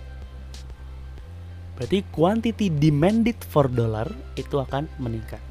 Berarti 1.74 1.98
quantity 2.14 2.70
demanded 2.70 3.42
for 3.42 3.66
dollar 3.66 4.06
itu 4.38 4.62
akan 4.62 4.86
meningkat 5.02 5.42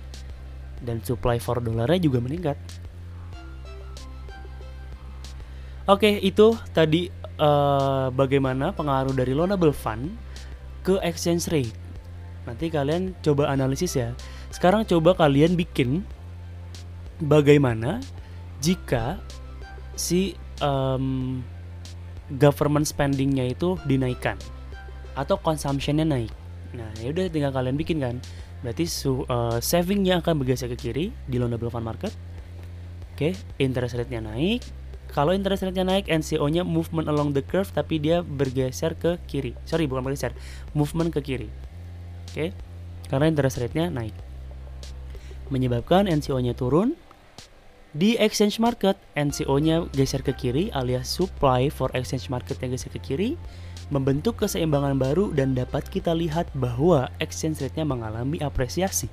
dan 0.83 1.03
supply 1.03 1.43
for 1.43 1.59
dolarnya 1.59 1.99
juga 1.99 2.18
meningkat. 2.22 2.59
Oke, 5.89 6.20
itu 6.20 6.53
tadi 6.76 7.09
uh, 7.41 8.12
bagaimana 8.12 8.76
pengaruh 8.76 9.16
dari 9.16 9.33
loanable 9.33 9.72
fund 9.72 10.12
ke 10.85 11.01
exchange 11.01 11.49
rate. 11.49 11.72
Nanti 12.45 12.68
kalian 12.68 13.16
coba 13.24 13.49
analisis 13.49 13.97
ya. 13.97 14.12
Sekarang 14.53 14.85
coba 14.85 15.16
kalian 15.16 15.57
bikin 15.57 16.05
bagaimana 17.24 18.05
jika 18.59 19.19
si 19.99 20.35
um, 20.63 21.39
government 22.37 22.85
spendingnya 22.85 23.49
itu 23.49 23.81
dinaikkan 23.89 24.37
atau 25.19 25.41
consumptionnya 25.41 26.07
naik. 26.07 26.31
Nah, 26.77 26.93
ya 27.01 27.11
udah 27.11 27.27
tinggal 27.33 27.51
kalian 27.51 27.75
bikin 27.75 27.99
kan. 27.99 28.17
Berarti 28.61 28.85
su, 28.91 29.25
uh, 29.27 29.59
savingnya 29.63 30.21
akan 30.21 30.43
bergeser 30.43 30.69
ke 30.75 30.77
kiri 30.77 31.11
di 31.27 31.37
loanable 31.39 31.71
fund 31.71 31.87
market. 31.87 32.13
Oke 33.15 33.35
okay, 33.35 33.59
interest 33.59 33.99
rate-nya 33.99 34.23
naik. 34.23 34.63
Kalau 35.11 35.35
interest 35.35 35.67
rate-nya 35.67 35.83
naik 35.83 36.07
NCO-nya 36.07 36.63
movement 36.63 37.11
along 37.11 37.35
the 37.35 37.43
curve 37.43 37.67
tapi 37.75 37.99
dia 37.99 38.23
bergeser 38.23 38.95
ke 38.95 39.19
kiri. 39.27 39.59
Sorry 39.67 39.91
bukan 39.91 40.07
bergeser. 40.07 40.35
Movement 40.71 41.11
ke 41.11 41.19
kiri. 41.23 41.49
Oke 42.31 42.31
okay? 42.31 42.49
karena 43.11 43.27
interest 43.27 43.59
rate-nya 43.59 43.91
naik. 43.91 44.15
Menyebabkan 45.51 46.07
NCO-nya 46.07 46.55
turun 46.55 46.95
di 47.97 48.20
exchange 48.20 48.61
market 48.61 49.01
NCO-nya 49.16 49.89
geser 49.97 50.20
ke 50.20 50.36
kiri 50.36 50.68
alias 50.76 51.09
supply 51.09 51.72
for 51.72 51.89
exchange 51.97 52.28
market 52.28 52.61
yang 52.61 52.76
geser 52.76 52.93
ke 52.93 53.01
kiri 53.01 53.41
membentuk 53.89 54.36
keseimbangan 54.45 55.01
baru 55.01 55.32
dan 55.32 55.57
dapat 55.57 55.89
kita 55.89 56.12
lihat 56.12 56.45
bahwa 56.53 57.09
exchange 57.24 57.64
rate-nya 57.64 57.89
mengalami 57.89 58.36
apresiasi. 58.45 59.09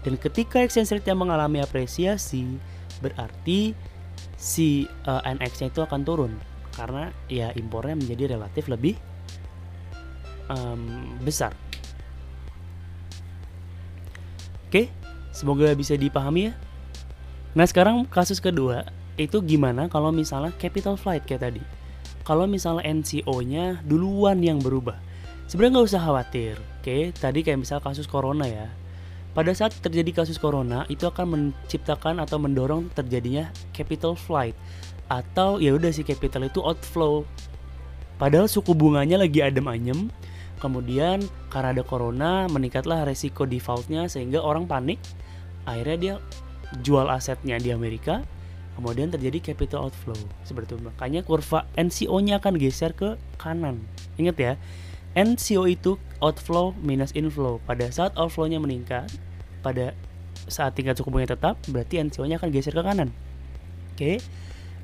Dan 0.00 0.16
ketika 0.16 0.64
exchange 0.64 0.96
rate-nya 0.96 1.12
mengalami 1.12 1.60
apresiasi, 1.60 2.56
berarti 3.04 3.76
si 4.40 4.88
uh, 5.04 5.20
eh, 5.20 5.36
NX-nya 5.36 5.68
itu 5.68 5.84
akan 5.84 6.00
turun 6.08 6.32
karena 6.72 7.10
ya 7.26 7.50
impornya 7.58 7.98
menjadi 7.98 8.38
relatif 8.38 8.70
lebih 8.70 8.96
um, 10.48 11.18
besar. 11.20 11.52
Oke, 14.68 14.88
semoga 15.32 15.68
bisa 15.76 15.96
dipahami 15.96 16.48
ya. 16.48 16.67
Nah 17.56 17.64
sekarang 17.64 18.04
kasus 18.08 18.42
kedua 18.42 18.88
itu 19.16 19.40
gimana 19.44 19.88
kalau 19.88 20.12
misalnya 20.12 20.52
capital 20.56 20.94
flight 20.94 21.24
kayak 21.26 21.48
tadi 21.48 21.62
kalau 22.28 22.44
misalnya 22.44 22.84
NCO-nya 22.84 23.80
duluan 23.88 24.44
yang 24.44 24.60
berubah. 24.60 25.00
Sebenarnya 25.48 25.80
nggak 25.80 25.88
usah 25.88 26.02
khawatir, 26.04 26.54
oke? 26.60 26.96
Tadi 27.16 27.40
kayak 27.40 27.64
misal 27.64 27.80
kasus 27.80 28.04
corona 28.04 28.44
ya. 28.44 28.68
Pada 29.32 29.48
saat 29.56 29.72
terjadi 29.80 30.12
kasus 30.12 30.36
corona, 30.36 30.84
itu 30.92 31.08
akan 31.08 31.24
menciptakan 31.24 32.20
atau 32.20 32.36
mendorong 32.36 32.92
terjadinya 32.92 33.48
capital 33.72 34.12
flight 34.12 34.52
atau 35.08 35.56
ya 35.56 35.72
udah 35.72 35.88
si 35.88 36.04
capital 36.04 36.44
itu 36.44 36.60
outflow. 36.60 37.24
Padahal 38.20 38.44
suku 38.44 38.76
bunganya 38.76 39.16
lagi 39.16 39.40
adem 39.40 39.64
ayem, 39.64 40.12
kemudian 40.60 41.24
karena 41.48 41.72
ada 41.72 41.80
corona 41.80 42.44
meningkatlah 42.52 43.08
resiko 43.08 43.48
defaultnya 43.48 44.04
sehingga 44.04 44.44
orang 44.44 44.68
panik. 44.68 45.00
Akhirnya 45.64 45.96
dia 45.96 46.14
jual 46.84 47.08
asetnya 47.08 47.56
di 47.56 47.72
Amerika, 47.72 48.24
kemudian 48.78 49.10
terjadi 49.10 49.52
capital 49.52 49.90
outflow. 49.90 50.18
Seperti 50.46 50.76
itu. 50.76 50.84
Makanya 50.84 51.20
kurva 51.26 51.66
NCO-nya 51.74 52.38
akan 52.38 52.54
geser 52.60 52.94
ke 52.94 53.18
kanan. 53.40 53.82
Ingat 54.20 54.36
ya 54.38 54.52
NCO 55.18 55.66
itu 55.66 55.98
outflow 56.22 56.76
minus 56.78 57.10
inflow. 57.18 57.58
Pada 57.66 57.90
saat 57.90 58.14
outflow-nya 58.14 58.62
meningkat 58.62 59.10
pada 59.66 59.96
saat 60.46 60.78
tingkat 60.78 60.94
suku 60.94 61.10
bunga 61.10 61.34
tetap 61.34 61.58
berarti 61.66 61.98
NCO-nya 61.98 62.38
akan 62.38 62.50
geser 62.54 62.70
ke 62.76 62.82
kanan. 62.86 63.10
Oke? 63.96 63.98
Okay. 63.98 64.16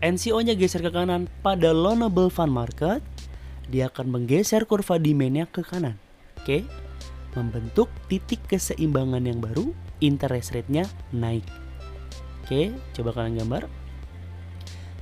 NCO-nya 0.03 0.59
geser 0.59 0.83
ke 0.83 0.91
kanan 0.91 1.31
pada 1.41 1.71
loanable 1.71 2.29
fund 2.29 2.53
market 2.53 3.01
dia 3.71 3.89
akan 3.89 4.13
menggeser 4.13 4.69
kurva 4.69 5.01
demand-nya 5.01 5.49
ke 5.49 5.63
kanan. 5.63 5.97
Oke? 6.43 6.45
Okay. 6.45 6.63
membentuk 7.35 7.91
titik 8.07 8.47
keseimbangan 8.47 9.27
yang 9.27 9.43
baru 9.43 9.75
interest 9.99 10.55
rate-nya 10.55 10.87
naik 11.11 11.43
Oke, 12.45 12.77
coba 12.93 13.17
kalian 13.17 13.41
gambar. 13.41 13.65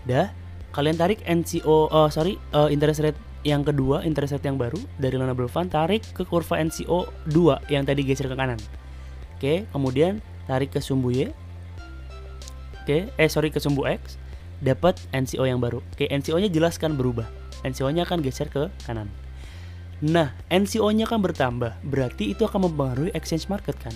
Dah, 0.07 0.31
kalian 0.71 0.95
tarik 0.95 1.27
NCO, 1.27 1.91
oh 1.91 2.07
sorry, 2.07 2.39
uh, 2.55 2.71
interest 2.71 3.03
rate 3.03 3.19
yang 3.43 3.67
kedua, 3.67 4.07
interest 4.07 4.39
rate 4.39 4.47
yang 4.47 4.55
baru 4.55 4.79
dari 5.03 5.19
loanable 5.19 5.51
fund 5.51 5.75
tarik 5.75 6.07
ke 6.15 6.23
kurva 6.23 6.63
NCO 6.63 7.11
2 7.35 7.67
yang 7.67 7.83
tadi 7.83 8.07
geser 8.07 8.31
ke 8.31 8.39
kanan. 8.39 8.63
Oke, 9.35 9.67
kemudian 9.75 10.23
tarik 10.47 10.71
ke 10.71 10.79
sumbu 10.79 11.11
Y. 11.11 11.35
Oke, 12.87 13.11
eh 13.11 13.29
sorry 13.31 13.51
ke 13.51 13.59
sumbu 13.59 13.91
X, 13.91 14.23
dapat 14.63 15.03
NCO 15.11 15.43
yang 15.43 15.59
baru. 15.59 15.83
Oke, 15.99 16.07
NCO-nya 16.07 16.47
jelaskan 16.47 16.95
berubah. 16.95 17.27
NCO-nya 17.67 18.07
akan 18.07 18.23
geser 18.23 18.47
ke 18.47 18.71
kanan. 18.87 19.11
Nah, 19.99 20.35
NCO-nya 20.47 21.11
akan 21.11 21.27
bertambah, 21.27 21.75
berarti 21.83 22.35
itu 22.35 22.47
akan 22.47 22.71
mempengaruhi 22.71 23.11
exchange 23.19 23.51
market 23.51 23.75
kan? 23.83 23.95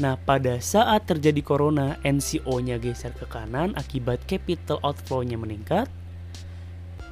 Nah, 0.00 0.16
pada 0.16 0.56
saat 0.64 1.04
terjadi 1.04 1.44
corona, 1.44 2.00
NCO-nya 2.00 2.80
geser 2.80 3.12
ke 3.12 3.28
kanan 3.28 3.76
akibat 3.76 4.24
capital 4.24 4.80
outflow-nya 4.80 5.36
meningkat. 5.36 5.92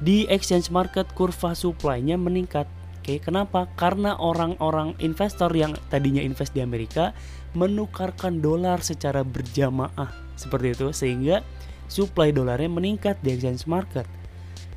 Di 0.01 0.25
exchange 0.25 0.73
market 0.73 1.05
kurva 1.13 1.53
supply-nya 1.53 2.17
meningkat. 2.17 2.65
Oke, 2.97 3.21
kenapa? 3.21 3.69
Karena 3.77 4.17
orang-orang 4.17 4.97
investor 4.97 5.53
yang 5.53 5.77
tadinya 5.93 6.19
invest 6.19 6.57
di 6.57 6.65
Amerika 6.65 7.13
menukarkan 7.53 8.41
dolar 8.41 8.81
secara 8.81 9.21
berjamaah 9.21 10.09
seperti 10.33 10.73
itu 10.73 10.87
sehingga 10.89 11.45
supply 11.89 12.33
dolarnya 12.33 12.69
meningkat 12.73 13.21
di 13.21 13.37
exchange 13.37 13.69
market. 13.69 14.09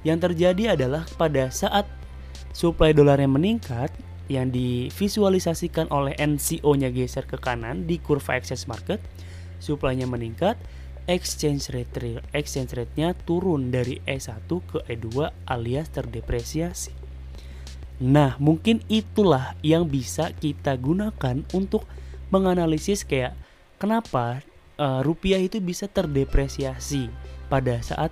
Yang 0.04 0.28
terjadi 0.28 0.76
adalah 0.76 1.08
pada 1.16 1.48
saat 1.48 1.88
supply 2.52 2.92
dolarnya 2.92 3.30
meningkat, 3.30 3.88
yang 4.39 4.49
divisualisasikan 4.49 5.93
oleh 5.93 6.16
NCO-nya 6.16 6.89
geser 6.89 7.28
ke 7.28 7.37
kanan 7.37 7.85
di 7.85 8.01
kurva 8.01 8.41
exchange 8.41 8.64
market, 8.64 9.01
supply-nya 9.61 10.09
meningkat, 10.09 10.57
exchange 11.11 11.70
rate 11.74 12.22
exchange 12.33 12.72
rate-nya 12.78 13.12
turun 13.26 13.74
dari 13.74 13.99
E1 14.07 14.47
ke 14.47 14.78
E2 14.87 15.28
alias 15.51 15.91
terdepresiasi. 15.91 16.95
Nah, 18.03 18.35
mungkin 18.43 18.83
itulah 18.91 19.55
yang 19.62 19.87
bisa 19.87 20.35
kita 20.35 20.74
gunakan 20.74 21.47
untuk 21.55 21.87
menganalisis 22.35 23.07
kayak 23.07 23.37
kenapa 23.78 24.43
uh, 24.80 25.05
rupiah 25.07 25.39
itu 25.39 25.62
bisa 25.62 25.87
terdepresiasi 25.87 27.07
pada 27.47 27.78
saat 27.85 28.11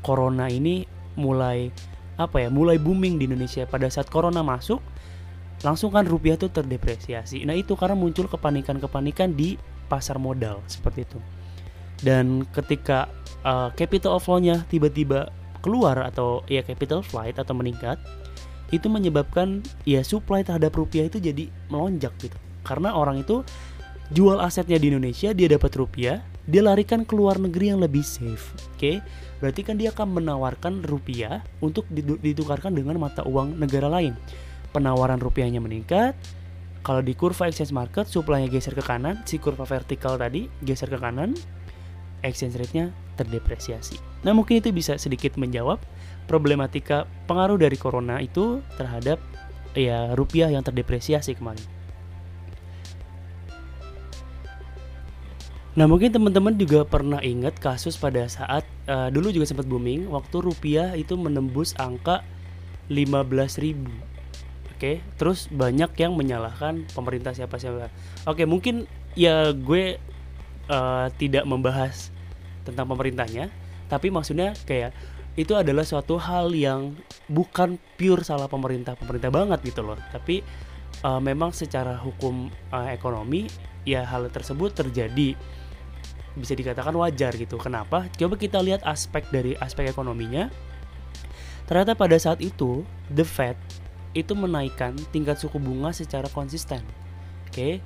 corona 0.00 0.46
ini 0.46 0.86
mulai 1.18 1.68
apa 2.16 2.46
ya 2.46 2.48
mulai 2.48 2.80
booming 2.80 3.20
di 3.20 3.28
Indonesia 3.28 3.68
pada 3.68 3.92
saat 3.92 4.08
corona 4.08 4.40
masuk 4.40 4.80
langsung 5.64 5.92
kan 5.92 6.04
rupiah 6.04 6.36
tuh 6.36 6.52
terdepresiasi 6.52 7.44
nah 7.46 7.56
itu 7.56 7.72
karena 7.78 7.96
muncul 7.96 8.28
kepanikan-kepanikan 8.28 9.32
di 9.32 9.56
pasar 9.86 10.20
modal 10.20 10.60
seperti 10.66 11.06
itu 11.06 11.18
dan 12.04 12.44
ketika 12.52 13.08
uh, 13.46 13.72
capital 13.72 14.20
outflow-nya 14.20 14.68
tiba-tiba 14.68 15.32
keluar 15.64 15.96
atau 16.04 16.44
ya 16.50 16.60
capital 16.60 17.00
flight 17.00 17.40
atau 17.40 17.56
meningkat 17.56 17.96
itu 18.74 18.90
menyebabkan 18.90 19.62
ya 19.86 20.02
supply 20.02 20.42
terhadap 20.42 20.74
rupiah 20.74 21.06
itu 21.06 21.22
jadi 21.22 21.48
melonjak 21.70 22.12
gitu 22.18 22.36
karena 22.66 22.92
orang 22.92 23.22
itu 23.22 23.46
jual 24.10 24.42
asetnya 24.42 24.76
di 24.76 24.90
Indonesia 24.92 25.30
dia 25.32 25.48
dapat 25.48 25.72
rupiah 25.78 26.20
dia 26.46 26.62
larikan 26.62 27.02
ke 27.02 27.14
luar 27.14 27.38
negeri 27.38 27.74
yang 27.74 27.80
lebih 27.82 28.02
safe 28.02 28.54
oke 28.54 28.78
okay? 28.78 28.96
berarti 29.40 29.60
kan 29.64 29.76
dia 29.76 29.92
akan 29.92 30.20
menawarkan 30.20 30.80
rupiah 30.84 31.44
untuk 31.60 31.84
ditukarkan 31.92 32.72
dengan 32.72 32.96
mata 32.96 33.20
uang 33.24 33.60
negara 33.60 33.88
lain. 33.90 34.16
Penawaran 34.76 35.16
rupiahnya 35.16 35.64
meningkat. 35.64 36.12
Kalau 36.84 37.00
di 37.00 37.16
kurva 37.16 37.48
exchange 37.48 37.72
market, 37.72 38.04
supply-nya 38.04 38.52
geser 38.52 38.76
ke 38.76 38.84
kanan, 38.84 39.24
si 39.24 39.40
kurva 39.40 39.64
vertikal 39.64 40.20
tadi 40.20 40.52
geser 40.60 40.92
ke 40.92 41.00
kanan, 41.00 41.32
exchange 42.20 42.60
rate-nya 42.60 42.92
terdepresiasi. 43.16 43.96
Nah, 44.20 44.36
mungkin 44.36 44.60
itu 44.60 44.68
bisa 44.70 45.00
sedikit 45.00 45.40
menjawab 45.40 45.80
problematika 46.28 47.08
pengaruh 47.24 47.56
dari 47.56 47.80
corona 47.80 48.20
itu 48.20 48.60
terhadap 48.76 49.16
ya 49.72 50.12
rupiah 50.12 50.52
yang 50.52 50.60
terdepresiasi 50.60 51.32
kemarin. 51.32 51.64
Nah 55.76 55.84
mungkin 55.84 56.08
teman-teman 56.08 56.56
juga 56.56 56.88
pernah 56.88 57.20
ingat 57.20 57.60
kasus 57.60 58.00
pada 58.00 58.24
saat 58.32 58.64
uh, 58.88 59.12
dulu 59.12 59.28
juga 59.28 59.44
sempat 59.44 59.68
booming 59.68 60.08
waktu 60.08 60.40
rupiah 60.40 60.96
itu 60.96 61.20
menembus 61.20 61.76
angka 61.76 62.24
15.000 62.88 64.15
Oke, 64.76 65.00
terus 65.16 65.48
banyak 65.48 65.88
yang 65.96 66.12
menyalahkan 66.12 66.84
pemerintah 66.92 67.32
siapa 67.32 67.56
siapa. 67.56 67.88
Oke, 68.28 68.44
mungkin 68.44 68.84
ya 69.16 69.48
gue 69.56 69.96
uh, 70.68 71.08
tidak 71.16 71.48
membahas 71.48 72.12
tentang 72.68 72.84
pemerintahnya, 72.84 73.48
tapi 73.88 74.12
maksudnya 74.12 74.52
kayak 74.68 74.92
itu 75.32 75.56
adalah 75.56 75.80
suatu 75.80 76.20
hal 76.20 76.52
yang 76.52 76.92
bukan 77.24 77.80
pure 77.96 78.20
salah 78.20 78.52
pemerintah 78.52 79.00
pemerintah 79.00 79.32
banget 79.32 79.64
gitu 79.64 79.80
loh. 79.80 79.96
Tapi 80.12 80.44
uh, 81.00 81.24
memang 81.24 81.56
secara 81.56 81.96
hukum 81.96 82.52
uh, 82.68 82.92
ekonomi 82.92 83.48
ya 83.88 84.04
hal 84.04 84.28
tersebut 84.28 84.76
terjadi 84.76 85.32
bisa 86.36 86.52
dikatakan 86.52 86.92
wajar 87.00 87.32
gitu. 87.32 87.56
Kenapa? 87.56 88.12
Coba 88.12 88.36
kita 88.36 88.60
lihat 88.60 88.84
aspek 88.84 89.24
dari 89.32 89.56
aspek 89.56 89.88
ekonominya. 89.88 90.52
Ternyata 91.64 91.96
pada 91.96 92.20
saat 92.20 92.44
itu 92.44 92.84
the 93.08 93.24
Fed 93.24 93.56
itu 94.16 94.32
menaikkan 94.32 94.96
tingkat 95.12 95.36
suku 95.36 95.60
bunga 95.60 95.92
secara 95.92 96.24
konsisten. 96.32 96.80
Oke, 97.52 97.84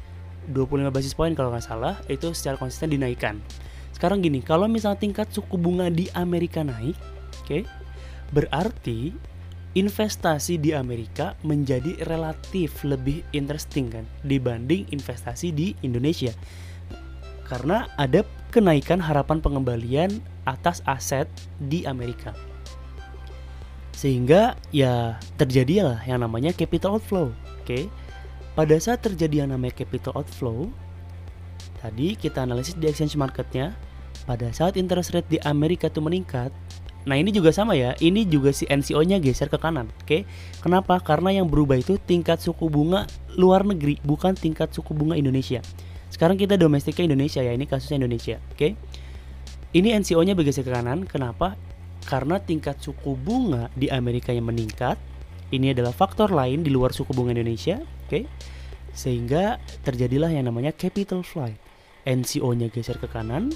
25 0.55 0.95
basis 0.95 1.19
point 1.19 1.35
kalau 1.35 1.51
nggak 1.51 1.67
salah 1.67 1.99
itu 2.07 2.31
secara 2.31 2.55
konsisten 2.55 2.95
dinaikkan. 2.95 3.43
Sekarang 3.91 4.23
gini, 4.23 4.39
kalau 4.41 4.71
misalnya 4.71 5.03
tingkat 5.03 5.29
suku 5.35 5.59
bunga 5.59 5.91
di 5.91 6.07
Amerika 6.15 6.63
naik, 6.63 6.95
oke, 7.43 7.67
berarti 8.31 9.11
investasi 9.75 10.63
di 10.63 10.71
Amerika 10.71 11.35
menjadi 11.43 11.99
relatif 12.07 12.83
lebih 12.83 13.23
interesting 13.35 13.87
kan 13.91 14.07
dibanding 14.27 14.87
investasi 14.91 15.55
di 15.55 15.79
Indonesia 15.87 16.35
karena 17.51 17.91
ada 17.99 18.23
kenaikan 18.55 19.03
harapan 19.03 19.43
pengembalian 19.43 20.23
atas 20.47 20.87
aset 20.87 21.27
di 21.59 21.83
Amerika. 21.83 22.31
Sehingga 24.01 24.57
ya 24.73 25.21
terjadilah 25.37 26.01
yang 26.09 26.25
namanya 26.25 26.57
capital 26.57 26.97
outflow. 26.97 27.37
Oke. 27.61 27.93
Pada 28.57 28.81
saat 28.81 29.05
terjadi 29.05 29.45
yang 29.45 29.53
namanya 29.53 29.77
capital 29.77 30.17
outflow, 30.17 30.73
tadi 31.85 32.17
kita 32.17 32.49
analisis 32.49 32.73
di 32.81 32.89
exchange 32.89 33.21
marketnya, 33.21 33.77
pada 34.25 34.49
saat 34.57 34.81
interest 34.81 35.13
rate 35.13 35.29
di 35.29 35.39
Amerika 35.45 35.93
itu 35.93 36.01
meningkat, 36.01 36.49
Nah 37.09 37.17
ini 37.17 37.33
juga 37.33 37.49
sama 37.49 37.73
ya, 37.73 37.97
ini 37.97 38.29
juga 38.29 38.53
si 38.53 38.69
NCO-nya 38.69 39.25
geser 39.25 39.49
ke 39.49 39.57
kanan, 39.57 39.89
oke? 40.05 40.29
Kenapa? 40.61 41.01
Karena 41.01 41.33
yang 41.33 41.49
berubah 41.49 41.81
itu 41.81 41.97
tingkat 41.97 42.45
suku 42.45 42.69
bunga 42.69 43.09
luar 43.41 43.65
negeri, 43.65 43.97
bukan 44.05 44.37
tingkat 44.37 44.69
suku 44.77 44.93
bunga 44.93 45.17
Indonesia. 45.17 45.65
Sekarang 46.13 46.37
kita 46.37 46.61
domestiknya 46.61 47.09
Indonesia 47.09 47.41
ya, 47.41 47.57
ini 47.57 47.65
kasusnya 47.65 48.05
Indonesia. 48.05 48.37
Oke. 48.53 48.57
Okay? 48.57 48.71
Ini 49.71 49.97
NCO-nya 50.03 50.37
bergeser 50.37 50.67
ke 50.67 50.75
kanan. 50.75 51.09
Kenapa? 51.09 51.57
Karena 52.07 52.41
tingkat 52.41 52.81
suku 52.81 53.15
bunga 53.17 53.69
di 53.77 53.93
Amerika 53.93 54.33
yang 54.35 54.49
meningkat. 54.49 54.97
Ini 55.51 55.75
adalah 55.75 55.91
faktor 55.91 56.31
lain 56.31 56.63
di 56.63 56.71
luar 56.71 56.95
suku 56.95 57.11
bunga 57.11 57.35
Indonesia, 57.35 57.83
oke? 57.83 58.07
Okay? 58.07 58.25
Sehingga 58.95 59.59
terjadilah 59.83 60.31
yang 60.31 60.47
namanya 60.47 60.71
capital 60.71 61.27
flight. 61.27 61.59
NCO-nya 62.07 62.71
geser 62.71 62.97
ke 63.03 63.11
kanan. 63.11 63.51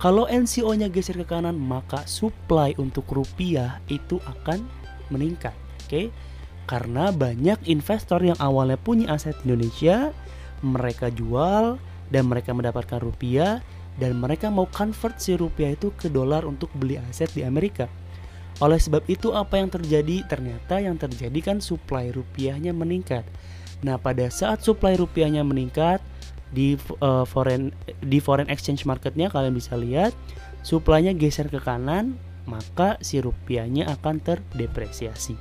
Kalau 0.00 0.28
NCO-nya 0.28 0.92
geser 0.92 1.16
ke 1.20 1.26
kanan, 1.28 1.56
maka 1.56 2.04
supply 2.04 2.76
untuk 2.76 3.08
rupiah 3.08 3.80
itu 3.88 4.20
akan 4.24 4.68
meningkat, 5.08 5.56
oke? 5.56 5.88
Okay? 5.88 6.06
Karena 6.68 7.10
banyak 7.10 7.66
investor 7.66 8.22
yang 8.22 8.38
awalnya 8.38 8.78
punya 8.78 9.16
aset 9.16 9.34
Indonesia, 9.42 10.14
mereka 10.60 11.08
jual 11.10 11.80
dan 12.12 12.28
mereka 12.28 12.52
mendapatkan 12.52 13.00
rupiah 13.00 13.64
dan 14.00 14.16
mereka 14.16 14.48
mau 14.48 14.64
convert 14.72 15.20
si 15.20 15.36
rupiah 15.36 15.76
itu 15.76 15.92
ke 15.92 16.08
dolar 16.08 16.48
untuk 16.48 16.72
beli 16.72 16.96
aset 16.96 17.28
di 17.36 17.44
Amerika. 17.44 17.86
Oleh 18.64 18.80
sebab 18.80 19.04
itu 19.06 19.36
apa 19.36 19.60
yang 19.60 19.68
terjadi? 19.68 20.24
Ternyata 20.24 20.80
yang 20.80 20.96
terjadi 20.96 21.36
kan 21.44 21.60
supply 21.60 22.08
rupiahnya 22.08 22.72
meningkat. 22.72 23.24
Nah, 23.84 24.00
pada 24.00 24.28
saat 24.32 24.64
supply 24.64 24.96
rupiahnya 24.96 25.44
meningkat 25.44 26.00
di 26.50 26.80
uh, 27.04 27.24
foreign 27.28 27.70
di 28.02 28.18
foreign 28.18 28.48
exchange 28.48 28.88
marketnya 28.88 29.30
kalian 29.30 29.54
bisa 29.54 29.78
lihat 29.78 30.16
supply-nya 30.60 31.16
geser 31.16 31.48
ke 31.48 31.60
kanan, 31.60 32.16
maka 32.44 33.00
si 33.00 33.20
rupiahnya 33.20 33.88
akan 34.00 34.20
terdepresiasi. 34.20 35.36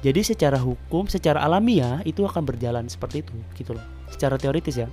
Jadi 0.00 0.20
secara 0.24 0.56
hukum, 0.56 1.08
secara 1.08 1.44
alamiah 1.44 2.00
itu 2.08 2.24
akan 2.24 2.42
berjalan 2.44 2.88
seperti 2.88 3.20
itu, 3.20 3.36
gitu 3.52 3.76
loh. 3.76 3.84
Secara 4.08 4.40
teoritis 4.40 4.80
ya 4.80 4.88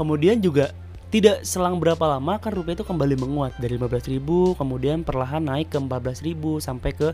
kemudian 0.00 0.40
juga 0.40 0.72
tidak 1.10 1.42
selang 1.42 1.82
berapa 1.82 2.06
lama 2.06 2.38
kan 2.38 2.54
rupiah 2.54 2.78
itu 2.78 2.86
kembali 2.86 3.18
menguat 3.18 3.58
dari 3.58 3.74
15.000 3.74 4.22
kemudian 4.54 5.02
perlahan 5.02 5.42
naik 5.42 5.74
ke 5.74 5.78
14.000 5.82 6.38
sampai 6.62 6.90
ke 6.94 7.08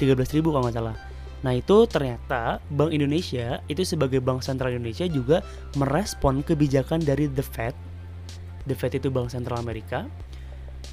13.000 0.00 0.40
kalau 0.48 0.64
nggak 0.64 0.76
salah. 0.80 0.96
Nah 1.44 1.52
itu 1.52 1.84
ternyata 1.84 2.64
Bank 2.72 2.96
Indonesia 2.96 3.60
itu 3.68 3.84
sebagai 3.84 4.24
Bank 4.24 4.40
Sentral 4.40 4.72
Indonesia 4.72 5.04
juga 5.04 5.44
merespon 5.76 6.40
kebijakan 6.40 7.04
dari 7.04 7.28
The 7.28 7.44
Fed. 7.44 7.76
The 8.64 8.72
Fed 8.72 8.96
itu 8.96 9.12
Bank 9.12 9.28
Sentral 9.28 9.60
Amerika 9.60 10.08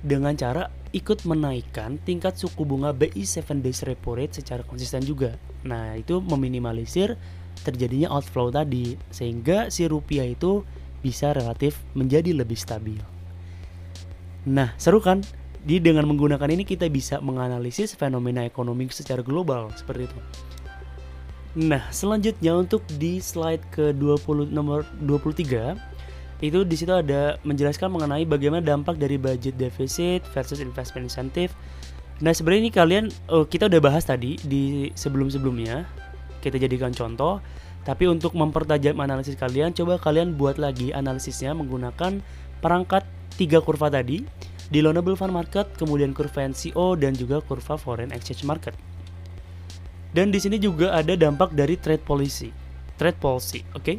dengan 0.04 0.36
cara 0.36 0.68
ikut 0.92 1.24
menaikkan 1.24 2.04
tingkat 2.04 2.36
suku 2.36 2.68
bunga 2.68 2.92
BI 2.92 3.24
7 3.24 3.64
days 3.64 3.80
repo 3.88 4.20
rate 4.20 4.44
secara 4.44 4.68
konsisten 4.68 5.00
juga. 5.08 5.40
Nah 5.64 5.96
itu 5.96 6.20
meminimalisir 6.20 7.16
terjadinya 7.64 8.12
outflow 8.12 8.52
tadi 8.52 9.00
sehingga 9.08 9.72
si 9.72 9.88
rupiah 9.88 10.28
itu 10.28 10.68
bisa 11.02 11.34
relatif 11.34 11.82
menjadi 11.98 12.32
lebih 12.34 12.56
stabil. 12.56 13.02
Nah, 14.48 14.74
seru 14.78 15.02
kan? 15.02 15.22
Di 15.62 15.78
dengan 15.78 16.10
menggunakan 16.10 16.50
ini 16.50 16.66
kita 16.66 16.90
bisa 16.90 17.22
menganalisis 17.22 17.94
fenomena 17.94 18.42
ekonomi 18.42 18.90
secara 18.90 19.22
global 19.22 19.70
seperti 19.78 20.10
itu. 20.10 20.20
Nah, 21.62 21.86
selanjutnya 21.94 22.56
untuk 22.56 22.82
di 22.98 23.22
slide 23.22 23.62
ke 23.70 23.94
20 23.94 24.50
nomor 24.50 24.88
23 25.04 25.78
itu 26.42 26.66
di 26.66 26.74
situ 26.74 26.90
ada 26.90 27.38
menjelaskan 27.46 27.94
mengenai 27.94 28.26
bagaimana 28.26 28.66
dampak 28.66 28.98
dari 28.98 29.22
budget 29.22 29.62
deficit 29.62 30.26
versus 30.34 30.58
investment 30.58 31.06
incentive. 31.06 31.54
Nah, 32.26 32.34
sebenarnya 32.34 32.62
ini 32.66 32.72
kalian 32.74 33.06
oh, 33.30 33.46
kita 33.46 33.70
udah 33.70 33.82
bahas 33.82 34.10
tadi 34.10 34.42
di 34.42 34.90
sebelum-sebelumnya. 34.98 35.86
Kita 36.42 36.58
jadikan 36.58 36.90
contoh 36.90 37.38
tapi 37.82 38.06
untuk 38.06 38.38
mempertajam 38.38 38.94
analisis 39.02 39.34
kalian, 39.34 39.74
coba 39.74 39.98
kalian 39.98 40.38
buat 40.38 40.62
lagi 40.62 40.94
analisisnya 40.94 41.58
menggunakan 41.58 42.22
perangkat 42.62 43.02
tiga 43.34 43.58
kurva 43.58 43.90
tadi 43.90 44.22
di 44.70 44.80
loanable 44.86 45.18
fund 45.18 45.34
market, 45.34 45.66
kemudian 45.76 46.14
kurva 46.14 46.46
NCO 46.46 46.94
dan 46.94 47.18
juga 47.18 47.42
kurva 47.42 47.82
foreign 47.82 48.14
exchange 48.14 48.46
market. 48.46 48.78
Dan 50.14 50.30
di 50.30 50.38
sini 50.38 50.62
juga 50.62 50.94
ada 50.94 51.18
dampak 51.18 51.58
dari 51.58 51.80
trade 51.80 52.06
policy. 52.06 52.54
Trade 53.02 53.18
policy, 53.18 53.66
oke? 53.74 53.82
Okay? 53.82 53.98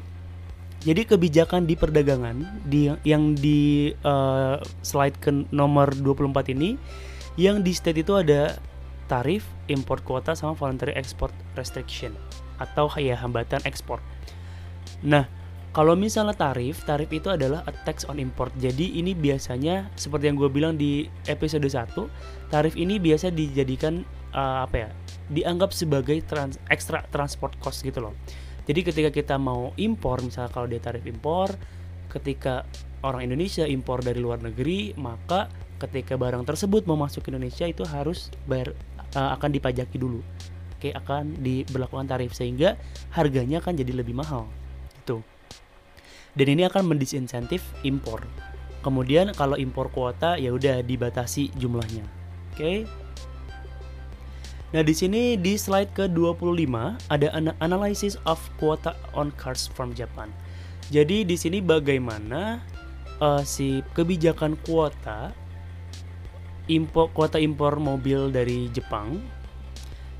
Jadi 0.82 1.06
kebijakan 1.06 1.66
di 1.66 1.78
perdagangan 1.78 2.66
di 2.66 2.90
yang 3.06 3.38
di 3.38 3.94
uh, 4.02 4.58
slide 4.82 5.14
ke 5.22 5.30
nomor 5.54 5.94
24 5.94 6.54
ini 6.58 6.74
yang 7.38 7.62
di 7.62 7.70
state 7.70 8.02
itu 8.02 8.18
ada 8.18 8.58
tarif, 9.06 9.46
import 9.70 10.02
kuota 10.02 10.34
sama 10.34 10.58
voluntary 10.58 10.90
export 10.98 11.30
restriction 11.54 12.10
atau 12.62 12.86
ya 12.98 13.18
hambatan 13.18 13.60
ekspor. 13.66 13.98
Nah, 15.02 15.26
kalau 15.72 15.96
misalnya 15.96 16.36
tarif, 16.36 16.84
tarif 16.84 17.08
itu 17.08 17.32
adalah 17.32 17.64
a 17.64 17.72
tax 17.72 18.04
on 18.04 18.20
import. 18.20 18.52
Jadi 18.60 19.00
ini 19.00 19.16
biasanya 19.16 19.88
seperti 19.96 20.28
yang 20.28 20.36
gue 20.36 20.52
bilang 20.52 20.76
di 20.76 21.08
episode 21.26 21.64
1, 21.64 21.96
tarif 22.52 22.76
ini 22.76 23.00
biasa 23.00 23.32
dijadikan 23.32 24.04
uh, 24.36 24.68
apa 24.68 24.76
ya? 24.76 24.90
dianggap 25.32 25.72
sebagai 25.72 26.20
trans, 26.28 26.60
extra 26.68 27.00
transport 27.08 27.56
cost 27.56 27.80
gitu 27.80 28.04
loh. 28.04 28.12
Jadi 28.68 28.84
ketika 28.84 29.10
kita 29.10 29.40
mau 29.40 29.72
impor, 29.80 30.20
misalnya 30.20 30.52
kalau 30.52 30.68
dia 30.68 30.78
tarif 30.78 31.02
impor, 31.08 31.56
ketika 32.12 32.68
orang 33.00 33.32
Indonesia 33.32 33.64
impor 33.64 34.04
dari 34.04 34.20
luar 34.20 34.44
negeri, 34.44 34.92
maka 35.00 35.48
ketika 35.80 36.14
barang 36.14 36.46
tersebut 36.46 36.86
mau 36.86 36.94
masuk 36.94 37.26
ke 37.26 37.34
Indonesia 37.34 37.66
itu 37.66 37.82
harus 37.88 38.30
bayar 38.46 38.76
uh, 39.16 39.34
akan 39.34 39.50
dipajaki 39.50 39.98
dulu. 39.98 40.20
Oke, 40.82 40.90
akan 40.98 41.38
diberlakukan 41.46 42.10
tarif 42.10 42.34
sehingga 42.34 42.74
harganya 43.14 43.62
akan 43.62 43.78
jadi 43.78 44.02
lebih 44.02 44.18
mahal. 44.18 44.50
Itu. 44.98 45.22
Dan 46.34 46.58
ini 46.58 46.66
akan 46.66 46.90
mendisinsentif 46.90 47.62
impor. 47.86 48.26
Kemudian 48.82 49.30
kalau 49.30 49.54
impor 49.54 49.94
kuota 49.94 50.34
ya 50.34 50.50
udah 50.50 50.82
dibatasi 50.82 51.54
jumlahnya. 51.54 52.02
Oke. 52.50 52.90
Nah, 54.74 54.82
di 54.82 54.90
sini 54.90 55.38
di 55.38 55.54
slide 55.54 55.94
ke-25 55.94 56.74
ada 57.06 57.30
an 57.30 57.54
analysis 57.62 58.18
of 58.26 58.42
quota 58.58 58.98
on 59.14 59.30
cars 59.38 59.70
from 59.70 59.94
Japan. 59.94 60.34
Jadi 60.90 61.22
di 61.22 61.38
sini 61.38 61.62
bagaimana 61.62 62.58
uh, 63.22 63.46
si 63.46 63.86
kebijakan 63.94 64.58
kuota 64.66 65.30
impor 66.66 67.06
kuota 67.14 67.38
impor 67.38 67.78
mobil 67.78 68.34
dari 68.34 68.66
Jepang 68.74 69.22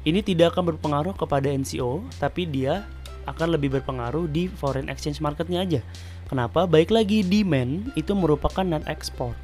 ini 0.02 0.20
tidak 0.22 0.54
akan 0.54 0.74
berpengaruh 0.74 1.14
kepada 1.14 1.46
NCO, 1.50 2.02
tapi 2.18 2.46
dia 2.46 2.86
akan 3.26 3.54
lebih 3.54 3.78
berpengaruh 3.78 4.26
di 4.26 4.50
foreign 4.50 4.90
exchange 4.90 5.22
marketnya 5.22 5.62
aja. 5.62 5.80
Kenapa? 6.26 6.66
Baik 6.66 6.90
lagi 6.90 7.22
demand 7.22 7.94
itu 7.94 8.16
merupakan 8.16 8.64
net 8.66 8.82
export. 8.90 9.36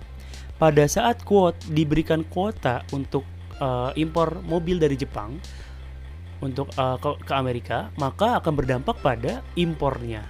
Pada 0.59 0.83
saat 0.91 1.23
quote 1.23 1.55
diberikan 1.71 2.27
kuota 2.27 2.83
untuk 2.91 3.23
uh, 3.63 3.95
impor 3.95 4.43
mobil 4.43 4.83
dari 4.83 4.99
Jepang 4.99 5.39
untuk 6.43 6.71
uh, 6.75 6.99
ke, 6.99 7.23
ke 7.23 7.33
Amerika, 7.35 7.95
maka 7.95 8.43
akan 8.43 8.53
berdampak 8.59 8.99
pada 8.99 9.47
impornya. 9.55 10.27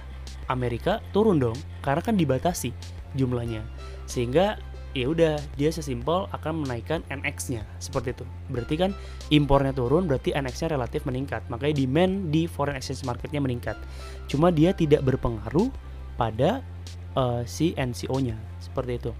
Amerika 0.49 1.01
turun 1.13 1.41
dong, 1.41 1.57
karena 1.81 2.01
kan 2.01 2.17
dibatasi 2.17 2.73
jumlahnya. 3.17 3.65
Sehingga 4.09 4.57
ya 4.97 5.05
udah 5.09 5.37
dia 5.53 5.69
sesimpel 5.69 6.25
akan 6.33 6.65
menaikkan 6.65 7.05
NX-nya 7.09 7.61
seperti 7.77 8.17
itu. 8.17 8.25
Berarti 8.49 8.75
kan 8.75 8.91
impornya 9.29 9.73
turun, 9.73 10.09
berarti 10.09 10.33
NX-nya 10.33 10.73
relatif 10.73 11.05
meningkat. 11.05 11.45
Makanya 11.47 11.75
demand 11.77 12.33
di 12.33 12.49
foreign 12.49 12.77
exchange 12.77 13.05
marketnya 13.05 13.41
meningkat. 13.41 13.77
Cuma 14.25 14.49
dia 14.49 14.73
tidak 14.73 15.05
berpengaruh 15.05 15.69
pada 16.17 16.65
uh, 17.13 17.45
si 17.45 17.77
NCO-nya 17.77 18.35
seperti 18.59 18.99
itu. 18.99 19.11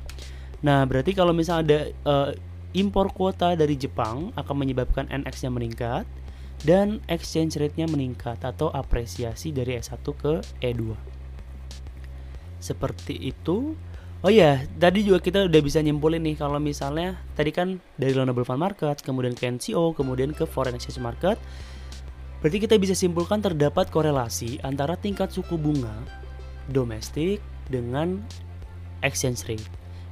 Nah, 0.66 0.84
berarti 0.84 1.16
kalau 1.16 1.32
misalnya 1.32 1.64
ada 1.64 1.80
uh, 2.04 2.30
impor 2.76 3.10
kuota 3.16 3.56
dari 3.56 3.80
Jepang 3.80 4.36
akan 4.36 4.56
menyebabkan 4.58 5.08
NX-nya 5.08 5.50
meningkat 5.50 6.06
dan 6.68 7.00
exchange 7.08 7.56
rate-nya 7.56 7.88
meningkat 7.88 8.44
atau 8.44 8.68
apresiasi 8.68 9.56
dari 9.56 9.80
S1 9.80 10.04
ke 10.04 10.44
E2. 10.60 10.92
Seperti 12.60 13.16
itu. 13.16 13.80
Oh 14.20 14.28
ya, 14.28 14.68
tadi 14.76 15.08
juga 15.08 15.24
kita 15.24 15.48
udah 15.48 15.62
bisa 15.64 15.80
nyimpulin 15.80 16.20
nih 16.20 16.36
kalau 16.36 16.60
misalnya 16.60 17.16
tadi 17.40 17.56
kan 17.56 17.80
dari 17.96 18.12
loanable 18.12 18.44
fund 18.44 18.60
market, 18.60 19.00
kemudian 19.00 19.32
ke 19.32 19.48
NCO, 19.48 19.96
kemudian 19.96 20.36
ke 20.36 20.44
foreign 20.44 20.76
exchange 20.76 21.00
market. 21.00 21.40
Berarti 22.44 22.60
kita 22.60 22.76
bisa 22.76 22.92
simpulkan 22.92 23.40
terdapat 23.40 23.88
korelasi 23.88 24.60
antara 24.60 25.00
tingkat 25.00 25.32
suku 25.32 25.56
bunga 25.56 25.96
domestik 26.68 27.40
dengan 27.72 28.20
exchange 29.08 29.48
rate 29.48 29.68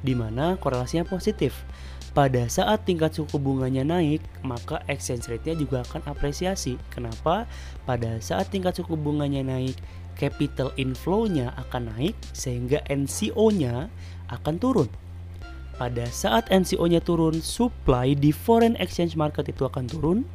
di 0.07 0.15
mana 0.15 0.55
korelasinya 0.55 1.03
positif. 1.03 1.67
Pada 2.15 2.47
saat 2.49 2.87
tingkat 2.87 3.13
suku 3.13 3.37
bunganya 3.37 3.85
naik, 3.85 4.23
maka 4.41 4.81
exchange 4.89 5.29
rate-nya 5.29 5.53
juga 5.53 5.85
akan 5.85 6.01
apresiasi. 6.09 6.79
Kenapa? 6.89 7.45
Pada 7.85 8.17
saat 8.23 8.49
tingkat 8.49 8.73
suku 8.73 8.97
bunganya 8.97 9.45
naik, 9.45 9.77
capital 10.17 10.73
inflow-nya 10.75 11.53
akan 11.69 11.93
naik 11.95 12.17
sehingga 12.33 12.81
NCO-nya 12.89 13.87
akan 14.33 14.55
turun. 14.57 14.89
Pada 15.77 16.09
saat 16.09 16.49
NCO-nya 16.49 17.05
turun, 17.05 17.37
supply 17.37 18.17
di 18.17 18.33
foreign 18.33 18.73
exchange 18.81 19.13
market 19.13 19.45
itu 19.45 19.61
akan 19.69 19.85
turun, 19.85 20.25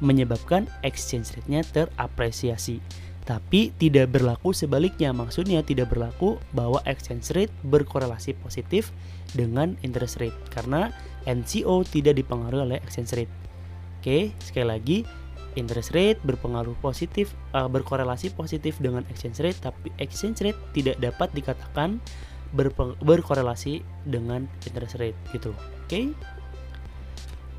menyebabkan 0.00 0.64
exchange 0.80 1.36
rate-nya 1.36 1.60
terapresiasi. 1.68 2.80
Tapi 3.26 3.74
tidak 3.76 4.16
berlaku 4.16 4.54
sebaliknya, 4.56 5.10
maksudnya 5.10 5.60
tidak 5.60 5.92
berlaku 5.92 6.40
bahwa 6.56 6.80
exchange 6.88 7.28
rate 7.34 7.52
berkorelasi 7.66 8.38
positif 8.40 8.94
dengan 9.34 9.74
interest 9.82 10.22
rate 10.22 10.36
karena 10.48 10.94
NCO 11.26 11.82
tidak 11.84 12.16
dipengaruhi 12.16 12.62
oleh 12.72 12.78
exchange 12.80 13.12
rate. 13.18 13.34
Oke, 13.98 14.30
sekali 14.38 14.66
lagi 14.70 14.98
interest 15.56 15.96
rate 15.96 16.20
berpengaruh 16.22 16.76
positif 16.84 17.32
uh, 17.56 17.66
berkorelasi 17.66 18.30
positif 18.36 18.76
dengan 18.78 19.02
exchange 19.08 19.40
rate 19.42 19.58
tapi 19.58 19.88
exchange 19.98 20.44
rate 20.44 20.60
tidak 20.76 20.96
dapat 21.02 21.32
dikatakan 21.32 21.98
berkorelasi 23.02 23.82
dengan 24.06 24.46
interest 24.64 24.96
rate 25.02 25.18
gitu. 25.34 25.50
Oke. 25.84 26.14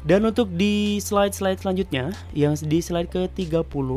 Dan 0.08 0.24
untuk 0.24 0.48
di 0.56 1.04
slide-slide 1.04 1.60
selanjutnya 1.60 2.16
yang 2.32 2.56
di 2.56 2.80
slide 2.80 3.12
ke-30 3.12 3.90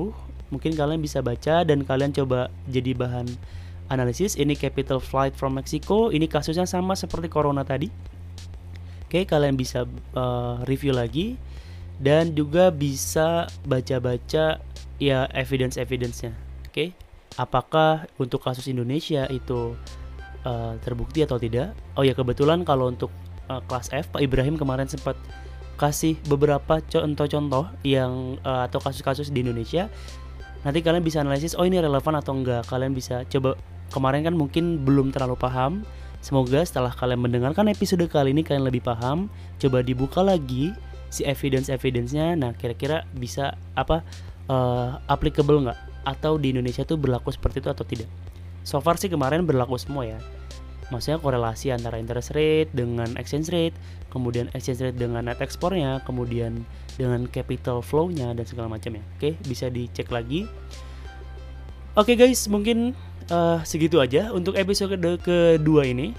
mungkin 0.50 0.72
kalian 0.74 0.98
bisa 0.98 1.22
baca 1.22 1.62
dan 1.62 1.86
kalian 1.86 2.10
coba 2.10 2.50
jadi 2.66 2.98
bahan 2.98 3.30
analisis 3.90 4.34
ini 4.34 4.58
capital 4.58 4.98
flight 4.98 5.34
from 5.38 5.54
Mexico 5.54 6.10
ini 6.10 6.26
kasusnya 6.26 6.66
sama 6.66 6.98
seperti 6.98 7.30
corona 7.30 7.62
tadi 7.62 7.86
oke 9.06 9.20
kalian 9.26 9.54
bisa 9.54 9.86
uh, 10.14 10.62
review 10.66 10.90
lagi 10.90 11.38
dan 12.00 12.32
juga 12.32 12.72
bisa 12.72 13.44
baca-baca 13.68 14.58
ya 14.96 15.28
evidence 15.36 15.76
evidence-nya 15.76 16.32
oke? 16.66 16.96
Apakah 17.38 18.10
untuk 18.18 18.42
kasus 18.42 18.66
Indonesia 18.66 19.28
itu 19.30 19.78
uh, 20.42 20.74
terbukti 20.82 21.22
atau 21.22 21.38
tidak? 21.38 21.76
Oh 21.94 22.02
ya 22.02 22.16
kebetulan 22.16 22.66
kalau 22.66 22.90
untuk 22.90 23.12
uh, 23.46 23.62
kelas 23.68 23.92
F 23.94 24.10
Pak 24.10 24.24
Ibrahim 24.24 24.58
kemarin 24.58 24.90
sempat 24.90 25.14
kasih 25.80 26.20
beberapa 26.28 26.82
contoh-contoh 26.84 27.72
yang 27.86 28.36
uh, 28.44 28.68
atau 28.68 28.82
kasus-kasus 28.82 29.32
di 29.32 29.40
Indonesia. 29.46 29.88
Nanti 30.60 30.84
kalian 30.84 31.00
bisa 31.00 31.24
analisis 31.24 31.56
oh 31.56 31.64
ini 31.64 31.80
relevan 31.80 32.18
atau 32.20 32.36
enggak. 32.36 32.68
Kalian 32.68 32.92
bisa 32.92 33.24
coba 33.32 33.56
kemarin 33.88 34.28
kan 34.28 34.34
mungkin 34.36 34.84
belum 34.84 35.12
terlalu 35.14 35.40
paham. 35.40 35.88
Semoga 36.20 36.60
setelah 36.60 36.92
kalian 36.92 37.24
mendengarkan 37.24 37.64
episode 37.72 38.04
kali 38.12 38.36
ini 38.36 38.44
kalian 38.44 38.68
lebih 38.68 38.84
paham. 38.84 39.32
Coba 39.56 39.80
dibuka 39.80 40.20
lagi 40.20 40.76
si 41.10 41.26
evidence 41.26 41.68
evidence-nya 41.68 42.38
nah 42.38 42.54
kira-kira 42.56 43.04
bisa 43.12 43.58
apa 43.74 44.06
uh, 44.48 45.02
applicable 45.10 45.66
nggak 45.68 45.78
atau 46.06 46.40
di 46.40 46.54
Indonesia 46.56 46.86
tuh 46.86 46.96
berlaku 46.96 47.34
seperti 47.34 47.60
itu 47.60 47.68
atau 47.68 47.84
tidak 47.84 48.08
so 48.64 48.80
far 48.80 48.96
sih 48.96 49.12
kemarin 49.12 49.44
berlaku 49.44 49.76
semua 49.76 50.06
ya 50.06 50.18
maksudnya 50.90 51.22
korelasi 51.22 51.70
antara 51.70 51.96
interest 51.96 52.34
rate 52.34 52.68
dengan 52.74 53.14
exchange 53.16 53.48
rate, 53.54 53.76
kemudian 54.10 54.50
exchange 54.52 54.82
rate 54.82 54.98
dengan 54.98 55.30
net 55.30 55.38
ekspornya, 55.38 56.02
kemudian 56.02 56.66
dengan 56.98 57.24
capital 57.30 57.80
flow-nya 57.80 58.34
dan 58.34 58.44
segala 58.44 58.68
macamnya. 58.68 59.00
Oke, 59.16 59.38
bisa 59.46 59.70
dicek 59.70 60.10
lagi. 60.10 60.50
Oke 61.94 62.18
guys, 62.18 62.46
mungkin 62.50 62.92
uh, 63.30 63.62
segitu 63.62 64.02
aja 64.02 64.34
untuk 64.34 64.58
episode 64.58 64.98
kedua 65.22 65.82
ini. 65.86 66.12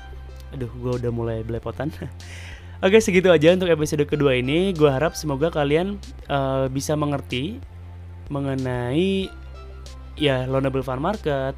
Aduh, 0.51 0.71
gue 0.71 0.93
udah 0.99 1.11
mulai 1.11 1.43
belepotan. 1.43 1.91
Oke, 2.81 2.97
segitu 2.97 3.29
aja 3.29 3.53
untuk 3.53 3.69
episode 3.69 4.09
kedua 4.09 4.41
ini. 4.41 4.73
Gue 4.73 4.89
harap 4.89 5.13
semoga 5.13 5.53
kalian 5.53 6.01
uh, 6.25 6.65
bisa 6.65 6.97
mengerti 6.97 7.61
mengenai 8.33 9.29
ya 10.17 10.49
loanable 10.49 10.81
fund 10.81 10.97
market, 10.97 11.53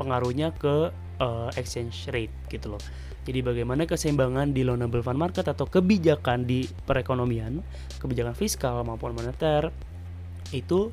pengaruhnya 0.00 0.56
ke 0.56 0.88
uh, 1.20 1.52
exchange 1.60 2.08
rate 2.08 2.32
gitu 2.48 2.72
loh. 2.72 2.80
Jadi 3.28 3.44
bagaimana 3.44 3.84
keseimbangan 3.84 4.56
di 4.56 4.64
loanable 4.64 5.04
fund 5.04 5.20
market 5.20 5.44
atau 5.44 5.68
kebijakan 5.68 6.48
di 6.48 6.64
perekonomian, 6.88 7.60
kebijakan 8.00 8.32
fiskal 8.32 8.80
maupun 8.88 9.12
moneter 9.12 9.68
itu 10.56 10.88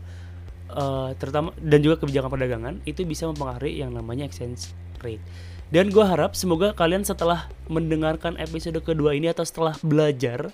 uh, 0.68 1.16
terutama 1.16 1.56
dan 1.64 1.80
juga 1.80 1.96
kebijakan 2.04 2.28
perdagangan 2.28 2.76
itu 2.84 3.08
bisa 3.08 3.24
mempengaruhi 3.24 3.80
yang 3.80 3.96
namanya 3.96 4.28
exchange 4.28 4.76
rate. 5.00 5.24
Dan 5.72 5.88
gue 5.88 6.04
harap 6.04 6.36
semoga 6.36 6.76
kalian 6.76 7.08
setelah 7.08 7.48
mendengarkan 7.72 8.36
episode 8.36 8.76
kedua 8.84 9.16
ini 9.16 9.32
atau 9.32 9.48
setelah 9.48 9.72
belajar 9.80 10.52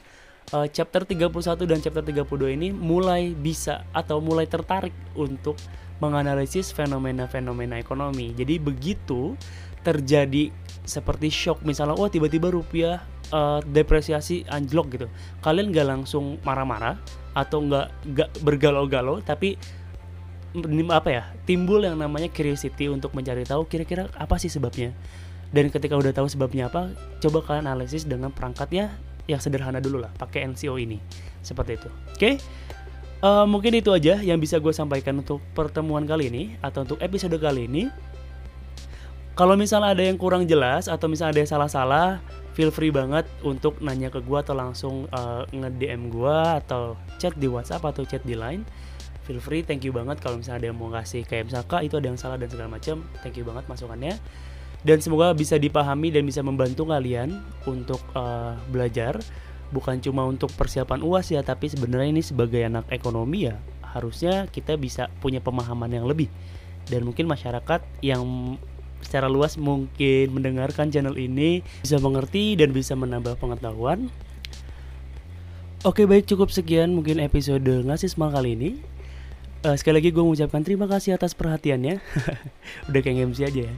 uh, 0.54 0.70
chapter 0.70 1.10
31 1.10 1.34
dan 1.66 1.82
chapter 1.82 2.06
32 2.06 2.54
ini 2.54 2.70
mulai 2.70 3.34
bisa 3.34 3.82
atau 3.98 4.22
mulai 4.22 4.46
tertarik 4.46 4.94
untuk 5.18 5.58
menganalisis 5.98 6.70
fenomena-fenomena 6.70 7.82
ekonomi. 7.82 8.30
Jadi 8.38 8.62
begitu 8.62 9.34
terjadi 9.82 10.54
seperti 10.86 11.34
shock 11.34 11.66
misalnya, 11.66 11.98
oh 11.98 12.06
tiba-tiba 12.14 12.54
rupiah 12.54 13.02
uh, 13.34 13.58
depresiasi 13.66 14.46
anjlok 14.54 15.02
gitu, 15.02 15.08
kalian 15.42 15.74
gak 15.74 15.98
langsung 15.98 16.38
marah-marah 16.46 16.94
atau 17.34 17.66
nggak 17.66 17.88
nggak 18.14 18.30
bergalau-galau, 18.46 19.26
tapi 19.26 19.58
apa 20.94 21.10
ya 21.10 21.24
timbul 21.44 21.84
yang 21.84 22.00
namanya 22.00 22.30
curiosity 22.32 22.88
untuk 22.88 23.14
mencari 23.14 23.44
tahu 23.44 23.66
kira-kira 23.68 24.10
apa 24.18 24.36
sih 24.40 24.50
sebabnya. 24.50 24.94
Dan 25.48 25.72
ketika 25.72 25.96
udah 25.96 26.12
tahu 26.12 26.28
sebabnya 26.28 26.68
apa 26.68 26.92
coba 27.24 27.40
kalian 27.44 27.72
analisis 27.72 28.04
dengan 28.04 28.36
perangkatnya 28.36 28.92
yang 29.32 29.40
sederhana 29.40 29.80
dulu 29.80 30.04
lah 30.04 30.12
pakai 30.20 30.44
NCO 30.48 30.76
ini. 30.76 31.00
Seperti 31.44 31.80
itu. 31.80 31.90
Oke? 32.12 32.20
Okay? 32.20 32.34
uh, 33.22 33.44
eh, 33.44 33.46
mungkin 33.48 33.74
itu 33.78 33.90
aja 33.94 34.20
yang 34.22 34.38
bisa 34.38 34.60
gue 34.62 34.74
sampaikan 34.74 35.18
untuk 35.22 35.42
pertemuan 35.54 36.06
kali 36.06 36.30
ini 36.30 36.44
atau 36.62 36.84
untuk 36.86 37.00
episode 37.02 37.38
kali 37.38 37.66
ini. 37.70 37.90
Kalau 39.38 39.54
misalnya 39.54 39.94
ada 39.94 40.02
yang 40.02 40.18
kurang 40.18 40.50
jelas 40.50 40.90
atau 40.90 41.06
misalnya 41.06 41.38
ada 41.38 41.42
yang 41.46 41.52
salah-salah 41.54 42.08
feel 42.58 42.74
free 42.74 42.90
banget 42.90 43.30
untuk 43.46 43.78
nanya 43.86 44.10
ke 44.10 44.18
gue 44.18 44.34
atau 44.34 44.58
langsung 44.58 45.06
uh, 45.14 45.46
nge-DM 45.54 46.10
gue 46.10 46.38
atau 46.66 46.98
chat 47.22 47.38
di 47.38 47.46
WhatsApp 47.46 47.86
atau 47.86 48.02
chat 48.02 48.26
di 48.26 48.34
Line 48.34 48.66
feel 49.28 49.44
free. 49.44 49.60
Thank 49.68 49.84
you 49.84 49.92
banget 49.92 50.24
kalau 50.24 50.40
misalnya 50.40 50.64
ada 50.64 50.68
yang 50.72 50.80
mau 50.80 50.88
ngasih 50.96 51.28
kayak 51.28 51.52
misalnya 51.52 51.84
itu 51.84 51.96
ada 52.00 52.08
yang 52.08 52.20
salah 52.20 52.40
dan 52.40 52.48
segala 52.48 52.72
macam 52.72 53.04
thank 53.20 53.36
you 53.36 53.44
banget 53.44 53.68
masukannya. 53.68 54.16
Dan 54.88 55.04
semoga 55.04 55.36
bisa 55.36 55.60
dipahami 55.60 56.16
dan 56.16 56.24
bisa 56.24 56.40
membantu 56.40 56.88
kalian 56.88 57.44
untuk 57.68 58.00
uh, 58.16 58.56
belajar. 58.72 59.20
Bukan 59.68 60.00
cuma 60.00 60.24
untuk 60.24 60.48
persiapan 60.56 61.04
uas 61.04 61.28
ya 61.28 61.44
tapi 61.44 61.68
sebenarnya 61.68 62.08
ini 62.08 62.24
sebagai 62.24 62.64
anak 62.64 62.88
ekonomi 62.88 63.52
ya 63.52 63.60
harusnya 63.92 64.48
kita 64.48 64.80
bisa 64.80 65.12
punya 65.20 65.44
pemahaman 65.44 65.92
yang 65.92 66.08
lebih. 66.08 66.32
Dan 66.88 67.04
mungkin 67.04 67.28
masyarakat 67.28 67.84
yang 68.00 68.56
secara 69.04 69.28
luas 69.28 69.60
mungkin 69.60 70.32
mendengarkan 70.32 70.88
channel 70.88 71.20
ini 71.20 71.68
bisa 71.84 72.00
mengerti 72.00 72.56
dan 72.56 72.72
bisa 72.72 72.96
menambah 72.96 73.36
pengetahuan. 73.44 74.08
Oke 75.86 76.08
baik 76.10 76.26
cukup 76.26 76.50
sekian 76.50 76.96
mungkin 76.96 77.20
episode 77.20 77.68
ngasih 77.86 78.10
semal 78.10 78.34
kali 78.34 78.56
ini 78.58 78.72
Uh, 79.68 79.76
sekali 79.76 80.00
lagi 80.00 80.16
gue 80.16 80.24
mengucapkan 80.24 80.64
terima 80.64 80.88
kasih 80.88 81.20
atas 81.20 81.36
perhatiannya. 81.36 82.00
Udah 82.88 83.02
kayak 83.04 83.36
MC 83.36 83.52
aja 83.52 83.68
ya. 83.68 83.74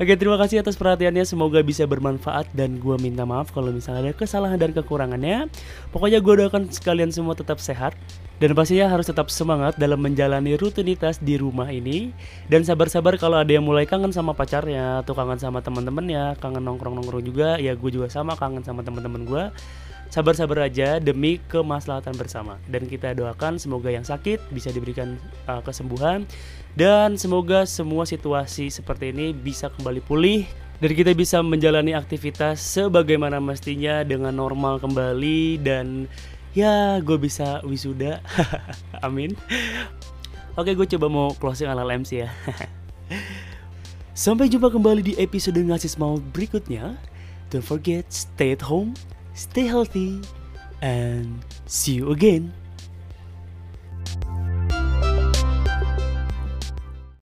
Oke 0.00 0.16
terima 0.16 0.40
kasih 0.40 0.64
atas 0.64 0.80
perhatiannya. 0.80 1.28
Semoga 1.28 1.60
bisa 1.60 1.84
bermanfaat 1.84 2.48
Dan 2.56 2.80
gue 2.80 2.96
minta 2.96 3.28
maaf 3.28 3.52
kalau 3.52 3.68
misalnya 3.68 4.08
ada 4.08 4.12
kesalahan 4.16 4.56
dan 4.56 4.72
kekurangannya. 4.72 5.52
Pokoknya 5.92 6.24
gue 6.24 6.34
doakan 6.40 6.72
sekalian 6.72 7.12
semua 7.12 7.36
tetap 7.36 7.60
sehat. 7.60 7.92
Dan 8.40 8.56
pastinya 8.56 8.88
harus 8.88 9.12
tetap 9.12 9.28
semangat 9.28 9.76
dalam 9.76 10.00
menjalani 10.00 10.56
rutinitas 10.56 11.20
di 11.20 11.36
rumah 11.36 11.68
ini. 11.68 12.16
Dan 12.48 12.64
sabar-sabar 12.64 13.20
kalau 13.20 13.36
ada 13.36 13.52
yang 13.52 13.68
mulai 13.68 13.84
kangen 13.84 14.16
sama 14.16 14.32
pacarnya 14.32 15.04
Atau 15.04 15.16
kangen 15.16 15.40
sama 15.40 15.64
teman-temannya 15.64 16.36
Kangen 16.36 16.64
nongkrong-nongkrong 16.64 17.24
juga 17.24 17.56
Ya 17.56 17.72
gue 17.72 17.90
juga 17.92 18.12
sama 18.12 18.36
kangen 18.36 18.60
sama 18.60 18.84
teman-teman 18.84 19.24
gue 19.24 19.44
sabar-sabar 20.16 20.64
aja 20.64 20.96
demi 20.96 21.36
kemaslahatan 21.52 22.16
bersama. 22.16 22.56
Dan 22.72 22.88
kita 22.88 23.12
doakan 23.12 23.60
semoga 23.60 23.92
yang 23.92 24.00
sakit 24.00 24.48
bisa 24.48 24.72
diberikan 24.72 25.20
uh, 25.44 25.60
kesembuhan. 25.60 26.24
Dan 26.72 27.20
semoga 27.20 27.68
semua 27.68 28.08
situasi 28.08 28.72
seperti 28.72 29.12
ini 29.12 29.36
bisa 29.36 29.68
kembali 29.68 30.00
pulih 30.00 30.48
dan 30.80 30.92
kita 30.92 31.12
bisa 31.16 31.40
menjalani 31.40 31.96
aktivitas 31.96 32.60
sebagaimana 32.60 33.40
mestinya 33.40 34.04
dengan 34.04 34.32
normal 34.32 34.76
kembali 34.80 35.60
dan 35.60 36.08
ya 36.52 37.00
gue 37.00 37.16
bisa 37.20 37.60
wisuda. 37.64 38.20
Amin. 39.04 39.36
Oke 40.56 40.72
gue 40.72 40.88
coba 40.96 41.12
mau 41.12 41.28
closing 41.36 41.68
ala 41.68 41.84
MC 41.84 42.24
ya. 42.24 42.32
Sampai 44.16 44.48
jumpa 44.48 44.72
kembali 44.72 45.00
di 45.04 45.12
episode 45.20 45.60
ngasih 45.60 45.96
mau 46.00 46.16
berikutnya. 46.32 46.96
Don't 47.52 47.64
forget 47.64 48.08
stay 48.08 48.56
at 48.56 48.64
home 48.64 48.96
stay 49.36 49.66
healthy, 49.66 50.20
and 50.82 51.44
see 51.66 51.92
you 51.92 52.10
again. 52.10 52.52